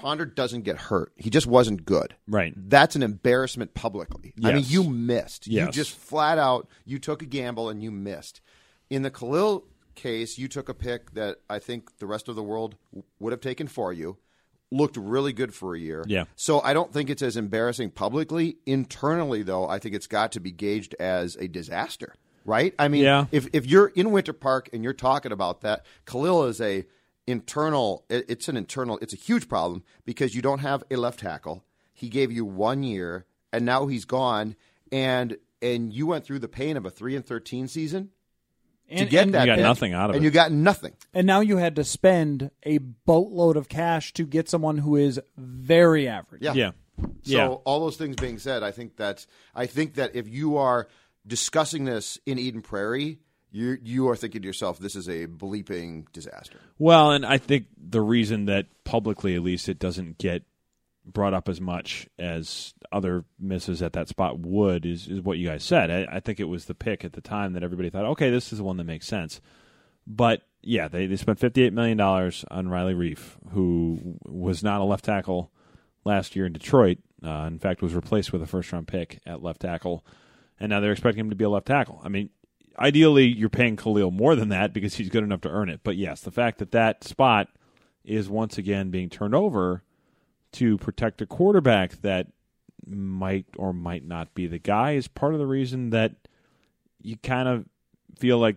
Ponder 0.00 0.24
doesn't 0.24 0.62
get 0.62 0.76
hurt. 0.76 1.12
He 1.16 1.30
just 1.30 1.46
wasn't 1.46 1.84
good. 1.84 2.14
Right. 2.26 2.54
That's 2.56 2.96
an 2.96 3.02
embarrassment 3.02 3.74
publicly. 3.74 4.32
I 4.42 4.52
mean, 4.52 4.64
you 4.66 4.84
missed. 4.84 5.46
You 5.46 5.70
just 5.70 5.94
flat 5.96 6.38
out 6.38 6.68
you 6.84 6.98
took 6.98 7.22
a 7.22 7.26
gamble 7.26 7.68
and 7.68 7.82
you 7.82 7.90
missed. 7.90 8.40
In 8.88 9.02
the 9.02 9.10
Kalil 9.10 9.64
case, 9.94 10.38
you 10.38 10.48
took 10.48 10.68
a 10.68 10.74
pick 10.74 11.12
that 11.12 11.38
I 11.48 11.58
think 11.58 11.98
the 11.98 12.06
rest 12.06 12.28
of 12.28 12.36
the 12.36 12.42
world 12.42 12.76
would 13.18 13.32
have 13.32 13.40
taken 13.40 13.66
for 13.68 13.92
you. 13.92 14.16
Looked 14.72 14.96
really 14.96 15.32
good 15.32 15.52
for 15.52 15.74
a 15.74 15.78
year. 15.78 16.04
Yeah. 16.06 16.24
So 16.36 16.60
I 16.60 16.74
don't 16.74 16.92
think 16.92 17.10
it's 17.10 17.22
as 17.22 17.36
embarrassing 17.36 17.90
publicly. 17.90 18.56
Internally, 18.66 19.42
though, 19.42 19.68
I 19.68 19.78
think 19.80 19.94
it's 19.94 20.06
got 20.06 20.32
to 20.32 20.40
be 20.40 20.52
gauged 20.52 20.94
as 21.00 21.36
a 21.36 21.48
disaster. 21.48 22.14
Right? 22.46 22.74
I 22.78 22.88
mean, 22.88 23.02
Yeah. 23.02 23.26
if 23.32 23.48
if 23.52 23.66
you're 23.66 23.88
in 23.88 24.12
Winter 24.12 24.32
Park 24.32 24.70
and 24.72 24.82
you're 24.82 24.92
talking 24.94 25.30
about 25.32 25.60
that, 25.60 25.84
Kalil 26.06 26.44
is 26.44 26.60
a 26.60 26.86
internal. 27.30 28.04
it- 28.08 28.26
It's 28.28 28.48
an 28.48 28.56
internal. 28.56 28.98
It's 29.02 29.12
a 29.12 29.16
huge 29.16 29.48
problem 29.48 29.82
because 30.04 30.34
you 30.34 30.42
don't 30.42 30.60
have 30.60 30.82
a 30.90 30.96
left 30.96 31.20
tackle. 31.20 31.64
He 31.92 32.08
gave 32.08 32.32
you 32.32 32.44
one 32.44 32.82
year, 32.82 33.26
and 33.52 33.64
now 33.64 33.86
he's 33.86 34.04
gone, 34.04 34.56
and 34.90 35.36
and 35.62 35.92
you 35.92 36.06
went 36.06 36.24
through 36.24 36.38
the 36.38 36.48
pain 36.48 36.76
of 36.76 36.86
a 36.86 36.90
three 36.90 37.14
and 37.14 37.24
thirteen 37.24 37.68
season 37.68 38.10
to 38.96 39.04
get 39.04 39.24
and, 39.24 39.34
that. 39.34 39.42
You 39.42 39.46
got 39.46 39.56
pick, 39.56 39.62
nothing 39.62 39.92
out 39.92 40.10
of 40.10 40.14
it. 40.14 40.18
and 40.18 40.24
it. 40.24 40.28
you 40.28 40.30
got 40.32 40.50
nothing. 40.52 40.92
and 41.12 41.26
now 41.26 41.40
you 41.40 41.58
had 41.58 41.76
to 41.76 41.84
spend 41.84 42.50
a 42.62 42.78
boatload 42.78 43.56
of 43.56 43.68
cash 43.68 44.12
to 44.14 44.24
get 44.24 44.48
someone 44.48 44.78
who 44.78 44.96
is 44.96 45.20
very 45.36 46.08
average. 46.08 46.42
Yeah. 46.42 46.54
Yeah. 46.54 46.70
So 47.22 47.36
yeah. 47.36 47.46
all 47.48 47.80
those 47.80 47.96
things 47.96 48.16
being 48.16 48.38
said, 48.38 48.62
I 48.62 48.70
think 48.72 48.96
that's 48.96 49.26
I 49.54 49.66
think 49.66 49.94
that 49.94 50.14
if 50.14 50.28
you 50.28 50.56
are 50.56 50.88
discussing 51.26 51.84
this 51.84 52.18
in 52.26 52.38
Eden 52.38 52.62
Prairie, 52.62 53.18
you 53.52 53.78
you 53.82 54.08
are 54.08 54.16
thinking 54.16 54.42
to 54.42 54.46
yourself, 54.46 54.78
this 54.78 54.96
is 54.96 55.08
a 55.08 55.26
bleeping 55.26 56.10
disaster. 56.12 56.58
Well, 56.78 57.10
and 57.12 57.26
I 57.26 57.38
think 57.38 57.66
the 57.76 58.00
reason 58.00 58.46
that 58.46 58.66
publicly, 58.84 59.34
at 59.34 59.42
least, 59.42 59.68
it 59.68 59.78
doesn't 59.78 60.18
get 60.18 60.44
brought 61.04 61.34
up 61.34 61.48
as 61.48 61.60
much 61.60 62.06
as 62.18 62.74
other 62.92 63.24
misses 63.38 63.82
at 63.82 63.92
that 63.94 64.08
spot 64.08 64.38
would 64.38 64.86
is, 64.86 65.08
is 65.08 65.20
what 65.20 65.38
you 65.38 65.48
guys 65.48 65.64
said. 65.64 65.90
I, 65.90 66.16
I 66.16 66.20
think 66.20 66.40
it 66.40 66.44
was 66.44 66.66
the 66.66 66.74
pick 66.74 67.04
at 67.04 67.14
the 67.14 67.20
time 67.20 67.54
that 67.54 67.62
everybody 67.62 67.90
thought, 67.90 68.04
okay, 68.04 68.30
this 68.30 68.52
is 68.52 68.58
the 68.58 68.64
one 68.64 68.76
that 68.76 68.84
makes 68.84 69.06
sense. 69.06 69.40
But 70.06 70.42
yeah, 70.62 70.88
they, 70.88 71.06
they 71.06 71.16
spent 71.16 71.40
$58 71.40 71.72
million 71.72 72.00
on 72.00 72.68
Riley 72.68 72.94
Reiff, 72.94 73.36
who 73.52 74.18
was 74.24 74.62
not 74.62 74.80
a 74.80 74.84
left 74.84 75.04
tackle 75.04 75.50
last 76.04 76.36
year 76.36 76.46
in 76.46 76.52
Detroit. 76.52 76.98
Uh, 77.24 77.44
in 77.46 77.58
fact, 77.58 77.82
was 77.82 77.94
replaced 77.94 78.32
with 78.32 78.42
a 78.42 78.46
first 78.46 78.72
round 78.72 78.88
pick 78.88 79.20
at 79.26 79.42
left 79.42 79.60
tackle. 79.60 80.04
And 80.58 80.70
now 80.70 80.80
they're 80.80 80.92
expecting 80.92 81.20
him 81.20 81.30
to 81.30 81.36
be 81.36 81.44
a 81.44 81.50
left 81.50 81.66
tackle. 81.66 82.00
I 82.04 82.08
mean, 82.08 82.30
ideally, 82.80 83.26
you're 83.26 83.48
paying 83.48 83.76
Kalil 83.76 84.10
more 84.10 84.34
than 84.34 84.48
that 84.48 84.72
because 84.72 84.94
he's 84.94 85.08
good 85.08 85.24
enough 85.24 85.42
to 85.42 85.50
earn 85.50 85.68
it. 85.68 85.80
But 85.82 85.96
yes, 85.96 86.20
the 86.20 86.30
fact 86.30 86.58
that 86.58 86.72
that 86.72 87.04
spot 87.04 87.48
is 88.04 88.28
once 88.28 88.58
again 88.58 88.90
being 88.90 89.10
turned 89.10 89.34
over 89.34 89.82
to 90.52 90.78
protect 90.78 91.20
a 91.20 91.26
quarterback 91.26 92.00
that 92.02 92.28
might 92.86 93.46
or 93.56 93.72
might 93.72 94.04
not 94.04 94.34
be 94.34 94.46
the 94.46 94.58
guy 94.58 94.92
is 94.92 95.06
part 95.06 95.34
of 95.34 95.38
the 95.38 95.46
reason 95.46 95.90
that 95.90 96.12
you 97.02 97.16
kind 97.18 97.48
of 97.48 97.66
feel 98.18 98.38
like 98.38 98.56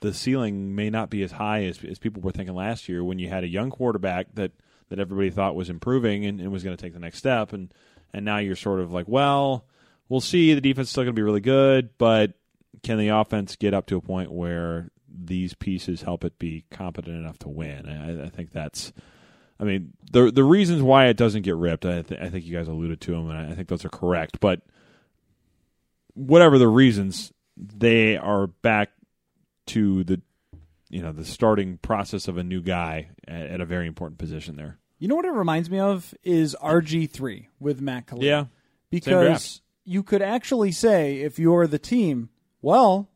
the 0.00 0.14
ceiling 0.14 0.74
may 0.74 0.88
not 0.88 1.10
be 1.10 1.22
as 1.22 1.32
high 1.32 1.64
as, 1.64 1.82
as 1.84 1.98
people 1.98 2.22
were 2.22 2.30
thinking 2.30 2.54
last 2.54 2.88
year 2.88 3.02
when 3.02 3.18
you 3.18 3.28
had 3.28 3.44
a 3.44 3.48
young 3.48 3.70
quarterback 3.70 4.28
that, 4.34 4.52
that 4.88 4.98
everybody 4.98 5.30
thought 5.30 5.56
was 5.56 5.68
improving 5.68 6.24
and, 6.24 6.40
and 6.40 6.52
was 6.52 6.62
going 6.62 6.76
to 6.76 6.80
take 6.80 6.94
the 6.94 7.00
next 7.00 7.18
step 7.18 7.52
and 7.52 7.72
and 8.12 8.24
now 8.24 8.38
you're 8.38 8.56
sort 8.56 8.80
of 8.80 8.92
like 8.92 9.06
well 9.08 9.66
we'll 10.08 10.20
see 10.20 10.54
the 10.54 10.60
defense 10.60 10.86
is 10.86 10.90
still 10.90 11.02
going 11.02 11.14
to 11.14 11.18
be 11.18 11.24
really 11.24 11.40
good 11.40 11.90
but 11.98 12.37
can 12.82 12.98
the 12.98 13.08
offense 13.08 13.56
get 13.56 13.74
up 13.74 13.86
to 13.86 13.96
a 13.96 14.00
point 14.00 14.30
where 14.30 14.90
these 15.08 15.54
pieces 15.54 16.02
help 16.02 16.24
it 16.24 16.38
be 16.38 16.64
competent 16.70 17.16
enough 17.16 17.38
to 17.38 17.48
win 17.48 17.88
I, 17.88 18.26
I 18.26 18.28
think 18.28 18.52
that's 18.52 18.92
I 19.60 19.64
mean, 19.64 19.92
the 20.12 20.30
the 20.30 20.44
reasons 20.44 20.82
why 20.82 21.06
it 21.06 21.16
doesn't 21.16 21.42
get 21.42 21.56
ripped, 21.56 21.84
I, 21.84 22.02
th- 22.02 22.20
I 22.20 22.30
think 22.30 22.44
you 22.44 22.56
guys 22.56 22.68
alluded 22.68 23.00
to 23.02 23.12
them, 23.12 23.28
and 23.28 23.50
I 23.50 23.54
think 23.54 23.68
those 23.68 23.84
are 23.84 23.88
correct. 23.88 24.38
But 24.40 24.60
whatever 26.14 26.58
the 26.58 26.68
reasons, 26.68 27.32
they 27.56 28.16
are 28.16 28.46
back 28.46 28.90
to 29.66 30.04
the 30.04 30.20
you 30.88 31.02
know 31.02 31.12
the 31.12 31.24
starting 31.24 31.78
process 31.78 32.28
of 32.28 32.38
a 32.38 32.44
new 32.44 32.62
guy 32.62 33.10
at, 33.26 33.46
at 33.46 33.60
a 33.60 33.64
very 33.64 33.86
important 33.86 34.18
position 34.18 34.56
there. 34.56 34.78
You 34.98 35.08
know 35.08 35.16
what 35.16 35.24
it 35.24 35.32
reminds 35.32 35.70
me 35.70 35.80
of 35.80 36.14
is 36.22 36.56
RG 36.62 37.10
three 37.10 37.48
with 37.58 37.80
Matt 37.80 38.06
Kalil. 38.06 38.24
Yeah. 38.24 38.44
because 38.90 39.60
you 39.84 40.02
could 40.04 40.22
actually 40.22 40.70
say 40.70 41.18
if 41.18 41.38
you're 41.38 41.66
the 41.66 41.78
team, 41.78 42.30
well, 42.62 43.08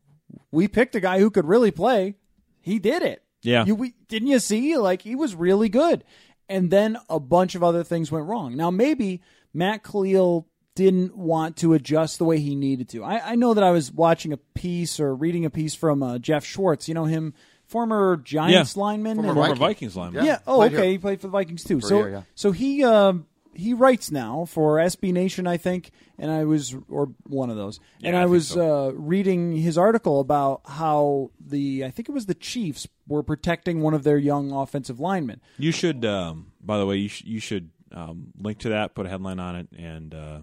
we 0.51 0.69
picked 0.69 0.95
a 0.95 1.01
guy 1.01 1.19
who 1.19 1.31
could 1.31 1.47
really 1.47 1.71
play. 1.71 2.15
He 2.61 2.79
did 2.79 3.03
it. 3.03 3.23
Yeah. 3.43 3.65
You 3.65 3.75
we, 3.75 3.95
didn't 4.09 4.29
you 4.29 4.39
see? 4.39 4.77
Like 4.77 5.03
he 5.03 5.15
was 5.17 5.35
really 5.35 5.69
good, 5.69 6.05
and 6.49 6.71
then 6.71 6.97
a 7.09 7.19
bunch 7.19 7.55
of 7.55 7.63
other 7.63 7.83
things 7.85 8.13
went 8.13 8.27
wrong. 8.27 8.57
Now 8.57 8.71
maybe 8.71 9.21
Matt 9.53 9.83
Kalil 9.83 10.47
didn't 10.75 11.17
want 11.17 11.57
to 11.59 11.75
adjust 11.75 12.19
the 12.19 12.25
way 12.25 12.39
he 12.39 12.55
needed 12.55 12.89
to. 12.91 13.05
I, 13.05 13.33
I 13.33 13.35
know 13.35 13.53
that 13.55 13.65
I 13.65 13.73
was 13.73 13.93
watching 13.93 14.33
a 14.33 14.37
piece 14.37 14.99
or 15.01 15.15
reading 15.15 15.45
a 15.45 15.51
piece 15.51 15.75
from 15.75 16.03
uh, 16.03 16.19
Geoff 16.19 16.45
Schwartz. 16.45 16.87
You 16.89 16.95
know 16.95 17.05
him, 17.05 17.35
former 17.67 18.17
Giants 18.17 18.77
Yeah. 18.77 18.83
lineman, 18.83 19.17
Former 19.17 19.29
and- 19.31 19.37
Former 19.39 19.55
Vikings 19.57 19.97
lineman. 19.97 20.25
yeah. 20.25 20.39
Oh, 20.47 20.59
Played 20.59 20.73
okay. 20.75 20.83
here. 20.83 20.91
He 20.93 20.99
played 20.99 21.21
for 21.21 21.27
the 21.27 21.33
Vikings 21.33 21.65
too. 21.65 21.81
For 21.81 21.87
so, 21.89 21.99
year, 21.99 22.11
yeah. 22.11 22.23
so 22.37 22.53
he 22.53 22.85
um, 22.85 23.27
he 23.55 23.75
writes 23.75 24.11
now 24.11 24.45
for 24.45 24.77
SB 24.77 25.13
Nation, 25.13 25.47
I 25.47 25.57
think, 25.57 25.91
and 26.19 26.31
I 26.31 26.45
was 26.45 26.75
or 26.89 27.11
one 27.25 27.51
of 27.51 27.57
those, 27.57 27.81
and 28.03 28.17
I 28.17 28.23
I 28.23 28.27
was 28.27 28.49
so. 28.49 28.89
uh, 28.89 28.91
reading 28.93 29.57
his 29.57 29.77
article 29.77 30.21
about 30.21 30.63
how 30.67 31.31
the 31.41 31.85
I 31.85 31.91
think 31.91 32.09
it 32.09 32.13
was 32.13 32.27
the 32.27 32.35
Chiefs 32.35 32.87
were 33.07 33.23
protecting 33.23 33.81
one 33.81 33.95
of 33.95 34.05
their 34.05 34.19
young 34.19 34.53
offensive 34.53 35.01
linemen. 35.01 35.41
You 35.59 35.73
should, 35.73 36.05
um, 36.05 36.53
by 36.61 36.79
the 36.79 36.87
way, 36.87 36.97
you, 36.97 37.09
sh- 37.09 37.25
you 37.25 37.41
should 37.41 37.71
um, 37.93 38.33
link 38.39 38.59
to 38.61 38.71
that, 38.71 38.95
put 38.95 39.07
a 39.07 39.09
headline 39.09 39.39
on 39.41 39.57
it, 39.57 39.69
and 39.77 40.15
uh, 40.15 40.39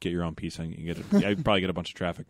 get 0.00 0.12
your 0.12 0.24
own 0.24 0.34
piece. 0.34 0.58
And 0.58 0.74
get 0.84 0.98
it. 0.98 1.04
I'd 1.24 1.44
probably 1.44 1.60
get 1.60 1.70
a 1.70 1.74
bunch 1.74 1.90
of 1.90 1.94
traffic. 1.94 2.26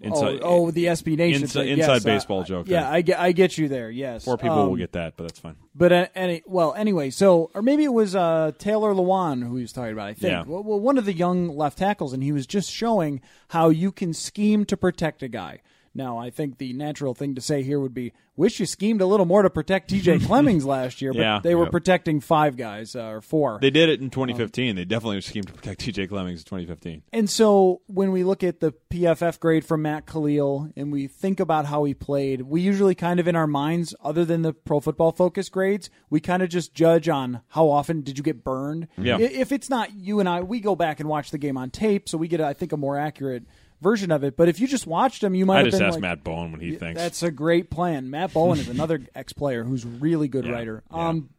Inside, 0.00 0.40
oh, 0.42 0.66
oh, 0.66 0.70
the 0.72 0.86
SB 0.86 1.16
Nation 1.16 1.42
inside- 1.42 1.68
Yes, 1.68 1.88
uh, 1.88 2.00
baseball 2.04 2.42
joke 2.42 2.66
Yeah. 2.68 2.90
I 2.90 3.00
get, 3.00 3.18
I 3.18 3.30
get 3.32 3.56
you 3.56 3.68
there. 3.68 3.90
Yes, 3.90 4.24
four 4.24 4.36
people 4.36 4.58
Um, 4.58 4.68
will 4.70 4.76
get 4.76 4.92
that, 4.92 5.16
but 5.16 5.22
that's 5.24 5.38
fine. 5.38 5.54
But 5.74 5.92
uh, 5.92 6.06
any 6.16 6.42
well, 6.46 6.74
anyway, 6.74 7.10
so 7.10 7.50
or 7.54 7.62
maybe 7.62 7.84
it 7.84 7.92
was 7.92 8.16
uh, 8.16 8.50
Taylor 8.58 8.92
Lewan 8.92 9.46
who 9.46 9.54
he 9.56 9.62
was 9.62 9.72
talking 9.72 9.92
about. 9.92 10.08
I 10.08 10.14
think. 10.14 10.32
Yeah. 10.32 10.42
Well, 10.46 10.64
well, 10.64 10.80
one 10.80 10.98
of 10.98 11.04
the 11.04 11.12
young 11.12 11.48
left 11.56 11.78
tackles, 11.78 12.12
and 12.12 12.22
he 12.24 12.32
was 12.32 12.46
just 12.46 12.70
showing 12.72 13.20
how 13.48 13.68
you 13.68 13.92
can 13.92 14.12
scheme 14.12 14.64
to 14.66 14.76
protect 14.76 15.22
a 15.22 15.28
guy. 15.28 15.60
Now, 15.94 16.18
I 16.18 16.30
think 16.30 16.58
the 16.58 16.72
natural 16.72 17.14
thing 17.14 17.34
to 17.36 17.40
say 17.40 17.62
here 17.62 17.78
would 17.78 17.94
be, 17.94 18.12
wish 18.36 18.58
you 18.58 18.66
schemed 18.66 19.00
a 19.00 19.06
little 19.06 19.26
more 19.26 19.42
to 19.42 19.50
protect 19.50 19.90
T.J. 19.90 20.18
Clemmings 20.20 20.64
last 20.66 21.00
year, 21.00 21.12
but 21.12 21.20
Yeah. 21.20 21.40
they 21.42 21.54
were 21.54 21.64
Yep. 21.64 21.70
protecting 21.70 22.20
five 22.20 22.56
guys 22.56 22.96
uh, 22.96 23.04
or 23.04 23.20
four. 23.20 23.58
They 23.60 23.70
did 23.70 23.88
it 23.88 24.00
in 24.00 24.10
2015. 24.10 24.74
they 24.74 24.84
definitely 24.84 25.20
schemed 25.20 25.46
to 25.46 25.52
protect 25.52 25.80
T.J. 25.80 26.08
Clemmings 26.08 26.40
in 26.40 26.44
2015. 26.44 27.02
And 27.12 27.30
so 27.30 27.80
when 27.86 28.10
we 28.10 28.24
look 28.24 28.42
at 28.42 28.58
the 28.58 28.72
PFF 28.90 29.38
grade 29.38 29.64
from 29.64 29.82
Matt 29.82 30.04
Kalil 30.06 30.68
and 30.76 30.90
we 30.90 31.06
think 31.06 31.38
about 31.38 31.66
how 31.66 31.84
he 31.84 31.94
played, 31.94 32.42
we 32.42 32.60
usually 32.60 32.96
kind 32.96 33.20
of 33.20 33.28
in 33.28 33.36
our 33.36 33.46
minds, 33.46 33.94
other 34.02 34.24
than 34.24 34.42
the 34.42 34.52
pro 34.52 34.80
football 34.80 35.12
focus 35.12 35.48
grades, 35.48 35.90
we 36.10 36.18
kind 36.18 36.42
of 36.42 36.48
just 36.48 36.74
judge 36.74 37.08
on 37.08 37.40
how 37.50 37.68
often 37.70 38.00
did 38.00 38.18
you 38.18 38.24
get 38.24 38.42
burned. 38.42 38.88
Yeah. 38.98 39.18
If 39.18 39.52
it's 39.52 39.70
not 39.70 39.94
you 39.94 40.18
and 40.18 40.28
I, 40.28 40.40
we 40.40 40.58
go 40.58 40.74
back 40.74 40.98
and 40.98 41.08
watch 41.08 41.30
the 41.30 41.38
game 41.38 41.56
on 41.56 41.70
tape, 41.70 42.08
so 42.08 42.18
we 42.18 42.26
get, 42.26 42.40
I 42.40 42.52
think, 42.52 42.72
a 42.72 42.76
more 42.76 42.98
accurate 42.98 43.44
version 43.80 44.10
of 44.10 44.24
it. 44.24 44.36
But 44.36 44.48
if 44.48 44.60
you 44.60 44.66
just 44.66 44.86
watched 44.86 45.22
him, 45.22 45.34
you 45.34 45.46
might 45.46 45.56
I 45.56 45.58
have 45.58 45.66
just 45.66 45.78
been 45.78 45.86
asked 45.86 45.94
like, 45.96 46.02
Matt 46.02 46.24
Bowen 46.24 46.52
what 46.52 46.60
he 46.60 46.74
thinks. 46.76 47.00
that's 47.00 47.22
a 47.22 47.30
great 47.30 47.70
plan. 47.70 48.10
Matt 48.10 48.32
Bowen 48.32 48.58
is 48.58 48.68
another 48.68 49.00
ex 49.14 49.32
player 49.32 49.64
who's 49.64 49.84
really 49.84 50.28
good 50.28 50.44
Yeah, 50.46 50.52
writer. 50.52 50.82
yeah. 50.90 51.08
Um, 51.08 51.30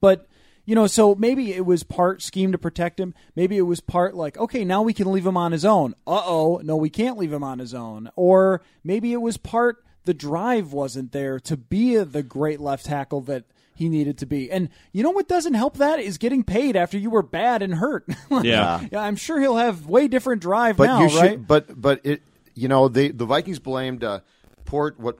but 0.00 0.28
you 0.64 0.74
know, 0.76 0.86
so 0.86 1.14
maybe 1.16 1.52
it 1.52 1.66
was 1.66 1.82
part 1.82 2.22
scheme 2.22 2.52
to 2.52 2.58
protect 2.58 3.00
him. 3.00 3.14
Maybe 3.34 3.56
it 3.58 3.62
was 3.62 3.80
part 3.80 4.14
like, 4.14 4.38
okay, 4.38 4.64
now 4.64 4.82
we 4.82 4.92
can 4.92 5.10
leave 5.10 5.26
him 5.26 5.36
on 5.36 5.50
his 5.52 5.64
own. 5.64 5.94
Uh 6.06 6.22
oh, 6.24 6.60
no, 6.62 6.76
we 6.76 6.88
can't 6.90 7.18
leave 7.18 7.32
him 7.32 7.42
on 7.44 7.58
his 7.58 7.74
own. 7.74 8.10
Or 8.14 8.62
maybe 8.84 9.12
it 9.12 9.20
was 9.20 9.36
part 9.36 9.84
the 10.04 10.14
drive 10.14 10.72
wasn't 10.72 11.12
there 11.12 11.38
to 11.40 11.56
be 11.56 11.96
the 11.96 12.22
great 12.22 12.60
left 12.60 12.86
tackle 12.86 13.20
that 13.22 13.44
he 13.74 13.88
needed 13.88 14.18
to 14.18 14.26
be. 14.26 14.50
And 14.50 14.68
you 14.92 15.02
know 15.02 15.10
what 15.10 15.28
doesn't 15.28 15.54
help 15.54 15.78
that 15.78 15.98
is 15.98 16.18
getting 16.18 16.44
paid 16.44 16.76
after 16.76 16.98
you 16.98 17.10
were 17.10 17.22
bad 17.22 17.62
and 17.62 17.74
hurt. 17.74 18.06
Yeah. 18.42 18.86
yeah, 18.90 19.00
I'm 19.00 19.16
sure 19.16 19.40
he'll 19.40 19.56
have 19.56 19.86
way 19.86 20.08
different 20.08 20.42
drive 20.42 20.76
But 20.76 20.86
now, 20.86 21.02
you 21.02 21.08
should, 21.10 21.20
right? 21.20 21.46
but 21.46 21.80
but 21.80 22.00
it, 22.04 22.22
you 22.54 22.66
know, 22.68 22.88
they 22.88 23.08
the 23.08 23.26
Vikings 23.26 23.58
blamed 23.58 24.02
uh, 24.02 24.20
Port 24.64 24.98
what 24.98 25.18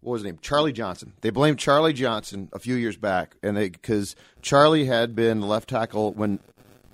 what 0.00 0.12
was 0.12 0.20
his 0.22 0.26
name? 0.26 0.38
Charlie 0.40 0.72
Johnson. 0.72 1.12
They 1.20 1.30
blamed 1.30 1.58
Charlie 1.58 1.92
Johnson 1.92 2.48
a 2.52 2.58
few 2.58 2.74
years 2.76 2.96
back, 2.96 3.36
and 3.42 3.56
they 3.56 3.68
because 3.68 4.16
Charlie 4.42 4.86
had 4.86 5.14
been 5.14 5.42
left 5.42 5.68
tackle 5.68 6.12
when 6.12 6.38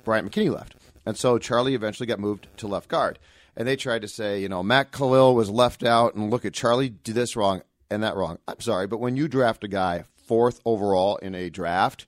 Bryant 0.05 0.31
McKinnie 0.31 0.53
left, 0.53 0.75
and 1.05 1.17
so 1.17 1.39
Charlie 1.39 1.75
eventually 1.75 2.07
got 2.07 2.19
moved 2.19 2.49
to 2.59 2.67
left 2.67 2.89
guard. 2.89 3.19
And 3.59 3.67
they 3.67 3.77
tried 3.77 4.03
to 4.03 4.09
say, 4.09 4.41
you 4.41 4.49
know, 4.51 4.63
Matt 4.63 4.93
Kalil 4.93 5.35
was 5.35 5.49
left 5.49 5.83
out, 5.85 6.15
and 6.15 6.31
look 6.31 6.45
at 6.45 6.53
Charlie 6.53 6.91
did 6.91 7.15
this 7.15 7.37
wrong 7.37 7.63
and 7.91 8.03
that 8.03 8.17
wrong. 8.17 8.39
I'm 8.49 8.61
sorry, 8.61 8.87
but 8.87 8.99
when 9.01 9.17
you 9.17 9.29
draft 9.29 9.65
a 9.65 9.69
guy 9.69 10.05
fourth 10.27 10.61
overall 10.65 11.17
in 11.17 11.35
a 11.35 11.51
draft, 11.51 12.07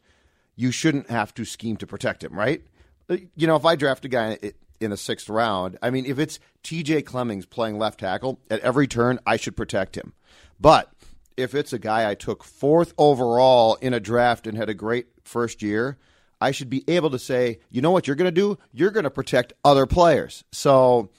you 0.56 0.70
shouldn't 0.70 1.10
have 1.10 1.32
to 1.34 1.44
scheme 1.44 1.76
to 1.76 1.86
protect 1.86 2.24
him, 2.24 2.38
right? 2.38 2.62
Uh, 3.08 3.18
You 3.36 3.46
know, 3.46 3.56
if 3.56 3.64
I 3.64 3.76
draft 3.76 4.04
a 4.04 4.08
guy 4.08 4.38
in 4.80 4.90
the 4.90 4.96
sixth 4.96 5.28
round, 5.28 5.78
I 5.82 5.90
mean, 5.90 6.06
if 6.06 6.18
it's 6.18 6.38
T.J. 6.62 7.02
Clemmings 7.02 7.46
playing 7.46 7.78
left 7.78 8.00
tackle 8.00 8.40
at 8.50 8.60
every 8.60 8.86
turn, 8.86 9.18
I 9.26 9.36
should 9.36 9.56
protect 9.56 9.96
him. 9.96 10.12
But 10.60 10.92
if 11.36 11.54
it's 11.54 11.72
a 11.72 11.78
guy 11.78 12.10
I 12.10 12.14
took 12.14 12.42
fourth 12.42 12.92
overall 12.98 13.76
in 13.76 13.94
a 13.94 14.00
draft 14.00 14.46
and 14.46 14.56
had 14.56 14.68
a 14.68 14.74
great 14.74 15.06
first 15.24 15.62
year, 15.62 15.96
I 16.40 16.50
should 16.50 16.70
be 16.70 16.84
able 16.88 17.10
to 17.10 17.18
say, 17.18 17.60
you 17.70 17.80
know 17.80 17.90
what 17.90 18.06
you're 18.06 18.16
going 18.16 18.32
to 18.32 18.40
do? 18.40 18.58
You're 18.72 18.90
going 18.90 19.04
to 19.04 19.10
protect 19.10 19.52
other 19.64 19.86
players. 19.86 20.44
So 20.52 21.10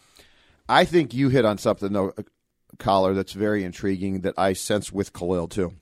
I 0.67 0.85
think 0.85 1.13
you 1.13 1.29
hit 1.29 1.45
on 1.45 1.57
something, 1.57 1.91
though, 1.91 2.13
uh, 2.17 2.23
Coller, 2.77 3.13
that's 3.13 3.33
very 3.33 3.63
intriguing 3.63 4.21
that 4.21 4.35
I 4.37 4.53
sense 4.53 4.91
with 4.91 5.11
Kalil, 5.13 5.47
too. 5.47 5.73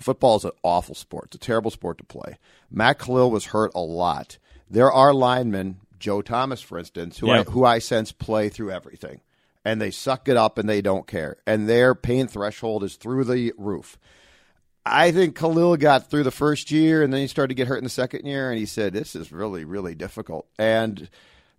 Football 0.00 0.36
is 0.36 0.44
an 0.44 0.52
awful 0.62 0.94
sport. 0.94 1.26
It's 1.26 1.36
a 1.36 1.38
terrible 1.38 1.70
sport 1.70 1.98
to 1.98 2.04
play. 2.04 2.38
Matt 2.70 2.98
Kalil 2.98 3.30
was 3.30 3.46
hurt 3.46 3.72
a 3.74 3.80
lot. 3.80 4.38
There 4.70 4.90
are 4.90 5.12
linemen, 5.12 5.78
Joe 5.98 6.22
Thomas, 6.22 6.60
for 6.60 6.78
instance, 6.78 7.18
who 7.18 7.30
I 7.30 7.42
who 7.42 7.64
I 7.64 7.78
sense 7.78 8.10
play 8.10 8.48
through 8.48 8.70
everything, 8.70 9.20
and 9.64 9.80
they 9.80 9.90
suck 9.90 10.28
it 10.28 10.36
up 10.36 10.58
and 10.58 10.68
they 10.68 10.80
don't 10.80 11.06
care, 11.06 11.36
and 11.46 11.68
their 11.68 11.94
pain 11.94 12.26
threshold 12.26 12.82
is 12.82 12.96
through 12.96 13.24
the 13.24 13.52
roof. 13.58 13.98
I 14.84 15.12
think 15.12 15.36
Kalil 15.36 15.76
got 15.76 16.10
through 16.10 16.24
the 16.24 16.32
first 16.32 16.70
year, 16.72 17.02
and 17.02 17.12
then 17.12 17.20
he 17.20 17.28
started 17.28 17.48
to 17.50 17.54
get 17.54 17.68
hurt 17.68 17.78
in 17.78 17.84
the 17.84 17.90
second 17.90 18.26
year, 18.26 18.50
and 18.50 18.58
he 18.58 18.66
said, 18.66 18.92
"This 18.92 19.14
is 19.14 19.30
really, 19.30 19.64
really 19.64 19.94
difficult." 19.94 20.48
And 20.58 21.08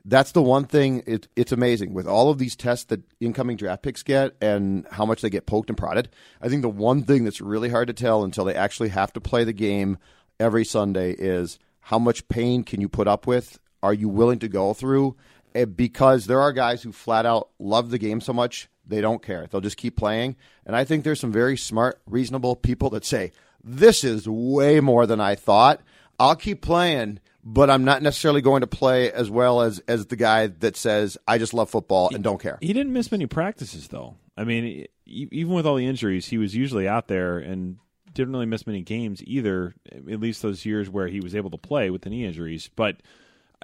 that's 0.05 0.31
the 0.33 0.41
one 0.41 0.65
thing. 0.65 1.03
It, 1.05 1.27
it's 1.35 1.51
amazing 1.51 1.93
with 1.93 2.07
all 2.07 2.29
of 2.29 2.37
these 2.37 2.55
tests 2.55 2.85
that 2.85 3.01
incoming 3.19 3.57
draft 3.57 3.83
picks 3.83 4.03
get, 4.03 4.35
and 4.41 4.85
how 4.91 5.05
much 5.05 5.21
they 5.21 5.29
get 5.29 5.45
poked 5.45 5.69
and 5.69 5.77
prodded. 5.77 6.09
I 6.41 6.49
think 6.49 6.61
the 6.61 6.69
one 6.69 7.03
thing 7.03 7.23
that's 7.23 7.41
really 7.41 7.69
hard 7.69 7.87
to 7.87 7.93
tell 7.93 8.23
until 8.23 8.45
they 8.45 8.55
actually 8.55 8.89
have 8.89 9.13
to 9.13 9.21
play 9.21 9.43
the 9.43 9.53
game 9.53 9.97
every 10.39 10.65
Sunday 10.65 11.11
is 11.11 11.59
how 11.79 11.99
much 11.99 12.27
pain 12.27 12.63
can 12.63 12.81
you 12.81 12.89
put 12.89 13.07
up 13.07 13.27
with? 13.27 13.59
Are 13.81 13.93
you 13.93 14.09
willing 14.09 14.39
to 14.39 14.47
go 14.47 14.73
through? 14.73 15.15
Eh, 15.55 15.65
Because 15.65 16.25
there 16.25 16.41
are 16.41 16.51
guys 16.53 16.81
who 16.83 16.91
flat 16.91 17.25
out 17.25 17.49
love 17.59 17.89
the 17.89 17.97
game 17.97 18.21
so 18.21 18.33
much 18.33 18.69
they 18.85 18.99
don't 19.01 19.21
care. 19.23 19.47
They'll 19.47 19.61
just 19.61 19.77
keep 19.77 19.95
playing. 19.95 20.35
And 20.65 20.75
I 20.75 20.83
think 20.83 21.03
there's 21.03 21.19
some 21.19 21.31
very 21.31 21.55
smart, 21.55 22.01
reasonable 22.05 22.55
people 22.57 22.89
that 22.91 23.05
say, 23.05 23.31
this 23.63 24.03
is 24.03 24.27
way 24.27 24.81
more 24.81 25.05
than 25.05 25.21
I 25.21 25.35
thought. 25.35 25.81
I'll 26.19 26.35
keep 26.35 26.61
playing, 26.61 27.19
but 27.43 27.69
I'm 27.69 27.83
not 27.83 28.01
necessarily 28.01 28.41
going 28.41 28.61
to 28.61 28.67
play 28.67 29.11
as 29.11 29.29
well 29.29 29.61
as, 29.61 29.79
as 29.87 30.05
the 30.05 30.15
guy 30.15 30.47
that 30.47 30.77
says, 30.77 31.17
I 31.27 31.37
just 31.37 31.53
love 31.53 31.69
football 31.69 32.09
and 32.13 32.23
don't 32.23 32.41
care. 32.41 32.57
He 32.61 32.71
didn't 32.71 32.93
miss 32.93 33.11
many 33.11 33.25
practices, 33.25 33.89
though. 33.89 34.15
I 34.37 34.45
mean, 34.45 34.87
even 35.05 35.53
with 35.53 35.65
all 35.65 35.75
the 35.75 35.85
injuries, 35.85 36.27
he 36.27 36.37
was 36.37 36.55
usually 36.55 36.87
out 36.87 37.07
there 37.07 37.37
and 37.37 37.77
didn't 38.13 38.33
really 38.33 38.45
miss 38.45 38.65
many 38.65 38.81
games 38.81 39.21
either. 39.25 39.75
At 39.91 40.21
least 40.21 40.41
those 40.41 40.65
years 40.65 40.89
where 40.89 41.07
he 41.07 41.19
was 41.19 41.35
able 41.35 41.49
to 41.51 41.57
play 41.57 41.89
with 41.89 42.03
the 42.03 42.09
knee 42.09 42.25
injuries. 42.25 42.69
But 42.75 42.97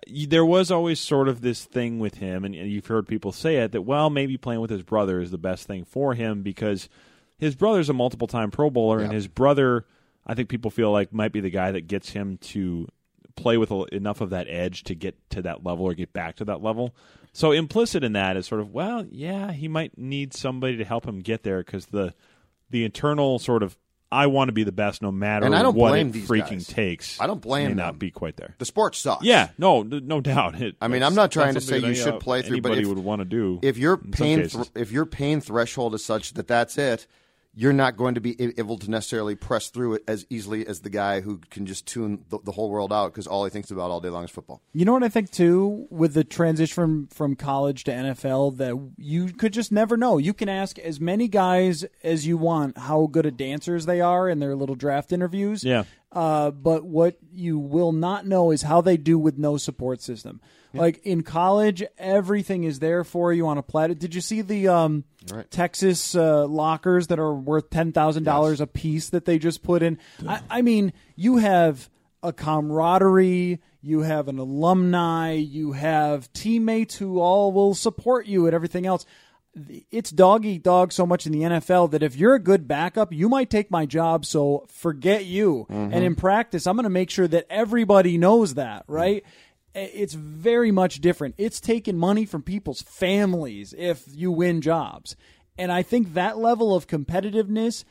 uh, 0.08 0.26
there 0.28 0.46
was 0.46 0.72
always 0.72 1.00
sort 1.00 1.30
of 1.30 1.42
this 1.42 1.64
thing 1.64 2.00
with 2.00 2.16
him, 2.16 2.44
and, 2.44 2.54
you've 2.54 2.88
heard 2.88 3.08
people 3.08 3.32
say 3.32 3.58
it 3.58 3.72
that 3.72 3.84
well, 3.84 4.10
maybe 4.10 4.38
playing 4.38 4.62
with 4.62 4.72
his 4.72 4.84
brother 4.84 5.22
is 5.22 5.32
the 5.32 5.38
best 5.38 5.68
thing 5.68 5.86
for 5.86 6.16
him 6.16 6.42
because 6.42 6.90
his 7.38 7.56
brother's 7.56 7.90
a 7.90 7.94
multiple-time 7.94 8.52
Pro 8.52 8.70
Bowler, 8.70 9.00
and 9.00 9.14
his 9.14 9.28
brother, 9.28 9.86
I 10.28 10.34
think 10.34 10.50
people 10.50 10.70
feel 10.70 10.92
like 10.92 11.14
might 11.14 11.32
be 11.32 11.40
the 11.40 11.50
guy 11.50 11.72
that 11.72 11.88
gets 11.88 12.10
him 12.10 12.38
to 12.38 12.90
play 13.36 13.58
with 13.58 13.72
enough 13.92 14.22
of 14.22 14.30
that 14.32 14.48
edge 14.50 14.84
to 14.86 14.96
get 14.96 15.16
to 15.32 15.42
that 15.44 15.64
level 15.64 15.86
or 15.86 15.94
get 15.94 16.14
back 16.14 16.36
to 16.38 16.46
that 16.46 16.62
level. 16.62 16.96
So 17.32 17.52
implicit 17.52 18.04
in 18.04 18.14
that 18.14 18.36
is 18.38 18.48
sort 18.48 18.62
of 18.62 18.72
well, 18.74 19.06
yeah, 19.10 19.52
he 19.52 19.68
might 19.68 19.98
need 19.98 20.34
somebody 20.34 20.78
to 20.78 20.86
help 20.86 21.06
him 21.06 21.20
get 21.20 21.44
there 21.44 21.64
because 21.64 21.88
the 21.88 22.14
the 22.70 22.84
internal 22.84 23.40
sort 23.40 23.64
of 23.64 23.78
I 24.12 24.26
want 24.26 24.48
to 24.48 24.54
be 24.54 24.64
the 24.64 24.72
best 24.72 25.04
no 25.04 25.12
matter 25.12 25.46
And 25.46 25.56
I 25.56 25.62
don't 25.62 25.76
what 25.76 25.90
blame 25.90 26.08
it 26.08 26.14
these 26.14 26.28
freaking 26.28 26.50
guys. 26.50 26.68
takes. 26.68 27.22
I 27.22 27.28
don't 27.28 27.42
blame 27.42 27.66
may 27.66 27.68
them. 27.70 27.78
not 27.78 28.00
be 28.00 28.10
quite 28.10 28.38
there. 28.38 28.56
The 28.58 28.66
sport 28.66 28.96
sucks. 28.96 29.24
Yeah, 29.24 29.50
no, 29.60 29.84
no 29.84 30.20
doubt. 30.20 30.60
It, 30.60 30.76
I 30.82 30.88
mean, 30.88 31.04
I'm 31.04 31.14
not 31.14 31.32
trying 31.32 31.54
to 31.54 31.62
say 31.62 31.78
you 31.78 31.94
should 31.94 32.16
uh, 32.16 32.18
play 32.18 32.42
through, 32.42 32.62
but 32.62 32.72
Anybody 32.72 32.90
if- 32.90 32.96
would 32.96 33.04
want 33.06 33.22
to 33.22 33.26
do 33.26 33.60
if 33.62 33.78
your 33.78 33.98
pain 33.98 34.48
thr 34.50 34.64
if 34.76 34.92
your 34.92 35.06
pain 35.06 35.42
threshold 35.42 35.94
is 35.94 36.04
such 36.04 36.34
that 36.34 36.48
that's 36.48 36.78
it, 36.80 37.06
you're 37.56 37.74
not 37.74 37.98
going 37.98 38.16
to 38.16 38.22
be 38.22 38.36
able 38.58 38.78
to 38.78 38.90
necessarily 38.90 39.36
press 39.36 39.70
through 39.70 39.96
it 39.96 40.04
as 40.08 40.26
easily 40.30 40.66
as 40.68 40.82
the 40.82 40.90
guy 40.90 41.22
who 41.22 41.40
can 41.50 41.66
just 41.66 41.88
tune 41.88 42.24
the, 42.30 42.40
the 42.44 42.52
whole 42.52 42.70
world 42.70 42.94
out 42.94 43.12
because 43.12 43.26
all 43.26 43.44
he 43.44 43.50
thinks 43.50 43.72
about 43.72 43.90
all 43.90 44.00
day 44.00 44.10
long 44.10 44.24
is 44.24 44.32
football. 44.32 44.62
You 44.72 44.86
know 44.86 44.94
what 44.94 45.04
I 45.04 45.10
think 45.10 45.32
too 45.32 45.88
with 45.90 46.14
the 46.14 46.24
transition 46.24 46.74
from 46.74 47.08
from 47.08 47.36
college 47.36 47.84
to 47.86 47.92
NFL 47.92 48.58
that 48.58 48.92
you 48.98 49.34
could 49.34 49.52
just 49.52 49.72
never 49.72 49.98
know. 49.98 50.18
You 50.18 50.34
can 50.34 50.48
ask 50.48 50.78
as 50.80 51.00
many 51.00 51.28
guys 51.28 51.86
as 52.04 52.28
you 52.28 52.38
want 52.38 52.78
how 52.78 53.08
good 53.08 53.26
of 53.26 53.36
dancers 53.36 53.86
they 53.86 54.00
are 54.00 54.30
in 54.30 54.40
their 54.40 54.56
little 54.56 54.76
draft 54.76 55.12
interviews. 55.12 55.64
Yeah. 55.64 55.84
Uh, 56.12 56.52
but 56.52 56.86
what 56.86 57.18
you 57.34 57.60
will 57.60 57.92
not 57.92 58.26
know 58.26 58.52
is 58.52 58.64
how 58.64 58.82
they 58.82 58.98
do 58.98 59.18
with 59.20 59.38
no 59.38 59.58
support 59.58 60.02
system. 60.02 60.40
Like 60.74 61.00
in 61.04 61.24
college, 61.24 61.84
everything 61.98 62.64
is 62.64 62.80
there 62.80 63.04
for 63.04 63.34
you 63.34 63.48
on 63.48 63.58
a 63.58 63.64
platter. 63.64 63.94
Did 63.96 64.14
you 64.14 64.22
see 64.22 64.42
the 64.42 64.68
um, 64.68 65.04
Texas 65.50 66.16
uh, 66.16 66.46
lockers 66.46 67.08
that 67.08 67.20
are 67.20 67.34
worth 67.34 67.70
ten 67.70 67.92
thousand 67.92 68.24
dollars 68.24 68.62
a 68.62 68.68
piece 68.68 69.10
that 69.10 69.26
they 69.26 69.40
just 69.40 69.64
put 69.64 69.82
in? 69.82 69.98
I, 70.28 70.42
I 70.50 70.62
mean, 70.62 70.94
you 71.16 71.38
have 71.38 71.90
a 72.22 72.34
camaraderie. 72.34 73.60
You 73.82 74.02
have 74.02 74.28
an 74.28 74.38
alumni. 74.40 75.34
You 75.34 75.72
have 75.72 76.32
teammates 76.34 76.98
who 76.98 77.20
all 77.20 77.52
will 77.52 77.74
support 77.74 78.28
you 78.28 78.46
and 78.46 78.54
everything 78.54 78.86
else. 78.86 79.06
it's 79.90 80.12
dog 80.12 80.46
eat 80.46 80.62
dog 80.64 80.92
so 80.92 81.06
much 81.06 81.26
in 81.26 81.32
the 81.32 81.42
NFL 81.42 81.92
that 81.92 82.04
if 82.04 82.16
you're 82.16 82.36
a 82.36 82.40
good 82.40 82.68
backup, 82.68 83.12
you 83.12 83.28
might 83.30 83.50
take 83.50 83.72
my 83.72 83.86
job. 83.86 84.26
So 84.26 84.66
forget 84.70 85.26
you. 85.26 85.66
Mm-hmm. 85.70 85.94
And 85.94 86.04
in 86.04 86.16
practice, 86.16 86.68
I'm 86.68 86.76
going 86.76 86.84
to 86.84 86.90
make 86.90 87.10
sure 87.10 87.28
that 87.28 87.48
everybody 87.50 88.18
knows 88.18 88.56
that, 88.56 88.84
right? 88.88 89.24
It's 89.74 90.14
very 90.14 90.72
much 90.72 91.00
different. 91.00 91.36
It's 91.38 91.60
taking 91.60 91.98
money 91.98 92.26
from 92.26 92.42
people's 92.42 92.82
families 92.82 93.74
if 93.78 94.04
you 94.08 94.32
win 94.32 94.62
jobs. 94.62 95.16
And 95.58 95.72
I 95.72 95.84
think 95.84 96.14
that 96.14 96.38
level 96.38 96.76
of 96.76 96.88
competitiveness 96.88 97.84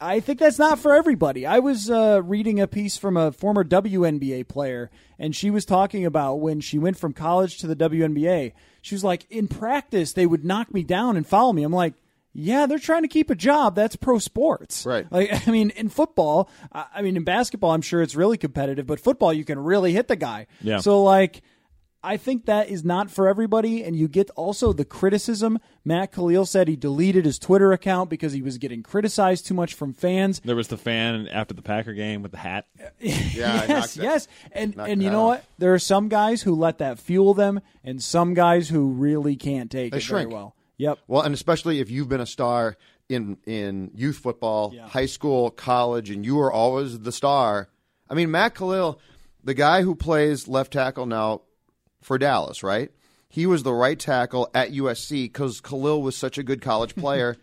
I 0.00 0.20
think 0.20 0.38
that's 0.38 0.58
not 0.58 0.78
for 0.78 0.94
everybody. 0.94 1.46
I 1.46 1.58
was 1.58 1.90
uh, 1.90 2.20
reading 2.22 2.60
a 2.60 2.66
piece 2.66 2.98
from 2.98 3.16
a 3.16 3.32
former 3.32 3.64
WNBA 3.64 4.46
player, 4.46 4.90
and 5.18 5.34
she 5.34 5.50
was 5.50 5.64
talking 5.64 6.04
about 6.04 6.34
when 6.34 6.60
she 6.60 6.78
went 6.78 6.98
from 6.98 7.14
college 7.14 7.56
to 7.58 7.66
the 7.66 7.76
WNBA. 7.76 8.52
She 8.82 8.94
was 8.94 9.02
like, 9.02 9.26
in 9.30 9.48
practice, 9.48 10.12
they 10.12 10.26
would 10.26 10.44
knock 10.44 10.74
me 10.74 10.82
down 10.82 11.16
and 11.16 11.26
follow 11.26 11.54
me. 11.54 11.62
I'm 11.62 11.72
like, 11.72 11.94
yeah, 12.38 12.66
they're 12.66 12.78
trying 12.78 13.02
to 13.02 13.08
keep 13.08 13.30
a 13.30 13.34
job. 13.34 13.74
That's 13.74 13.96
pro 13.96 14.18
sports. 14.18 14.84
Right. 14.84 15.10
Like, 15.10 15.30
I 15.48 15.50
mean, 15.50 15.70
in 15.70 15.88
football, 15.88 16.50
I 16.72 17.00
mean, 17.02 17.16
in 17.16 17.24
basketball, 17.24 17.70
I'm 17.72 17.82
sure 17.82 18.02
it's 18.02 18.14
really 18.14 18.36
competitive, 18.36 18.86
but 18.86 19.00
football, 19.00 19.32
you 19.32 19.44
can 19.44 19.58
really 19.58 19.92
hit 19.92 20.08
the 20.08 20.16
guy. 20.16 20.46
Yeah. 20.60 20.78
So, 20.80 21.02
like, 21.02 21.42
I 22.02 22.18
think 22.18 22.44
that 22.46 22.68
is 22.68 22.84
not 22.84 23.10
for 23.10 23.26
everybody, 23.26 23.82
and 23.82 23.96
you 23.96 24.06
get 24.06 24.30
also 24.36 24.72
the 24.72 24.84
criticism. 24.84 25.58
Matt 25.84 26.12
Kalil 26.12 26.46
said 26.46 26.68
he 26.68 26.76
deleted 26.76 27.24
his 27.24 27.36
Twitter 27.36 27.72
account 27.72 28.10
because 28.10 28.32
he 28.32 28.42
was 28.42 28.58
getting 28.58 28.82
criticized 28.84 29.46
too 29.46 29.54
much 29.54 29.74
from 29.74 29.92
fans. 29.92 30.40
There 30.44 30.54
was 30.54 30.68
the 30.68 30.76
fan 30.76 31.26
after 31.26 31.52
the 31.52 31.62
Packer 31.62 31.94
game 31.94 32.22
with 32.22 32.30
the 32.32 32.38
hat. 32.38 32.66
Yeah, 33.00 33.64
yes, 33.68 33.96
yes, 33.96 34.28
and 34.52 34.76
knocked 34.76 34.90
and 34.90 35.02
you 35.02 35.10
know 35.10 35.22
off. 35.30 35.38
what? 35.38 35.44
There 35.58 35.74
are 35.74 35.78
some 35.80 36.08
guys 36.08 36.42
who 36.42 36.54
let 36.54 36.78
that 36.78 36.98
fuel 37.00 37.34
them, 37.34 37.60
and 37.82 38.00
some 38.00 38.34
guys 38.34 38.68
who 38.68 38.90
really 38.90 39.34
can't 39.34 39.70
take 39.70 39.90
They 39.92 39.98
it 39.98 40.02
shrink. 40.02 40.28
very 40.30 40.34
well. 40.34 40.54
Yep. 40.78 40.98
Well, 41.08 41.22
and 41.22 41.34
especially 41.34 41.80
if 41.80 41.90
you've 41.90 42.08
been 42.08 42.20
a 42.20 42.26
star 42.26 42.76
in 43.08 43.38
in 43.46 43.90
youth 43.94 44.16
football, 44.16 44.72
Yeah. 44.74 44.88
high 44.88 45.06
school, 45.06 45.50
college, 45.50 46.10
and 46.10 46.24
you 46.24 46.36
were 46.36 46.52
always 46.52 46.98
the 47.00 47.12
star. 47.12 47.68
I 48.10 48.14
mean, 48.14 48.30
Matt 48.30 48.54
Kalil, 48.54 48.98
the 49.42 49.54
guy 49.54 49.82
who 49.82 49.94
plays 49.94 50.48
left 50.48 50.72
tackle 50.72 51.06
now 51.06 51.42
for 52.02 52.18
Dallas, 52.18 52.62
right? 52.62 52.90
He 53.28 53.46
was 53.46 53.62
the 53.62 53.72
right 53.72 53.98
tackle 53.98 54.48
at 54.54 54.70
USC 54.72 55.24
because 55.26 55.60
Kalil 55.60 56.02
was 56.02 56.16
such 56.16 56.36
a 56.38 56.42
good 56.42 56.60
college 56.60 56.94
player, 56.96 57.36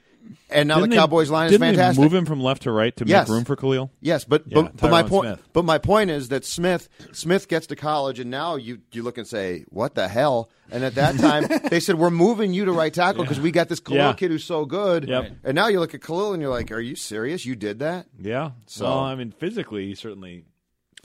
and 0.49 0.67
now 0.67 0.75
Didn't 0.75 0.91
the 0.91 0.95
they- 0.95 0.99
Cowboys 1.01 1.29
line 1.29 1.47
is 1.47 1.51
didn't 1.51 1.61
they 1.61 1.67
fantastic. 1.75 2.01
move 2.03 2.13
him 2.13 2.25
from 2.25 2.41
left 2.41 2.63
to 2.63 2.71
right 2.71 2.95
to 2.97 3.05
Yes. 3.05 3.27
make 3.27 3.35
room 3.35 3.45
for 3.45 3.55
Kalil? 3.55 3.91
Yes, 4.01 4.23
but 4.25 4.43
Yeah, 4.47 4.61
but, 4.63 4.77
but 4.77 4.91
my 4.91 5.03
point 5.03 5.39
but 5.53 5.65
my 5.65 5.77
point 5.77 6.09
is 6.11 6.29
that 6.29 6.45
Smith 6.45 6.89
Smith 7.11 7.47
gets 7.47 7.67
to 7.67 7.75
college 7.75 8.19
and 8.19 8.29
now 8.31 8.55
you 8.55 8.79
you 8.91 9.03
look 9.03 9.17
and 9.17 9.27
say 9.27 9.65
what 9.69 9.95
the 9.95 10.07
hell 10.07 10.49
and 10.71 10.83
at 10.83 10.95
that 10.95 11.17
time 11.17 11.45
they 11.69 11.79
said 11.79 11.95
we're 11.95 12.09
moving 12.09 12.53
you 12.53 12.65
to 12.65 12.71
right 12.71 12.93
tackle 12.93 13.23
because 13.23 13.39
we 13.39 13.51
got 13.51 13.69
this 13.69 13.79
Kalil 13.79 13.97
Yeah. 13.97 14.13
kid 14.13 14.31
who's 14.31 14.43
so 14.43 14.65
good 14.65 15.07
Yep. 15.07 15.31
and 15.43 15.55
now 15.55 15.67
you 15.67 15.79
look 15.79 15.93
at 15.93 16.01
Kalil 16.01 16.33
and 16.33 16.41
you're 16.41 16.51
like 16.51 16.71
are 16.71 16.79
you 16.79 16.95
serious 16.95 17.45
you 17.45 17.55
did 17.55 17.79
that 17.79 18.05
Yeah. 18.19 18.51
So- 18.65 18.85
well, 18.85 18.99
I 18.99 19.15
mean, 19.15 19.31
physically, 19.31 19.87
he 19.87 19.95
certainly 19.95 20.45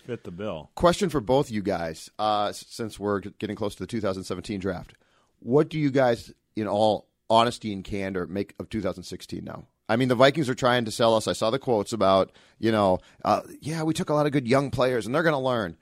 fit 0.05 0.25
the 0.25 0.31
bill. 0.31 0.71
question 0.75 1.11
for 1.11 1.21
both 1.21 1.51
you 1.51 1.61
guys 1.63 2.09
uh, 2.19 2.51
since 2.53 2.99
we're 2.99 3.21
getting 3.21 3.57
close 3.57 3.75
to 3.75 3.83
the 3.83 3.87
2017 3.87 4.59
draft 4.61 4.95
what 5.41 5.69
do 5.69 5.79
you 5.79 5.91
guys 5.91 6.33
in 6.57 6.67
all 6.67 7.08
honesty 7.31 7.73
and 7.73 7.85
candor 7.85 8.27
make 8.27 8.55
of 8.59 8.69
2016 8.69 9.45
now 9.45 9.67
I 9.89 9.97
mean, 9.97 10.09
the 10.09 10.15
Vikings 10.15 10.51
are 10.51 10.55
trying 10.55 10.85
to 10.85 10.91
sell 10.91 11.15
us. 11.15 11.27
I 11.27 11.33
saw 11.33 11.49
the 11.51 11.59
quotes 11.59 11.95
about, 11.95 12.31
you 12.59 12.71
know, 12.71 12.99
uh, 13.25 13.41
yeah, 13.61 13.85
we 13.85 13.95
took 13.95 14.11
a 14.11 14.15
lot 14.15 14.27
of 14.27 14.33
good 14.33 14.47
young 14.47 14.71
players, 14.71 15.07
and 15.07 15.15
they're 15.15 15.23
going 15.23 15.33
to 15.33 15.39
learn. 15.39 15.77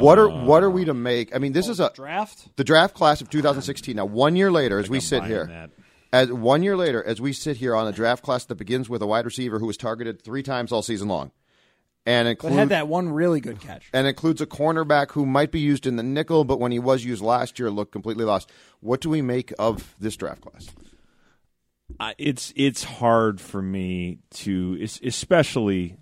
what 0.00 0.16
are 0.18 0.28
what 0.28 0.62
are 0.62 0.70
we 0.70 0.84
to 0.84 0.94
make? 0.94 1.34
I 1.34 1.38
mean, 1.38 1.52
this 1.52 1.68
is 1.68 1.80
a 1.80 1.90
Draft. 1.92 2.56
the 2.56 2.62
draft 2.62 2.94
class 2.94 3.20
of 3.20 3.30
2016. 3.30 3.96
Now, 3.96 4.04
one 4.04 4.36
year 4.36 4.52
later, 4.52 4.78
as 4.78 4.88
we 4.88 4.98
I'm 4.98 5.02
sit 5.02 5.24
here, 5.24 5.46
that. 5.46 5.70
as 6.12 6.30
one 6.32 6.62
year 6.62 6.76
later, 6.76 7.02
as 7.02 7.20
we 7.20 7.32
sit 7.32 7.56
here 7.56 7.74
on 7.74 7.88
a 7.88 7.92
draft 7.92 8.22
class 8.22 8.44
that 8.44 8.54
begins 8.54 8.88
with 8.88 9.02
a 9.02 9.08
wide 9.08 9.24
receiver 9.24 9.58
who 9.58 9.66
was 9.66 9.76
targeted 9.76 10.22
three 10.22 10.44
times 10.44 10.70
all 10.70 10.82
season 10.82 11.08
long, 11.08 11.32
and 12.04 12.26
But 12.26 12.30
include, 12.30 12.52
had 12.54 12.68
that 12.70 12.88
one 12.88 13.08
really 13.10 13.40
good 13.40 13.60
catch. 13.60 13.88
and 13.92 14.06
includes 14.06 14.40
a 14.40 14.46
cornerback 14.46 15.12
who 15.12 15.24
might 15.24 15.52
be 15.52 15.60
used 15.60 15.86
in 15.86 15.96
the 15.96 16.02
nickel, 16.02 16.44
but 16.44 16.58
when 16.58 16.72
he 16.72 16.78
was 16.78 17.04
used 17.04 17.22
last 17.22 17.58
year, 17.58 17.70
looked 17.70 17.92
completely 17.92 18.24
lost. 18.24 18.50
What 18.80 19.00
do 19.00 19.08
we 19.10 19.22
make 19.22 19.52
of 19.58 19.94
this 20.00 20.16
draft 20.16 20.40
class? 20.40 20.68
I, 22.00 22.14
it's 22.18 22.52
it's 22.56 22.84
hard 22.84 23.40
for 23.40 23.60
me 23.60 24.18
to, 24.30 24.78
especially 25.04 25.96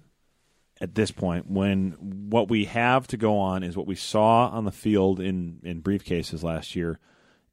at 0.81 0.95
this 0.95 1.11
point 1.11 1.51
when 1.51 1.91
what 2.31 2.49
we 2.49 2.65
have 2.67 3.07
to 3.09 3.17
go 3.17 3.39
on 3.39 3.63
is 3.63 3.77
what 3.77 3.87
we 3.87 3.97
saw 3.97 4.49
on 4.49 4.65
the 4.65 4.73
field 4.73 5.21
in 5.21 5.61
in 5.65 5.83
briefcases 5.83 6.43
last 6.43 6.77
year, 6.77 6.99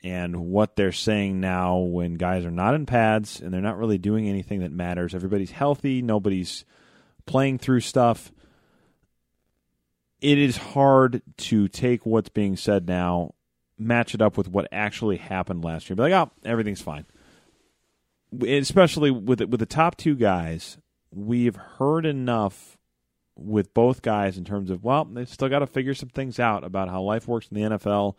and 0.04 0.38
what 0.38 0.76
they're 0.76 0.92
saying 0.92 1.40
now 1.40 1.78
when 1.80 2.14
guys 2.14 2.46
are 2.46 2.52
not 2.52 2.76
in 2.76 2.86
pads 2.86 3.42
and 3.42 3.52
they're 3.54 3.60
not 3.60 3.78
really 3.78 3.98
doing 3.98 4.30
anything 4.30 4.60
that 4.60 4.72
matters. 4.72 5.16
Everybody's 5.16 5.52
healthy. 5.52 6.02
Nobody's 6.02 6.64
playing 7.26 7.58
through 7.58 7.82
stuff. 7.82 8.32
It 10.20 10.38
is 10.38 10.58
hard 10.58 11.22
to 11.38 11.68
take 11.68 12.06
what's 12.06 12.30
being 12.30 12.58
said 12.58 12.88
now, 12.88 13.34
match 13.78 14.16
it 14.16 14.22
up 14.22 14.38
with 14.38 14.48
what 14.48 14.68
actually 14.72 15.18
happened 15.18 15.64
last 15.64 15.90
year. 15.90 15.96
Be 15.96 16.04
like, 16.04 16.14
oh, 16.14 16.32
everything's 16.44 16.82
fine 16.82 17.06
especially 18.46 19.12
with 19.12 19.42
with 19.42 19.60
the 19.60 19.66
top 19.66 19.98
two 19.98 20.16
guys, 20.16 20.78
we've 21.12 21.56
heard 21.56 22.06
enough 22.06 22.78
with 23.36 23.74
both 23.74 24.02
guys 24.02 24.38
in 24.38 24.44
terms 24.44 24.70
of 24.70 24.84
well, 24.84 25.06
they've 25.06 25.30
still 25.30 25.50
got 25.50 25.60
to 25.60 25.68
figure 25.68 25.94
some 25.94 26.10
things 26.10 26.40
out 26.40 26.64
about 26.64 26.90
how 26.90 27.02
life 27.02 27.28
works 27.28 27.48
in 27.50 27.56
the 27.56 27.78
NFL, 27.78 28.16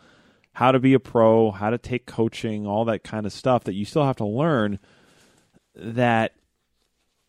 how 0.53 0.73
to 0.73 0.79
be 0.79 0.95
a 0.95 1.01
pro, 1.01 1.51
how 1.51 1.71
to 1.71 1.79
take 1.79 2.07
coaching, 2.07 2.67
all 2.67 2.85
that 2.87 3.05
kind 3.05 3.27
of 3.27 3.33
stuff 3.33 3.65
that 3.65 3.75
you 3.75 3.85
still 3.85 4.05
have 4.05 4.17
to 4.17 4.27
learn. 4.27 4.79
That 5.75 6.35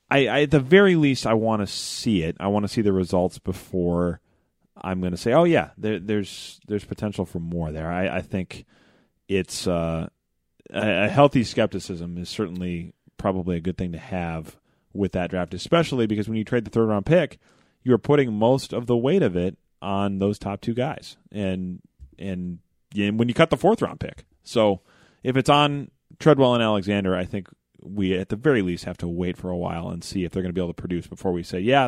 I, 0.09 0.28
I 0.28 0.41
at 0.43 0.51
the 0.51 0.59
very 0.59 0.95
least, 0.95 1.28
I 1.28 1.34
want 1.34 1.61
to 1.61 1.67
see 1.67 2.24
it. 2.24 2.38
I 2.39 2.47
want 2.47 2.63
to 2.63 2.70
see 2.70 2.82
the 2.82 2.93
results 2.93 3.39
before 3.39 4.22
I'm 4.82 5.00
going 5.02 5.12
to 5.12 5.18
say, 5.18 5.34
oh 5.34 5.44
yeah, 5.44 5.72
there, 5.78 6.00
there's 6.00 6.60
there's 6.68 6.86
potential 6.86 7.26
for 7.26 7.40
more 7.40 7.72
there. 7.72 7.92
I, 7.92 8.18
I 8.18 8.22
think 8.22 8.66
it's. 9.28 9.68
Uh, 9.68 10.10
a, 10.74 11.06
a 11.06 11.10
healthy 11.10 11.44
skepticism 11.44 12.18
is 12.18 12.30
certainly 12.30 12.94
probably 13.18 13.58
a 13.58 13.62
good 13.62 13.78
thing 13.78 13.92
to 13.92 13.98
have 13.98 14.58
with 14.94 15.12
that 15.14 15.30
draft, 15.30 15.54
especially 15.54 16.08
because 16.08 16.28
when 16.28 16.38
you 16.38 16.44
trade 16.44 16.66
the 16.66 16.72
third 16.72 16.88
round 16.88 17.06
pick, 17.06 17.40
you're 17.84 17.98
putting 17.98 18.34
most 18.34 18.74
of 18.74 18.86
the 18.86 18.98
weight 18.98 19.24
of 19.24 19.36
it 19.36 19.58
on 19.82 20.20
those 20.20 20.40
top 20.40 20.62
two 20.62 20.74
guys, 20.74 21.18
and 21.32 21.82
and, 22.18 22.60
and 22.96 23.18
when 23.18 23.28
you 23.28 23.34
cut 23.34 23.50
the 23.50 23.58
fourth 23.58 23.82
round 23.82 24.00
pick, 24.00 24.26
so 24.44 24.82
if 25.24 25.38
it's 25.38 25.50
on 25.50 25.90
Treadwell 26.20 26.54
and 26.54 26.64
Alexander, 26.64 27.16
I 27.16 27.26
think 27.26 27.48
we 27.82 28.18
at 28.18 28.28
the 28.28 28.36
very 28.36 28.62
least 28.62 28.84
have 28.84 28.98
to 28.98 29.08
wait 29.08 29.38
for 29.38 29.50
a 29.50 29.58
while 29.58 29.90
and 29.90 30.04
see 30.04 30.26
if 30.26 30.32
they're 30.32 30.44
going 30.44 30.54
to 30.54 30.54
be 30.54 30.62
able 30.62 30.74
to 30.74 30.82
produce 30.82 31.08
before 31.08 31.32
we 31.32 31.44
say, 31.44 31.60
yeah, 31.60 31.88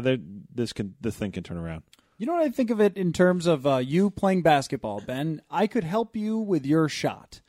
this 0.54 0.72
can 0.72 0.96
this 1.02 1.16
thing 1.16 1.32
can 1.32 1.44
turn 1.44 1.58
around. 1.58 1.84
You 2.22 2.28
know 2.28 2.34
what 2.34 2.44
I 2.44 2.50
think 2.50 2.70
of 2.70 2.80
it 2.80 2.98
in 2.98 3.14
terms 3.14 3.48
of 3.48 3.66
uh, 3.66 3.78
you 3.78 4.12
playing 4.12 4.44
basketball, 4.44 5.02
Ben? 5.02 5.42
I 5.50 5.66
could 5.66 5.84
help 5.84 6.16
you 6.16 6.38
with 6.38 6.68
your 6.68 6.88
shot, 6.88 7.42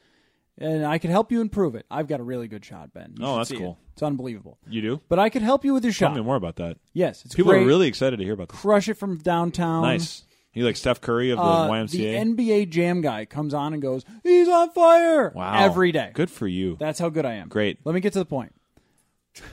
and 0.57 0.87
I 0.87 0.97
could 0.97 1.11
help 1.11 1.31
you 1.31 1.43
improve 1.43 1.75
it. 1.75 1.85
I've 1.91 2.09
got 2.09 2.21
a 2.21 2.23
really 2.23 2.49
good 2.49 2.65
shot, 2.65 2.95
Ben. 2.95 3.13
You 3.19 3.23
Oh, 3.27 3.35
should 3.35 3.39
that's 3.41 3.49
see 3.51 3.57
it. 3.57 3.59
cool. 3.59 3.79
It's 3.93 4.03
unbelievable. 4.03 4.57
You 4.67 4.81
do? 4.81 5.01
But 5.11 5.19
I 5.19 5.29
could 5.29 5.43
help 5.43 5.63
you 5.67 5.75
with 5.75 5.85
your 5.85 5.93
shot. 5.93 6.07
Tell 6.07 6.17
me 6.17 6.23
more 6.23 6.37
about 6.37 6.57
that. 6.57 6.79
Yes, 6.95 7.23
it's 7.27 7.35
People 7.35 7.53
great. 7.53 7.65
are 7.65 7.67
really 7.67 7.87
excited 7.87 8.17
to 8.17 8.25
hear 8.25 8.33
about 8.33 8.49
this. 8.49 8.59
crush 8.59 8.89
it 8.89 8.95
from 8.95 9.19
downtown. 9.19 9.83
Nice. 9.83 10.25
You 10.55 10.65
like 10.65 10.77
Steph 10.77 11.03
Curry 11.03 11.29
of 11.33 11.37
the 11.37 11.45
Uh, 11.45 11.69
YMCA? 11.69 11.91
the 11.91 12.15
NBA 12.15 12.71
Jam 12.71 13.03
guy 13.03 13.27
comes 13.27 13.53
on 13.53 13.75
and 13.75 13.83
goes, 13.83 14.07
"He's 14.23 14.49
on 14.49 14.71
fire!" 14.71 15.33
Wow. 15.35 15.53
every 15.65 15.93
day. 15.93 16.13
Good 16.15 16.31
for 16.31 16.47
you. 16.49 16.79
That's 16.81 16.99
how 16.99 17.11
good 17.11 17.27
I 17.27 17.35
am. 17.35 17.49
Great. 17.49 17.79
Let 17.85 17.95
me 17.95 18.01
get 18.01 18.15
to 18.15 18.21
the 18.21 18.25
point. 18.25 18.55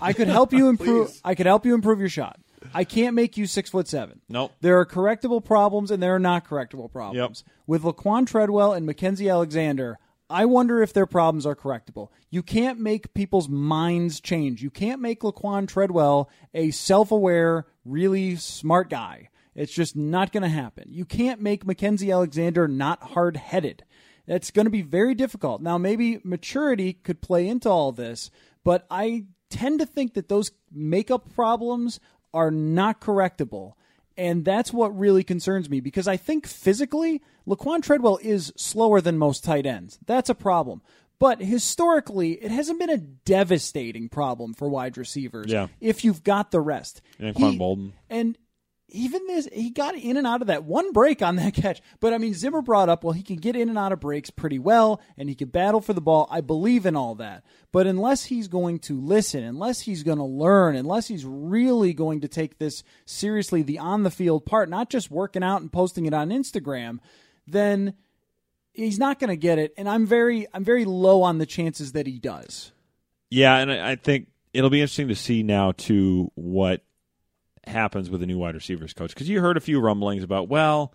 I 0.02 0.14
could 0.14 0.30
help 0.30 0.54
you 0.54 0.70
improve. 0.70 1.12
I 1.26 1.36
could 1.36 1.46
help 1.46 1.66
you 1.66 1.74
improve 1.74 2.00
your 2.00 2.08
shot. 2.08 2.40
I 2.74 2.84
can't 2.84 3.16
make 3.16 3.38
you 3.38 3.46
six 3.46 3.70
foot 3.70 3.88
seven. 3.88 4.22
Nope. 4.30 4.54
There 4.62 4.80
are 4.80 4.86
correctable 4.86 5.44
problems 5.44 5.92
and 5.92 6.02
there 6.02 6.16
are 6.16 6.20
not 6.20 6.48
correctable 6.48 6.92
problems. 6.92 7.44
With 7.68 7.84
Laquan 7.84 8.28
Treadwell 8.28 8.74
and 8.74 8.88
Mackensie 8.88 9.32
Alexander, 9.32 9.98
I 10.30 10.46
wonder 10.46 10.82
if 10.82 10.94
their 10.94 11.08
problems 11.08 11.46
are 11.46 11.56
correctable. 11.56 12.10
You 12.30 12.44
can't 12.44 12.80
make 12.80 13.14
people's 13.14 13.50
minds 13.50 14.20
change. 14.20 14.62
You 14.62 14.70
can't 14.70 15.02
make 15.02 15.22
Laquan 15.22 15.68
Treadwell 15.68 16.30
a 16.54 16.72
self 16.72 17.12
aware, 17.12 17.66
really 17.84 18.36
smart 18.36 18.90
guy. 18.90 19.30
It's 19.56 19.74
just 19.74 19.96
not 19.96 20.32
going 20.32 20.44
to 20.44 20.50
happen. 20.50 20.86
You 20.90 21.06
can't 21.06 21.42
make 21.42 21.66
Mackensie 21.66 22.14
Alexander 22.14 22.68
not 22.68 23.02
hard 23.02 23.38
headed. 23.38 23.84
That's 24.28 24.52
going 24.52 24.68
to 24.68 24.72
be 24.72 24.84
very 24.84 25.16
difficult. 25.16 25.62
Now, 25.62 25.80
maybe 25.80 26.22
maturity 26.24 26.94
could 26.94 27.20
play 27.20 27.48
into 27.48 27.68
all 27.68 27.92
this, 27.92 28.30
but 28.64 28.86
I 28.92 29.26
tend 29.50 29.80
to 29.80 29.88
think 29.88 30.14
that 30.14 30.30
those 30.30 30.52
makeup 30.72 31.34
problems 31.34 32.00
are 32.34 32.52
not 32.52 33.02
correctable. 33.02 33.74
And 34.18 34.44
that's 34.44 34.74
what 34.74 34.98
really 34.98 35.24
concerns 35.24 35.70
me 35.70 35.80
because 35.80 36.08
I 36.08 36.18
think 36.18 36.46
physically, 36.46 37.22
Laquan 37.48 37.82
Treadwell 37.82 38.20
is 38.22 38.52
slower 38.58 39.00
than 39.00 39.18
most 39.18 39.44
tight 39.46 39.66
ends. 39.66 39.98
That's 40.06 40.30
a 40.30 40.36
problem. 40.36 40.82
But 41.20 41.42
historically, 41.42 42.34
it 42.34 42.52
hasn't 42.52 42.80
been 42.80 42.90
a 42.90 42.98
devastating 42.98 44.10
problem 44.10 44.54
for 44.54 44.70
wide 44.70 44.98
receivers 44.98 45.52
Yeah. 45.52 45.68
if 45.82 46.04
you've 46.04 46.24
got 46.24 46.52
the 46.52 46.62
rest. 46.62 47.02
Anquan 47.20 47.52
He- 47.52 47.58
Boldin. 47.60 47.92
And 48.10 48.38
even 48.92 49.26
this, 49.28 49.48
he 49.52 49.70
got 49.70 49.96
in 49.96 50.18
and 50.18 50.28
out 50.28 50.42
of 50.42 50.48
that 50.48 50.64
one 50.64 50.92
break 50.92 51.22
on 51.22 51.36
that 51.38 51.54
catch. 51.56 51.82
But 52.00 52.14
I 52.14 52.18
mean, 52.18 52.34
Zimmer 52.34 52.62
brought 52.62 52.90
up, 52.90 53.04
well, 53.04 53.14
he 53.14 53.24
can 53.24 53.38
get 53.38 53.56
in 53.56 53.70
and 53.70 53.78
out 53.78 53.92
of 53.92 54.00
breaks 54.00 54.30
pretty 54.30 54.60
well, 54.60 55.02
and 55.18 55.30
he 55.30 55.36
can 55.36 55.50
battle 55.50 55.82
for 55.82 55.94
the 55.94 56.02
ball. 56.02 56.28
I 56.32 56.42
believe 56.42 56.86
in 56.86 56.96
all 56.96 57.16
that. 57.16 57.44
But 57.72 57.88
unless 57.88 58.26
he's 58.26 58.48
going 58.48 58.80
to 58.80 59.00
listen, 59.00 59.44
unless 59.44 59.82
he's 59.82 60.04
going 60.04 60.18
to 60.18 60.24
learn, 60.24 60.76
unless 60.76 61.08
he's 61.08 61.26
really 61.26 61.94
going 61.94 62.22
to 62.22 62.28
take 62.28 62.58
this 62.58 62.84
seriously, 63.06 63.62
the 63.62 63.80
on 63.80 64.04
the 64.04 64.12
field 64.12 64.46
part, 64.46 64.70
not 64.70 64.90
just 64.90 65.12
working 65.12 65.44
out 65.44 65.62
and 65.62 65.72
posting 65.72 66.06
it 66.06 66.14
on 66.14 66.30
Instagram, 66.30 67.00
then 67.48 67.94
he's 68.74 69.00
not 69.00 69.20
going 69.20 69.30
to 69.30 69.38
get 69.38 69.60
it. 69.60 69.74
And 69.78 69.88
I'm 69.88 70.06
very, 70.06 70.48
I'm 70.54 70.64
very 70.64 70.86
low 70.86 71.24
on 71.24 71.38
the 71.38 71.46
chances 71.46 71.92
that 71.92 72.08
he 72.08 72.20
does. 72.20 72.72
Yeah, 73.30 73.58
and 73.58 73.72
I, 73.72 73.92
I 73.92 73.96
think 73.96 74.28
it'll 74.54 74.70
be 74.70 74.82
interesting 74.82 75.10
to 75.10 75.16
see 75.16 75.44
now 75.44 75.74
too 75.74 76.32
what 76.36 76.82
happens 77.70 78.10
with 78.10 78.22
the 78.22 78.28
new 78.28 78.38
wide 78.38 78.56
receivers 78.56 78.94
coach 78.94 79.14
because 79.14 79.30
you 79.30 79.42
heard 79.42 79.58
a 79.58 79.62
few 79.62 79.80
rumblings 79.80 80.24
about 80.24 80.50
well, 80.50 80.94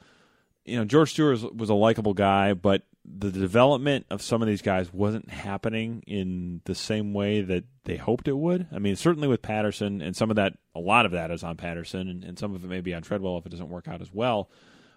you 0.64 0.76
know 0.76 0.84
George 0.84 1.10
Stewart 1.10 1.54
was, 1.54 1.70
a 1.70 1.74
likable 1.74 2.14
guy, 2.14 2.54
but 2.54 2.82
the 3.04 3.30
development 3.30 4.06
of 4.10 4.22
some 4.22 4.40
of 4.40 4.48
these 4.48 4.62
guys 4.62 4.92
wasn't 4.92 5.28
happening 5.28 6.02
in 6.06 6.62
the 6.64 6.74
same 6.74 7.12
way 7.12 7.42
that 7.42 7.64
they 7.84 7.96
hoped 7.96 8.28
it 8.28 8.36
would. 8.36 8.66
I 8.72 8.78
mean, 8.78 8.96
certainly 8.96 9.28
with 9.28 9.42
Patterson, 9.42 10.00
and 10.00 10.16
some 10.16 10.30
of 10.30 10.36
that, 10.36 10.54
a 10.74 10.80
lot 10.80 11.04
of 11.04 11.12
that 11.12 11.30
is 11.30 11.44
on 11.44 11.56
Patterson, 11.56 12.08
and, 12.08 12.24
and 12.24 12.38
some 12.38 12.54
of 12.54 12.64
it 12.64 12.68
may 12.68 12.80
be 12.80 12.94
on 12.94 13.02
Treadwell 13.02 13.38
if 13.38 13.46
it 13.46 13.50
doesn't 13.50 13.68
work 13.68 13.88
out 13.88 14.00
as 14.00 14.12
well. 14.12 14.48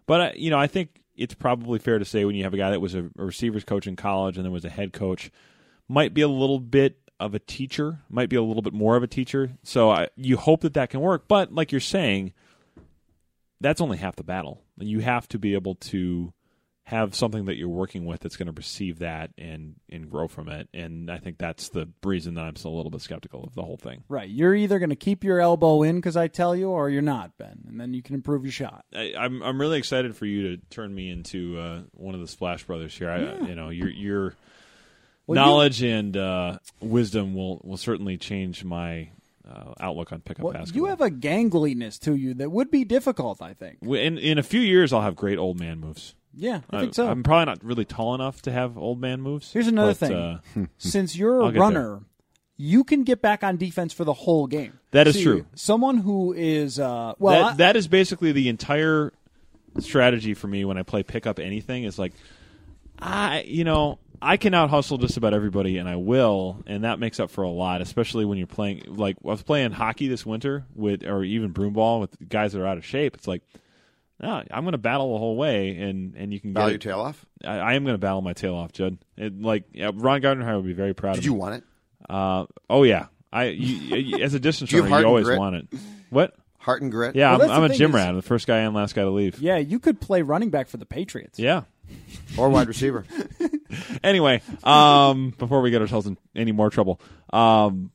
But 0.06 0.22
uh, 0.22 0.32
you 0.36 0.50
know, 0.50 0.60
I 0.60 0.68
think 0.68 1.02
it's 1.16 1.34
probably 1.34 1.80
fair 1.80 2.00
to 2.00 2.06
say 2.06 2.24
when 2.24 2.36
you 2.36 2.44
have 2.44 2.54
a 2.54 2.58
guy 2.58 2.70
that 2.72 2.80
was 2.80 2.96
a, 2.96 3.06
a 3.18 3.26
receivers 3.26 3.64
coach 3.64 3.88
in 3.88 3.96
college 3.96 4.38
and 4.38 4.46
then 4.46 4.54
was 4.54 4.66
a 4.66 4.70
head 4.70 4.94
coach, 4.94 5.32
might 5.88 6.14
be 6.14 6.22
a 6.22 6.28
little 6.28 6.60
bit 6.60 6.98
of 7.20 7.34
a 7.34 7.40
teacher, 7.40 8.00
might 8.10 8.30
be 8.30 8.36
a 8.36 8.42
little 8.42 8.62
bit 8.62 8.74
more 8.74 8.96
of 8.96 9.04
a 9.04 9.08
teacher. 9.08 9.52
So 9.64 9.90
I, 9.90 10.10
you 10.16 10.38
hope 10.38 10.62
that 10.62 10.74
that 10.76 10.90
can 10.90 11.02
work. 11.02 11.28
But 11.28 11.54
like 11.54 11.72
you're 11.72 11.82
saying, 11.82 12.34
that's 13.60 13.82
only 13.82 13.98
half 13.98 14.16
the 14.16 14.24
battle. 14.24 14.62
You 14.78 15.00
have 15.00 15.28
to 15.30 15.40
be 15.40 15.54
able 15.54 15.76
to 15.76 16.34
have 16.88 17.14
something 17.14 17.44
that 17.46 17.58
you're 17.58 17.68
working 17.68 18.06
with 18.06 18.22
that's 18.22 18.38
going 18.38 18.46
to 18.46 18.54
receive 18.54 19.00
that 19.00 19.30
and 19.38 19.76
and 19.90 20.10
grow 20.10 20.26
from 20.26 20.48
it. 20.48 20.70
And 20.74 21.12
I 21.12 21.18
think 21.18 21.38
that's 21.38 21.68
the 21.68 21.90
reason 22.02 22.36
that 22.36 22.46
I'm 22.46 22.56
still 22.56 22.72
a 22.72 22.78
little 22.78 22.92
bit 22.92 23.02
skeptical 23.02 23.44
of 23.44 23.56
the 23.56 23.62
whole 23.62 23.76
thing. 23.76 24.06
Right. 24.08 24.30
You're 24.30 24.56
either 24.56 24.80
going 24.80 24.92
to 24.92 24.96
keep 24.96 25.22
your 25.22 25.42
elbow 25.42 25.84
in 25.84 25.98
because 25.98 26.16
I 26.16 26.30
tell 26.30 26.56
you, 26.56 26.70
or 26.70 26.90
you're 26.90 27.02
not, 27.02 27.38
Ben, 27.38 27.60
and 27.68 27.78
then 27.78 27.94
you 27.94 28.02
can 28.02 28.16
improve 28.16 28.46
your 28.46 28.54
shot. 28.54 28.86
I, 28.96 29.14
I'm 29.20 29.44
I'm 29.44 29.60
really 29.60 29.78
excited 29.80 30.16
for 30.16 30.26
you 30.26 30.56
to 30.56 30.64
turn 30.70 30.96
me 30.96 31.10
into 31.10 31.60
uh, 31.60 31.82
one 31.92 32.16
of 32.16 32.22
the 32.22 32.28
Splash 32.28 32.64
Brothers 32.64 32.98
here. 32.98 33.10
I, 33.10 33.46
you 33.48 33.56
know, 33.56 33.68
your 33.68 33.90
your 33.90 34.36
Well, 35.28 35.40
you- 35.40 35.46
knowledge 35.46 35.84
and 35.84 36.16
uh, 36.18 36.60
wisdom 36.82 37.34
will 37.36 37.62
will 37.64 37.78
certainly 37.78 38.18
change 38.18 38.64
my 38.64 39.10
uh, 39.48 39.74
outlook 39.80 40.12
on 40.12 40.22
pickup 40.22 40.44
Well, 40.46 40.54
basketball. 40.54 40.82
you 40.84 40.86
have 40.90 41.02
a 41.02 41.10
gangliness 41.10 42.00
to 42.00 42.16
you 42.16 42.34
that 42.36 42.50
would 42.52 42.72
be 42.72 42.84
difficult, 42.86 43.42
I 43.42 43.54
think. 43.54 43.78
In 43.84 44.18
in 44.18 44.38
a 44.38 44.44
few 44.44 44.62
years, 44.62 44.92
I'll 44.94 45.02
have 45.02 45.16
great 45.16 45.38
old 45.38 45.60
man 45.60 45.80
moves. 45.80 46.16
Yeah, 46.34 46.62
I 46.70 46.76
Uh, 46.78 46.80
think 46.82 46.94
so. 46.96 47.08
I'm 47.10 47.24
probably 47.24 47.46
not 47.46 47.64
really 47.64 47.86
tall 47.86 48.14
enough 48.16 48.42
to 48.44 48.52
have 48.52 48.78
old 48.78 49.00
man 49.02 49.22
moves. 49.22 49.52
Here's 49.54 49.68
another 49.68 49.92
but, 49.94 49.98
thing. 49.98 50.14
uh, 50.16 50.40
Since 50.78 51.16
you're 51.18 51.42
a 51.42 51.52
get 51.52 51.60
runner, 51.60 52.02
you 52.58 52.84
can 52.84 53.04
get 53.04 53.22
back 53.22 53.44
on 53.44 53.58
defense 53.58 53.92
for 53.94 54.04
the 54.04 54.14
whole 54.14 54.46
game. 54.48 54.80
That 54.92 55.08
is 55.08 55.16
See, 55.16 55.24
true. 55.24 55.46
Someone 55.56 55.98
who 55.98 56.34
is 56.34 56.80
uh, 56.80 57.14
well, 57.20 57.34
I- 57.46 57.50
that 57.50 57.58
that 57.58 57.76
is 57.76 57.88
basically 57.88 58.32
the 58.34 58.50
entire 58.50 59.14
strategy 59.80 60.34
for 60.34 60.48
me 60.48 60.64
when 60.66 60.78
I 60.78 60.84
play 60.84 61.04
pickup 61.04 61.40
anything 61.40 61.84
is 61.86 61.98
like 62.00 62.14
I 63.00 63.44
you 63.48 63.64
know 63.64 64.00
I 64.22 64.38
can 64.38 64.54
out 64.54 64.70
hustle 64.70 64.98
just 64.98 65.18
about 65.18 65.34
everybody 65.34 65.78
and 65.78 65.88
I 65.88 65.96
will 65.98 66.64
and 66.66 66.84
that 66.84 67.00
makes 67.00 67.20
up 67.20 67.30
for 67.30 67.44
a 67.44 67.50
lot 67.50 67.82
especially 67.82 68.26
when 68.26 68.38
you're 68.38 68.48
playing 68.48 68.84
like 68.88 69.18
I 69.24 69.28
was 69.28 69.44
playing 69.44 69.72
hockey 69.72 70.08
this 70.08 70.26
winter 70.26 70.66
with 70.76 71.04
or 71.06 71.24
even 71.24 71.52
broom 71.52 71.74
ball 71.74 72.00
with 72.00 72.16
guys 72.30 72.54
that 72.54 72.62
are 72.62 72.68
out 72.68 72.78
of 72.78 72.86
shape 72.86 73.16
it's 73.16 73.28
like 73.28 73.44
no, 74.20 74.42
I'm 74.50 74.64
going 74.64 74.72
to 74.72 74.80
battle 74.80 75.14
the 75.14 75.20
whole 75.20 75.36
way, 75.36 75.78
and, 75.78 76.16
and 76.16 76.34
you 76.34 76.40
can 76.40 76.54
Battle 76.54 76.72
get 76.72 76.84
your 76.86 76.94
tail 76.96 77.02
off. 77.02 77.24
I, 77.46 77.60
I 77.60 77.74
am 77.76 77.84
going 77.84 77.94
to 77.94 78.00
battle 78.00 78.22
my 78.22 78.34
tail 78.34 78.56
off, 78.56 78.72
Judd. 78.72 78.98
It, 79.16 79.40
like 79.40 79.66
yeah, 79.74 79.92
Ron 79.94 80.22
Gardner 80.22 80.56
would 80.56 80.66
be 80.66 80.74
very 80.74 80.96
proud 80.96 81.14
Did 81.14 81.20
of 81.20 81.26
you 81.26 81.34
me. 81.34 81.38
want 81.38 81.54
it? 81.56 81.64
Uh, 82.10 82.46
oh 82.68 82.82
yeah, 82.82 83.08
I 83.32 83.50
you, 83.50 84.18
as 84.24 84.34
a 84.34 84.40
distance 84.40 84.70
Do 84.72 84.78
you 84.78 84.84
runner, 84.84 85.02
you 85.02 85.06
always 85.06 85.26
grit? 85.26 85.38
want 85.38 85.56
it. 85.58 85.68
What? 86.10 86.34
Heart 86.58 86.82
and 86.82 86.92
grit. 86.92 87.16
Yeah, 87.16 87.38
Well, 87.38 87.52
I'm, 87.52 87.64
I'm 87.64 87.72
a 87.72 87.76
gym 87.76 87.92
is- 87.92 87.96
rat. 87.96 88.10
I'm 88.10 88.16
the 88.16 88.22
first 88.24 88.48
guy 88.48 88.58
and 88.58 88.74
last 88.74 88.96
guy 88.96 89.04
to 89.04 89.12
leave. 89.12 89.40
yeah, 89.40 89.58
you 89.58 89.78
could 89.78 90.02
play 90.02 90.24
running 90.24 90.50
back 90.50 90.68
for 90.68 90.78
the 90.78 90.86
Patriots. 90.88 91.38
Yeah. 91.38 91.64
Or 92.38 92.50
wide 92.50 92.68
receiver. 92.68 93.06
Anyway, 94.04 94.42
um, 94.64 95.34
before 95.38 95.62
we 95.62 95.72
get 95.72 95.82
ourselves 95.82 96.08
in 96.08 96.18
any 96.36 96.52
more 96.54 96.70
trouble, 96.70 97.02
um, 97.34 97.92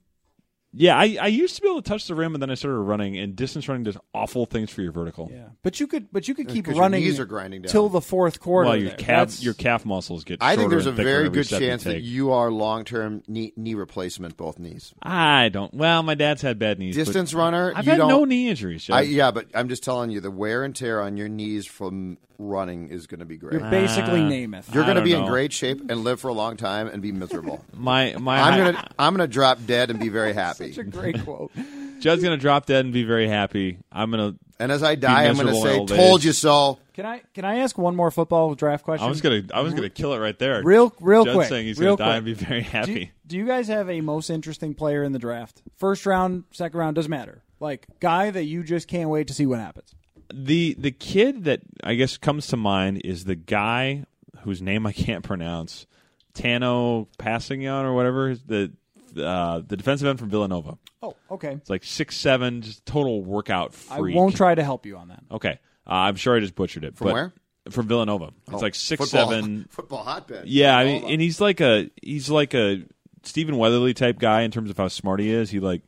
yeah, 0.75 0.97
I, 0.97 1.17
I 1.21 1.27
used 1.29 1.57
to 1.57 1.63
be 1.63 1.69
able 1.69 1.81
to 1.83 1.89
touch 1.89 2.07
the 2.07 2.15
rim, 2.15 2.35
and 2.35 2.43
then 2.43 2.51
I 2.51 2.55
started 2.55 2.79
running. 2.79 3.19
And 3.19 3.35
distance 3.37 3.69
running 3.69 3.85
does 3.85 3.97
awful 4.15 4.45
things 4.47 4.71
for 4.71 4.83
your 4.83 4.93
vertical. 4.93 5.31
Yeah, 5.33 5.45
but 5.63 5.81
you 5.81 5.87
could, 5.87 6.09
but 6.13 6.29
you 6.29 6.35
could 6.35 6.49
keep 6.49 6.65
'cause 6.67 6.75
your 6.75 6.83
running 6.83 7.03
knees 7.05 7.19
are 7.21 7.25
grinding 7.25 7.63
down. 7.63 7.71
till 7.73 7.89
the 7.89 8.01
fourth 8.03 8.41
quarter. 8.41 8.69
Well, 8.69 8.77
your 8.77 8.89
there. 8.89 8.97
calf 8.97 9.07
That's- 9.07 9.43
your 9.45 9.55
calf 9.55 9.85
muscles 9.87 10.25
get. 10.25 10.43
I 10.43 10.51
think 10.57 10.63
shorter 10.65 10.71
there's 10.77 10.87
a 10.87 10.89
and 10.91 10.97
thicker 10.99 11.09
very 11.09 11.27
every 11.27 11.35
good 11.39 11.47
step 11.47 11.61
you 11.61 11.67
chance 11.69 11.85
that 11.85 11.93
take. 11.95 12.05
you 12.05 12.33
are 12.33 12.51
long 12.51 12.85
term 12.85 13.23
knee, 13.29 13.53
knee 13.57 13.75
replacement, 13.75 14.37
both 14.37 14.59
knees. 14.59 14.93
I 15.03 15.49
don't. 15.51 15.73
Well, 15.75 16.03
my 16.03 16.15
dad's 16.15 16.43
had 16.43 16.59
bad 16.59 16.79
knees. 16.79 16.97
but 16.97 17.05
Distance 17.05 17.33
runner, 17.35 17.73
I've 17.75 17.85
you 17.85 17.91
had 17.93 17.99
don't, 17.99 18.09
no 18.09 18.25
knee 18.25 18.49
injuries. 18.49 18.85
Judd. 18.85 18.97
I, 18.97 19.01
yeah, 19.03 19.31
but 19.31 19.47
I'm 19.55 19.69
just 19.69 19.83
telling 19.85 20.11
you, 20.11 20.21
the 20.21 20.31
wear 20.31 20.65
and 20.65 20.75
tear 20.77 21.01
on 21.01 21.17
your 21.17 21.29
knees 21.29 21.67
from 21.67 22.19
running 22.43 22.89
is 22.89 23.07
going 23.07 23.21
to 23.21 23.25
be 23.27 23.37
great. 23.37 23.55
you're 23.61 23.71
basically 23.71 24.21
Ah. 24.21 24.29
Namath. 24.31 24.73
You're 24.75 24.85
going 24.85 24.97
to 24.97 25.01
don't 25.01 25.05
be 25.05 25.13
in 25.15 25.27
great 25.27 25.53
shape 25.53 25.81
and 25.91 26.03
live 26.05 26.21
for 26.21 26.29
a 26.29 26.33
long 26.35 26.57
time 26.57 26.89
and 26.89 27.01
be 27.03 27.13
miserable. 27.13 27.65
my 27.75 28.15
my 28.19 28.41
I'm 28.41 28.59
gonna 28.59 28.91
I'm 28.99 29.15
gonna 29.15 29.27
drop 29.29 29.59
dead 29.67 29.91
and 29.91 29.99
be 30.01 30.09
very 30.09 30.33
happy. 30.33 30.73
Such 30.73 30.79
a 30.79 30.85
great 30.89 31.23
quote. 31.25 31.51
Judd's 32.01 32.23
gonna 32.23 32.37
drop 32.37 32.67
dead 32.67 32.85
and 32.85 32.93
be 32.93 33.05
very 33.05 33.29
happy. 33.29 33.79
I'm 33.93 34.11
gonna. 34.11 34.35
And 34.59 34.71
as 34.73 34.83
I 34.83 34.97
die, 34.97 35.27
I'm 35.27 35.37
gonna 35.37 35.55
say, 35.55 35.85
"Told 35.87 36.21
age. 36.21 36.25
you 36.27 36.33
so." 36.33 36.79
Can 36.95 37.07
I 37.07 37.23
can 37.33 37.45
I 37.45 37.59
ask 37.59 37.79
one 37.79 37.95
more 37.97 38.11
football 38.11 38.55
draft 38.57 38.85
question? 38.85 39.07
I 39.07 39.09
was 39.09 39.21
gonna. 39.21 39.43
I 39.55 39.61
was 39.61 39.73
gonna 39.73 39.89
kill 39.89 40.13
it 40.13 40.19
right 40.19 40.37
there. 40.39 40.63
real 40.65 40.93
real 41.01 41.25
Judd's 41.25 41.37
quick. 41.37 41.49
saying 41.49 41.67
he's 41.67 41.79
real 41.79 41.97
gonna 41.97 42.11
die 42.11 42.17
and 42.17 42.25
be 42.25 42.35
very 42.35 42.63
Do 42.63 42.69
happy. 42.69 42.93
you, 42.93 43.09
do 43.27 43.37
you 43.37 43.47
guys 43.47 43.69
have 43.69 43.89
a 43.89 44.01
most 44.01 44.31
interesting 44.31 44.75
player 44.75 45.03
in 45.05 45.13
the 45.13 45.19
draft? 45.21 45.63
First 45.77 46.05
round, 46.05 46.45
second 46.51 46.79
round, 46.79 46.97
doesn't 46.97 47.11
matter. 47.11 47.43
Like 47.61 47.87
guy 48.01 48.31
that 48.31 48.45
you 48.45 48.65
just 48.65 48.89
can't 48.89 49.09
wait 49.09 49.29
to 49.29 49.35
see 49.35 49.47
what 49.47 49.61
happens. 49.61 49.95
The 50.33 50.75
the 50.79 50.91
kid 50.91 51.45
that 51.45 51.61
I 51.83 51.95
guess 51.95 52.17
comes 52.17 52.47
to 52.49 52.57
mind 52.57 53.03
is 53.05 53.25
the 53.25 53.35
guy 53.37 54.05
whose 54.43 54.61
name 54.63 54.87
I 54.87 54.93
can't 54.93 55.23
pronounce, 55.25 55.87
Tano 56.35 57.07
Passignon 57.19 57.85
or 57.85 57.95
whatever. 57.95 58.35
The 58.35 58.73
uh, 59.17 59.61
the 59.67 59.77
defensive 59.77 60.09
end 60.09 60.19
from 60.19 60.31
Villanova. 60.31 60.79
Oh, 61.03 61.15
okay. 61.31 61.53
It's 61.53 61.69
like 61.71 61.85
six 61.85 62.17
seven, 62.17 62.63
just 62.63 62.85
total 62.87 63.23
workout 63.23 63.75
I 63.91 63.99
freak. 63.99 64.17
won't 64.17 64.35
try 64.37 64.55
to 64.55 64.65
help 64.65 64.87
you 64.87 64.97
on 64.97 65.09
that. 65.09 65.23
Okay, 65.31 65.59
uh, 65.87 65.91
I'm 65.93 66.17
sure 66.17 66.37
I 66.37 66.41
just 66.41 66.55
butchered 66.55 66.85
it. 66.85 66.97
From 66.97 67.09
but- 67.09 67.15
where? 67.15 67.33
From 67.71 67.87
Villanova. 67.87 68.33
It's 68.49 68.55
Oh, 68.55 68.59
like 68.59 68.75
six 68.75 68.99
football, 69.09 69.31
seven. 69.31 69.67
football 69.71 70.03
hotbed. 70.03 70.49
Yeah, 70.49 70.77
I 70.77 70.85
mean, 70.85 71.05
and 71.05 71.21
he's 71.23 71.41
like 71.41 71.61
a 71.61 71.91
he's 72.03 72.29
like 72.29 72.55
a 72.55 72.83
Stephen 73.23 73.57
Weatherly 73.57 73.95
type 73.95 74.19
guy 74.19 74.41
in 74.43 74.51
terms 74.51 74.69
of 74.69 74.77
how 74.77 74.89
smart 74.89 75.21
he 75.21 75.31
is. 75.31 75.51
He 75.51 75.61
like 75.61 75.83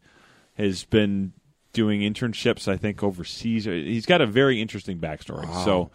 has 0.56 0.84
been 0.84 1.32
doing 1.74 2.00
internships, 2.00 2.66
I 2.66 2.78
think, 2.78 3.02
overseas. 3.02 3.66
He's 3.66 4.06
got 4.06 4.22
a 4.22 4.26
very 4.26 4.62
interesting 4.62 4.98
backstory. 4.98 5.44
So, 5.64 5.90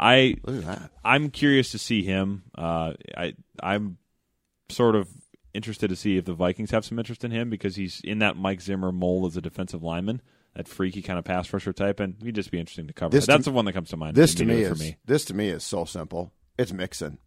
I 0.00 0.36
Look 0.44 0.56
at 0.56 0.64
that. 0.64 0.90
I'm 1.04 1.30
curious 1.30 1.70
to 1.72 1.78
see 1.78 2.02
him. 2.02 2.44
Uh, 2.56 2.94
I 3.16 3.34
I'm 3.62 3.98
sort 4.70 4.94
of 4.96 5.08
interested 5.54 5.88
to 5.88 5.96
see 5.96 6.16
if 6.16 6.24
the 6.24 6.34
Vikings 6.34 6.70
have 6.70 6.84
some 6.84 6.98
interest 6.98 7.24
in 7.24 7.30
him 7.30 7.48
because 7.50 7.76
he's 7.76 8.00
in 8.04 8.18
that 8.18 8.36
Mike 8.36 8.60
Zimmer 8.60 8.92
mold 8.92 9.30
as 9.30 9.36
a 9.36 9.40
defensive 9.40 9.82
lineman, 9.82 10.20
that 10.54 10.68
freaky 10.68 11.00
kind 11.02 11.18
of 11.18 11.24
pass 11.24 11.50
rusher 11.52 11.72
type, 11.72 11.98
and 12.00 12.16
he'd 12.22 12.34
just 12.34 12.50
be 12.50 12.58
interesting 12.60 12.86
to 12.88 12.92
cover. 12.92 13.10
This 13.10 13.24
to- 13.26 13.32
That's 13.32 13.44
the 13.46 13.52
one 13.52 13.64
that 13.66 13.72
comes 13.72 13.90
to 13.90 13.96
mind. 13.96 14.16
This 14.16 14.34
to 14.34 14.44
me 14.44 14.62
is 14.62 14.78
me. 14.80 14.96
this 15.06 15.24
to 15.26 15.34
me 15.34 15.48
is 15.48 15.64
so 15.64 15.84
simple. 15.84 16.32
It's 16.58 16.72
Mixon. 16.72 17.18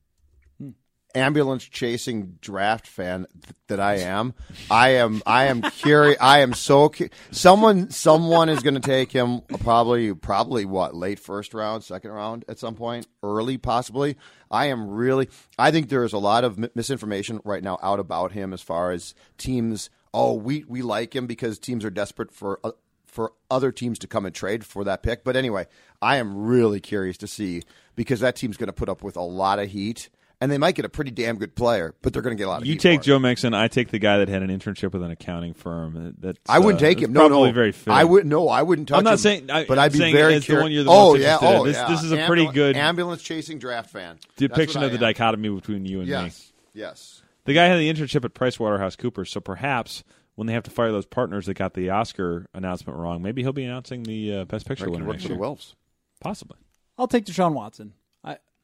Ambulance 1.16 1.64
chasing 1.64 2.38
draft 2.40 2.86
fan 2.86 3.26
th- 3.34 3.56
that 3.68 3.80
I 3.80 3.96
am. 3.98 4.36
I 4.70 4.90
am. 4.90 5.24
I 5.26 5.46
am 5.46 5.62
curious. 5.62 6.18
I 6.22 6.40
am 6.40 6.54
so. 6.54 6.90
Cu- 6.90 7.10
someone. 7.32 7.90
Someone 7.90 8.48
is 8.50 8.62
going 8.62 8.76
to 8.76 8.80
take 8.80 9.12
him. 9.12 9.42
Probably. 9.62 10.14
Probably 10.14 10.66
what? 10.66 10.96
Late 10.96 11.20
first 11.20 11.56
round, 11.56 11.84
second 11.84 12.12
round 12.12 12.46
at 12.48 12.60
some 12.60 12.76
point, 12.76 13.08
early 13.24 13.58
possibly. 13.58 14.18
I 14.52 14.66
am 14.68 14.88
really. 14.88 15.30
I 15.58 15.72
think 15.72 15.90
there 15.90 16.04
is 16.04 16.14
a 16.14 16.20
lot 16.20 16.44
of 16.44 16.60
mi- 16.60 16.70
misinformation 16.76 17.40
right 17.44 17.64
now 17.64 17.80
out 17.82 18.00
about 18.00 18.32
him 18.34 18.54
as 18.54 18.62
far 18.62 18.92
as 18.92 19.16
teams. 19.40 19.90
Oh, 20.14 20.34
we 20.34 20.64
we 20.68 20.84
like 20.84 21.16
him 21.16 21.26
because 21.26 21.58
teams 21.58 21.84
are 21.86 21.90
desperate 21.90 22.32
for. 22.32 22.60
Uh, 22.64 22.72
for 23.06 23.34
other 23.50 23.72
teams 23.72 23.98
to 23.98 24.06
come 24.06 24.24
and 24.28 24.36
trade 24.36 24.64
for 24.64 24.84
that 24.84 25.02
pick. 25.02 25.24
But 25.24 25.36
anyway, 25.36 25.66
I 26.00 26.18
am 26.18 26.46
really 26.46 26.80
curious 26.80 27.18
to 27.18 27.28
see 27.28 27.64
because 27.96 28.20
that 28.20 28.36
team's 28.36 28.56
going 28.56 28.68
to 28.68 28.72
put 28.74 28.88
up 28.88 29.02
with 29.02 29.18
a 29.18 29.22
lot 29.22 29.58
of 29.58 29.70
heat, 29.72 30.10
and 30.42 30.52
they 30.52 30.58
might 30.58 30.76
get 30.76 30.86
a 30.86 30.90
pretty 30.90 31.12
damn 31.12 31.38
good 31.38 31.54
player, 31.56 31.94
but 32.02 32.14
they're 32.14 32.22
going 32.22 32.36
to 32.36 32.40
get 32.42 32.48
a 32.48 32.50
lot 32.50 32.62
of 32.62 32.68
You 32.68 32.74
heat. 32.74 32.82
take. 32.82 33.02
Joe 33.02 33.20
Mixon. 33.20 33.54
I 33.54 33.68
take 33.68 33.90
the 33.90 34.00
guy 34.00 34.20
that 34.20 34.30
had 34.30 34.42
an 34.42 34.50
internship 34.50 34.94
with 34.94 35.04
an 35.04 35.12
accounting 35.12 35.54
firm. 35.54 36.16
That 36.20 36.38
I 36.48 36.60
wouldn't 36.60 36.82
uh, 36.82 36.86
take 36.86 37.00
him. 37.02 37.12
No, 37.14 37.28
probably 37.28 37.50
no, 37.50 37.54
very 37.54 37.72
fitting. 37.72 37.94
I 37.94 38.04
would 38.04 38.26
no. 38.26 38.48
I 38.48 38.62
wouldn't 38.64 38.88
touch 38.88 38.98
I'm 39.00 39.04
not 39.04 39.14
him. 39.14 39.18
saying- 39.18 39.52
I- 39.52 39.66
but 39.66 39.78
I'm 39.78 39.86
I'd 39.86 39.94
be 39.94 40.12
very 40.12 40.36
as 40.36 40.46
the 40.48 40.56
one 40.56 40.72
you're 40.72 40.84
the 40.84 40.92
oh 40.92 41.14
most 41.14 41.22
yeah, 41.22 41.34
interested 41.36 41.54
in. 41.56 41.60
oh 41.60 41.66
This- 41.66 41.76
yeah. 41.78 41.88
this 41.90 42.04
is 42.04 42.12
a 42.12 42.26
pretty 42.26 42.48
good- 42.48 42.76
ambulance 42.78 43.22
chasing 43.22 43.60
draft 43.60 43.90
fan 43.90 44.18
depiction 44.38 44.82
of 44.84 44.92
the 44.92 44.98
dichotomy 44.98 45.50
between 45.50 45.86
you 45.86 46.00
and 46.00 46.08
me. 46.08 46.12
Yes, 46.14 46.54
yes. 46.74 47.22
The 47.46 47.54
guy 47.54 47.66
had 47.66 47.78
the 47.80 47.92
internship 47.92 48.24
at 48.26 48.34
Pricewaterhouse 48.34 48.98
Coopers, 48.98 49.32
so 49.32 49.40
perhaps 49.40 50.04
when 50.36 50.46
they 50.48 50.54
have 50.54 50.64
to 50.64 50.72
fire 50.72 50.92
those 50.92 51.06
partners 51.06 51.48
that 51.48 51.56
got 51.56 51.74
the 51.74 51.90
Oscar 51.90 52.46
announcement 52.54 52.98
wrong, 53.00 53.22
maybe 53.22 53.42
he'll 53.42 53.52
be 53.54 53.64
announcing 53.66 54.04
the 54.04 54.36
uh, 54.38 54.46
Best 54.46 54.66
Picture 54.68 54.86
Right, 54.86 54.92
winner 54.94 55.06
work 55.06 55.14
next 55.16 55.24
for 55.24 55.30
the 55.30 55.34
year. 55.36 55.44
Wilfs. 55.44 55.74
Possibly. 56.22 56.58
I'll 56.98 57.08
take 57.08 57.26
Deshaun 57.26 57.54
Watson. 57.54 57.94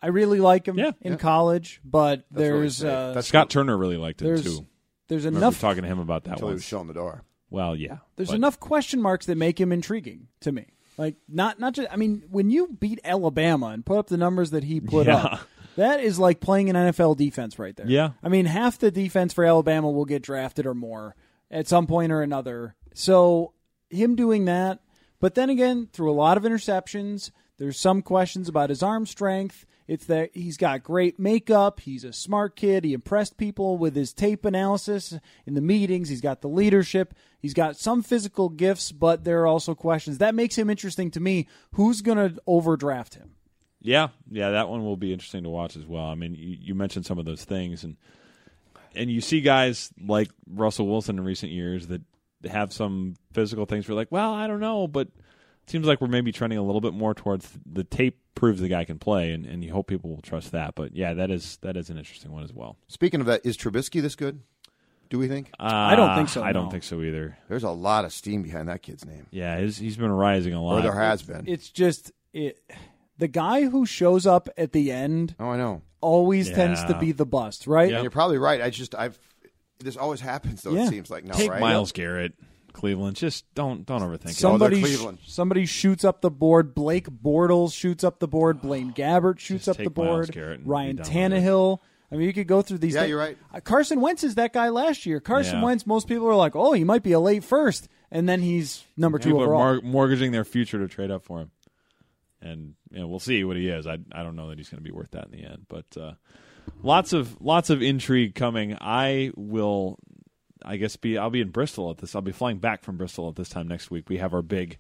I, 0.06 0.08
I 0.08 0.10
really 0.10 0.40
like 0.40 0.68
him 0.68 0.78
Yeah. 0.78 0.92
in 1.02 1.14
Yeah. 1.14 1.18
college, 1.18 1.82
but 1.84 2.26
That's 2.32 2.42
really 2.48 2.60
there's 2.62 2.78
safe. 2.78 2.90
uh, 2.92 3.14
That's 3.14 3.28
Scott 3.28 3.50
Turner 3.50 3.78
really 3.78 3.98
liked 3.98 4.22
him 4.22 4.28
there's 4.28 4.44
too. 4.44 4.66
there's 5.08 5.26
Remember 5.26 5.46
enough 5.48 5.60
talking 5.62 5.84
to 5.84 5.88
him 5.88 6.00
about 6.00 6.24
that 6.26 6.32
until 6.34 6.48
he 6.48 6.52
one. 6.52 6.54
was 6.56 6.64
shown 6.64 6.88
the 6.88 6.94
door. 6.94 7.24
Well, 7.50 7.76
yeah. 7.76 7.98
There's 8.16 8.30
but- 8.30 8.36
enough 8.36 8.60
question 8.60 9.02
marks 9.02 9.26
that 9.28 9.38
make 9.38 9.60
him 9.60 9.72
intriguing 9.72 10.28
to 10.42 10.52
me. 10.52 10.68
Like 10.98 11.16
not 11.28 11.60
not 11.60 11.74
just 11.74 11.90
I 11.92 11.98
mean 11.98 12.24
when 12.30 12.50
you 12.50 12.68
beat 12.80 13.00
Alabama 13.04 13.68
and 13.68 13.86
put 13.86 13.98
up 13.98 14.08
the 14.08 14.16
numbers 14.18 14.52
that 14.52 14.64
he 14.64 14.80
put 14.80 15.08
Yeah. 15.08 15.18
up, 15.18 15.40
that 15.76 16.00
is 16.00 16.18
like 16.18 16.40
playing 16.40 16.70
an 16.70 16.76
NFL 16.78 17.18
defense 17.18 17.60
right 17.60 17.76
there. 17.76 17.86
Yeah. 17.88 18.12
I 18.24 18.30
mean 18.30 18.46
half 18.46 18.80
the 18.80 18.92
defense 18.92 19.34
for 19.34 19.44
Alabama 19.44 19.92
will 19.92 20.06
get 20.06 20.22
drafted 20.22 20.66
or 20.66 20.74
more 20.74 21.16
at 21.52 21.68
some 21.68 21.86
point 21.86 22.12
or 22.14 22.22
another. 22.22 22.76
So 22.94 23.52
him 23.90 24.16
doing 24.16 24.46
that, 24.46 24.80
but 25.20 25.36
then 25.36 25.50
again 25.50 25.90
through 25.92 26.12
a 26.12 26.16
lot 26.16 26.38
of 26.38 26.44
interceptions, 26.44 27.32
there's 27.58 27.78
some 27.78 28.02
questions 28.02 28.48
about 28.48 28.70
his 28.70 28.82
arm 28.82 29.06
strength. 29.06 29.66
It's 29.88 30.06
that 30.06 30.32
he's 30.34 30.58
got 30.58 30.84
great 30.84 31.20
makeup. 31.20 31.80
He's 31.80 32.04
a 32.04 32.12
smart 32.12 32.56
kid. 32.56 32.84
He 32.84 32.94
impressed 32.94 33.38
people 33.38 33.78
with 33.78 33.96
his 33.96 34.14
tape 34.14 34.44
analysis 34.44 35.20
in 35.46 35.54
the 35.54 35.62
meetings. 35.62 36.10
He's 36.10 36.22
got 36.22 36.42
the 36.42 36.50
leadership. 36.50 37.14
He's 37.40 37.54
got 37.54 37.78
some 37.78 38.02
physical 38.02 38.50
gifts, 38.50 38.92
but 38.92 39.24
there 39.24 39.42
are 39.42 39.48
also 39.48 39.76
questions. 39.76 40.18
That 40.18 40.34
makes 40.34 40.58
him 40.58 40.70
interesting 40.70 41.12
to 41.12 41.20
me. 41.20 41.48
Who's 41.74 42.02
going 42.02 42.18
to 42.18 42.42
overdraft 42.48 43.14
him? 43.14 43.32
Yeah, 43.80 44.08
yeah, 44.32 44.50
that 44.50 44.68
one 44.68 44.84
will 44.84 44.98
be 44.98 45.14
interesting 45.14 45.44
to 45.44 45.50
watch 45.50 45.78
as 45.78 45.86
well. 45.86 46.06
I 46.06 46.16
mean, 46.16 46.34
you, 46.34 46.58
you 46.60 46.74
mentioned 46.74 47.06
some 47.06 47.20
of 47.20 47.26
those 47.26 47.44
things, 47.44 47.84
and 47.84 47.98
and 48.96 49.12
you 49.12 49.22
see 49.22 49.42
guys 49.42 49.92
like 50.04 50.32
Russell 50.50 50.88
Wilson 50.88 51.20
in 51.20 51.24
recent 51.24 51.52
years 51.52 51.86
that 51.88 52.02
have 52.50 52.74
some 52.74 53.14
physical 53.34 53.68
things. 53.68 53.88
We're 53.88 53.94
like, 53.94 54.12
well, 54.12 54.34
I 54.34 54.48
don't 54.48 54.60
know, 54.60 54.88
but 54.88 55.10
seems 55.70 55.88
like 55.88 56.02
we're 56.02 56.08
maybe 56.08 56.32
trending 56.32 56.60
a 56.60 56.64
little 56.64 56.82
bit 56.82 56.94
more 56.94 57.14
towards 57.14 57.50
the 57.66 57.84
tape 57.84 58.20
proves 58.36 58.62
the 58.62 58.68
guy 58.68 58.86
can 58.86 59.00
play, 59.00 59.32
and, 59.32 59.46
and 59.46 59.64
you 59.64 59.72
hope 59.72 59.88
people 59.88 60.10
will 60.10 60.22
trust 60.22 60.52
that. 60.52 60.76
But 60.76 60.96
yeah, 60.96 61.14
that 61.14 61.32
is 61.32 61.58
that 61.62 61.78
is 61.78 61.90
an 61.90 61.98
interesting 61.98 62.32
one 62.32 62.44
as 62.44 62.54
well. 62.54 62.78
Speaking 62.88 63.22
of 63.22 63.28
that, 63.28 63.46
is 63.46 63.58
Trubisky 63.58 64.02
this 64.02 64.16
good? 64.16 64.42
Do 65.10 65.20
we 65.20 65.28
think? 65.28 65.52
Uh, 65.60 65.66
I 65.66 65.96
don't 65.96 66.16
think 66.16 66.30
so, 66.30 66.44
I 66.44 66.52
don't 66.52 66.66
no. 66.66 66.72
think 66.72 66.84
so 66.84 67.02
either. 67.02 67.38
There's 67.48 67.64
a 67.64 67.70
lot 67.70 68.06
of 68.06 68.14
steam 68.14 68.42
behind 68.42 68.70
that 68.70 68.82
kid's 68.82 69.06
name. 69.06 69.28
Yeah, 69.32 69.60
he's, 69.60 69.78
he's 69.78 69.98
been 69.98 70.12
rising 70.12 70.54
a 70.54 70.64
lot. 70.64 70.80
Or 70.80 70.82
there 70.82 71.00
has 71.00 71.22
been. 71.22 71.46
It's 71.48 71.70
just 71.70 72.12
it. 72.34 72.60
The 73.18 73.28
guy 73.28 73.64
who 73.64 73.86
shows 73.86 74.26
up 74.26 74.50
at 74.58 74.74
the 74.74 74.92
end 74.92 75.36
oh, 75.40 75.50
I 75.50 75.58
know. 75.58 75.84
always 76.02 76.50
tends 76.50 76.84
to 76.86 76.98
be 77.00 77.12
the 77.14 77.26
bust, 77.26 77.66
right? 77.66 77.90
Yep. 77.90 77.96
And 77.96 78.04
you're 78.04 78.12
probably 78.12 78.38
right. 78.38 78.62
I 78.62 78.70
just 78.70 78.94
I've 78.94 79.18
this 79.80 79.96
always 79.96 80.22
happens 80.22 80.64
though. 80.64 80.72
Yeah. 80.72 80.86
It 80.86 80.90
seems 80.90 81.10
like 81.10 81.24
now, 81.24 81.36
Take 81.36 81.52
right? 81.52 81.62
Myles 81.62 81.92
Garrett, 81.92 82.34
Cleveland. 82.76 83.16
Just 83.16 83.46
don't 83.56 83.86
don't 83.86 84.02
overthink 84.02 84.32
it. 84.32 84.36
Somebody, 84.36 84.82
Cleveland. 84.82 85.20
somebody 85.26 85.66
shoots 85.66 86.04
up 86.04 86.22
the 86.22 86.30
board. 86.30 86.76
Blake 86.76 87.08
Bortles 87.10 87.74
shoots 87.74 88.04
up 88.04 88.20
the 88.20 88.28
board. 88.28 88.62
Blaine 88.62 88.94
Gabbert 88.94 89.40
shoots 89.40 89.66
Just 89.66 89.70
up 89.70 89.84
the 89.84 89.90
take 89.90 89.98
Myles 89.98 90.10
board. 90.28 90.32
Garrett 90.32 90.60
and 90.60 90.68
Ryan 90.70 90.96
be 90.98 91.04
done 91.04 91.12
with 91.14 91.16
it. 91.16 91.44
Tannehill. 91.44 91.80
I 92.12 92.16
mean, 92.18 92.28
you 92.28 92.34
could 92.34 92.48
go 92.48 92.62
through 92.62 92.78
these. 92.78 92.94
Yeah, 92.94 93.02
things. 93.02 93.10
you're 93.10 93.20
right. 93.20 93.38
Uh, 93.54 93.60
Carson 93.62 94.00
Wentz 94.00 94.24
is 94.24 94.36
that 94.36 94.54
guy 94.54 94.70
last 94.70 95.06
year. 95.08 95.20
Carson 95.20 95.56
Yeah. 95.60 95.64
Wentz. 95.66 95.88
Most 95.88 96.08
people 96.08 96.28
are 96.28 96.36
like, 96.36 96.56
"Oh, 96.56 96.74
he 96.74 96.84
might 96.84 97.02
be 97.02 97.14
a 97.14 97.20
late 97.20 97.44
first, 97.44 97.88
and 98.12 98.30
then 98.30 98.42
he's 98.42 98.84
number 98.96 99.18
two 99.18 99.30
People 99.30 99.42
are 99.42 99.46
overall. 99.56 99.82
mortgaging 99.82 100.32
their 100.32 100.46
future 100.46 100.78
to 100.80 100.88
trade 100.88 101.10
up 101.10 101.24
for 101.26 101.40
him, 101.40 101.52
and 102.42 102.76
you 102.92 103.00
know, 103.00 103.08
we'll 103.08 103.20
see 103.20 103.44
what 103.44 103.58
he 103.58 103.70
is. 103.70 103.88
I 103.88 103.98
I 104.12 104.22
don't 104.24 104.36
know 104.36 104.50
that 104.50 104.58
he's 104.60 104.70
going 104.70 104.84
to 104.84 104.88
be 104.88 104.96
worth 104.96 105.12
that 105.12 105.26
in 105.26 105.32
the 105.32 105.46
end, 105.46 105.66
but 105.68 105.86
uh, 106.00 106.14
lots 106.84 107.12
of 107.12 107.42
lots 107.42 107.70
of 107.72 107.82
intrigue 107.82 108.36
coming. 108.36 108.78
I 108.80 109.32
will, 109.36 109.98
I 110.66 110.78
guess, 110.78 110.96
be 110.96 111.18
I'll 111.18 111.30
be 111.30 111.42
in 111.42 111.50
Bristol 111.50 111.92
at 111.92 111.98
this. 112.00 112.16
I'll 112.16 112.22
be 112.22 112.32
flying 112.32 112.58
back 112.58 112.84
from 112.84 112.98
Bristol 112.98 113.30
at 113.30 113.36
this 113.36 113.50
time 113.50 113.68
next 113.68 113.92
week. 113.92 114.10
We 114.10 114.18
have 114.18 114.34
our 114.34 114.42
big 114.42 114.78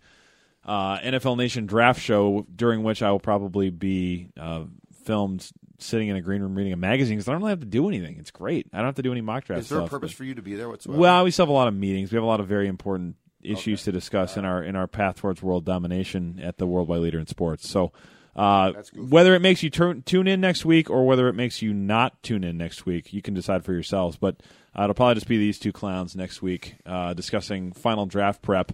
uh, 0.66 0.98
NFL 1.00 1.38
Nation 1.38 1.66
draft 1.68 2.02
show 2.02 2.46
during 2.54 2.84
which 2.84 3.02
I 3.04 3.12
will 3.12 3.20
probably 3.20 3.70
be 3.70 4.30
uh, 4.40 4.64
filmed 5.04 5.48
sitting 5.78 6.08
in 6.08 6.16
a 6.16 6.22
green 6.22 6.42
room 6.42 6.56
reading 6.56 6.74
a 6.74 6.78
magazine 6.78 7.18
because 7.18 7.28
I 7.30 7.34
don't 7.34 7.42
really 7.42 7.52
have 7.52 7.60
to 7.60 7.66
do 7.66 7.88
anything. 7.88 8.18
It's 8.18 8.32
great. 8.32 8.68
I 8.74 8.78
don't 8.78 8.88
have 8.88 8.96
to 8.96 9.02
do 9.04 9.12
any 9.12 9.22
mock 9.22 9.44
draft 9.46 9.62
Is 9.62 9.70
there 9.70 9.80
a 9.80 9.82
stuff, 9.82 9.92
purpose 9.92 10.12
but- 10.12 10.18
for 10.18 10.24
you 10.24 10.34
to 10.36 10.42
be 10.42 10.56
there 10.56 10.70
whatsoever? 10.70 11.00
well, 11.00 11.24
we 11.24 11.32
still 11.32 11.46
have 11.46 11.50
a 11.52 11.54
lot 11.54 11.68
of 11.68 11.74
meetings. 11.76 12.12
We 12.12 12.16
have 12.16 12.24
a 12.24 12.28
lot 12.28 12.40
of 12.40 12.48
very 12.48 12.68
important 12.68 13.16
issues 13.44 13.84
to 13.84 13.92
discuss 13.92 14.38
in 14.38 14.46
our 14.46 14.64
in 14.64 14.76
our 14.76 14.88
path 14.88 15.18
towards 15.18 15.44
world 15.44 15.66
domination 15.66 16.40
at 16.42 16.58
the 16.58 16.66
worldwide 16.66 17.02
leader 17.02 17.20
in 17.20 17.28
sports. 17.28 17.70
So, 17.70 17.92
uh, 18.36 18.74
whether 18.96 19.34
it 19.36 19.42
makes 19.42 19.64
you 19.64 19.70
turn, 19.70 20.02
tune 20.04 20.28
in 20.28 20.42
next 20.42 20.66
week 20.66 20.90
or 20.90 21.06
whether 21.06 21.28
it 21.28 21.34
makes 21.34 21.62
you 21.62 21.74
not 21.74 22.22
tune 22.24 22.44
in 22.44 22.58
next 22.58 22.86
week, 22.86 23.14
you 23.14 23.22
can 23.22 23.34
decide 23.34 23.64
for 23.64 23.72
yourselves. 23.74 24.18
But 24.18 24.42
uh, 24.78 24.84
it'll 24.84 24.94
probably 24.94 25.16
just 25.16 25.28
be 25.28 25.38
these 25.38 25.58
two 25.60 25.72
clowns 25.72 26.16
next 26.16 26.42
week 26.42 26.76
uh, 26.86 27.14
discussing 27.14 27.72
final 27.72 28.06
draft 28.06 28.42
prep. 28.42 28.74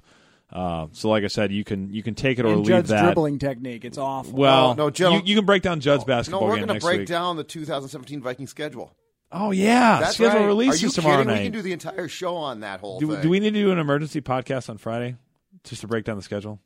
Uh, 0.52 0.88
so, 0.92 1.10
like 1.10 1.24
I 1.24 1.28
said, 1.28 1.52
you 1.52 1.64
can 1.64 1.94
you 1.94 2.04
can 2.04 2.14
take 2.16 2.38
it 2.40 2.46
or 2.46 2.50
and 2.50 2.58
leave 2.58 2.68
Judd's 2.68 2.90
that. 2.90 3.04
dribbling 3.04 3.40
technique. 3.40 3.86
It's 3.86 3.98
awful. 3.98 4.34
Well, 4.34 4.76
No, 4.76 4.86
no, 4.86 4.90
Jill- 4.90 5.14
you, 5.14 5.22
you 5.24 5.36
can 5.36 5.46
break 5.46 5.62
down 5.62 5.80
Judd's 5.80 6.02
no, 6.04 6.08
basketball 6.08 6.42
No, 6.42 6.48
we're 6.48 6.60
gonna 6.60 6.80
break 6.80 7.00
week. 7.00 7.08
down 7.08 7.38
the 7.38 7.44
2017 7.46 8.22
Viking 8.22 8.48
schedule. 8.48 8.94
Oh 9.32 9.52
yeah, 9.52 10.02
That's 10.02 10.16
schedule 10.16 10.40
right. 10.42 10.46
releases 10.48 10.84
Are 10.84 10.86
you 10.88 10.92
tomorrow 10.92 11.18
kidding? 11.20 11.28
night. 11.34 11.40
We 11.40 11.44
can 11.46 11.52
do 11.54 11.62
the 11.62 11.72
entire 11.72 12.10
show 12.10 12.36
on 12.36 12.60
that 12.62 12.82
whole 12.82 13.00
do, 13.00 13.12
thing. 13.14 13.22
do 13.22 13.30
we 13.30 13.40
need 13.40 13.54
to 13.54 13.62
do 13.62 13.72
an 13.72 13.80
emergency 13.80 14.20
podcast 14.20 14.70
on 14.70 14.78
Friday 14.78 15.16
just 15.64 15.80
to 15.82 15.88
break 15.88 16.04
down 16.04 16.18
the 16.18 16.22
schedule? 16.22 16.60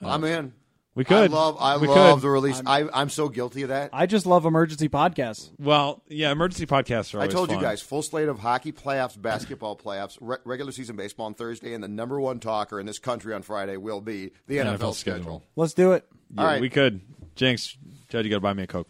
I'm 0.00 0.24
in. 0.24 0.54
We 0.96 1.04
could. 1.04 1.32
I 1.32 1.34
love. 1.34 1.56
I 1.58 1.76
We 1.76 1.88
love 1.88 2.18
could. 2.18 2.22
the 2.22 2.30
release. 2.30 2.62
I, 2.64 2.88
I'm 2.92 3.08
so 3.08 3.28
guilty 3.28 3.62
of 3.62 3.70
that. 3.70 3.90
I 3.92 4.06
just 4.06 4.26
love 4.26 4.46
emergency 4.46 4.88
podcasts. 4.88 5.50
Well, 5.58 6.02
yeah, 6.08 6.30
emergency 6.30 6.66
podcasts 6.66 7.12
are. 7.14 7.18
I 7.18 7.22
Always 7.22 7.34
told 7.34 7.50
you 7.50 7.60
guys, 7.60 7.82
full 7.82 8.02
slate 8.02 8.28
of 8.28 8.38
hockey 8.38 8.70
playoffs, 8.70 9.20
basketball 9.20 9.76
playoffs, 9.76 10.16
re- 10.20 10.36
regular 10.44 10.70
season 10.70 10.94
baseball 10.94 11.26
on 11.26 11.34
Thursday, 11.34 11.74
and 11.74 11.82
the 11.82 11.88
number 11.88 12.20
one 12.20 12.38
talker 12.38 12.78
in 12.78 12.86
this 12.86 13.00
country 13.00 13.34
on 13.34 13.42
Friday 13.42 13.76
will 13.76 14.00
be 14.00 14.30
the 14.46 14.58
NFL, 14.58 14.64
NFL 14.78 14.94
schedule. 14.94 14.94
schedule. 14.94 15.42
Let's 15.56 15.74
do 15.74 15.92
it. 15.92 16.06
Yeah, 16.32 16.40
All 16.40 16.46
right. 16.46 16.60
we 16.60 16.70
could. 16.70 17.00
Jinx, 17.34 17.76
Judd, 18.08 18.24
you 18.24 18.30
got 18.30 18.36
to 18.36 18.40
buy 18.40 18.52
me 18.52 18.62
a 18.62 18.66
coke. 18.68 18.88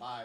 Bye. 0.00 0.24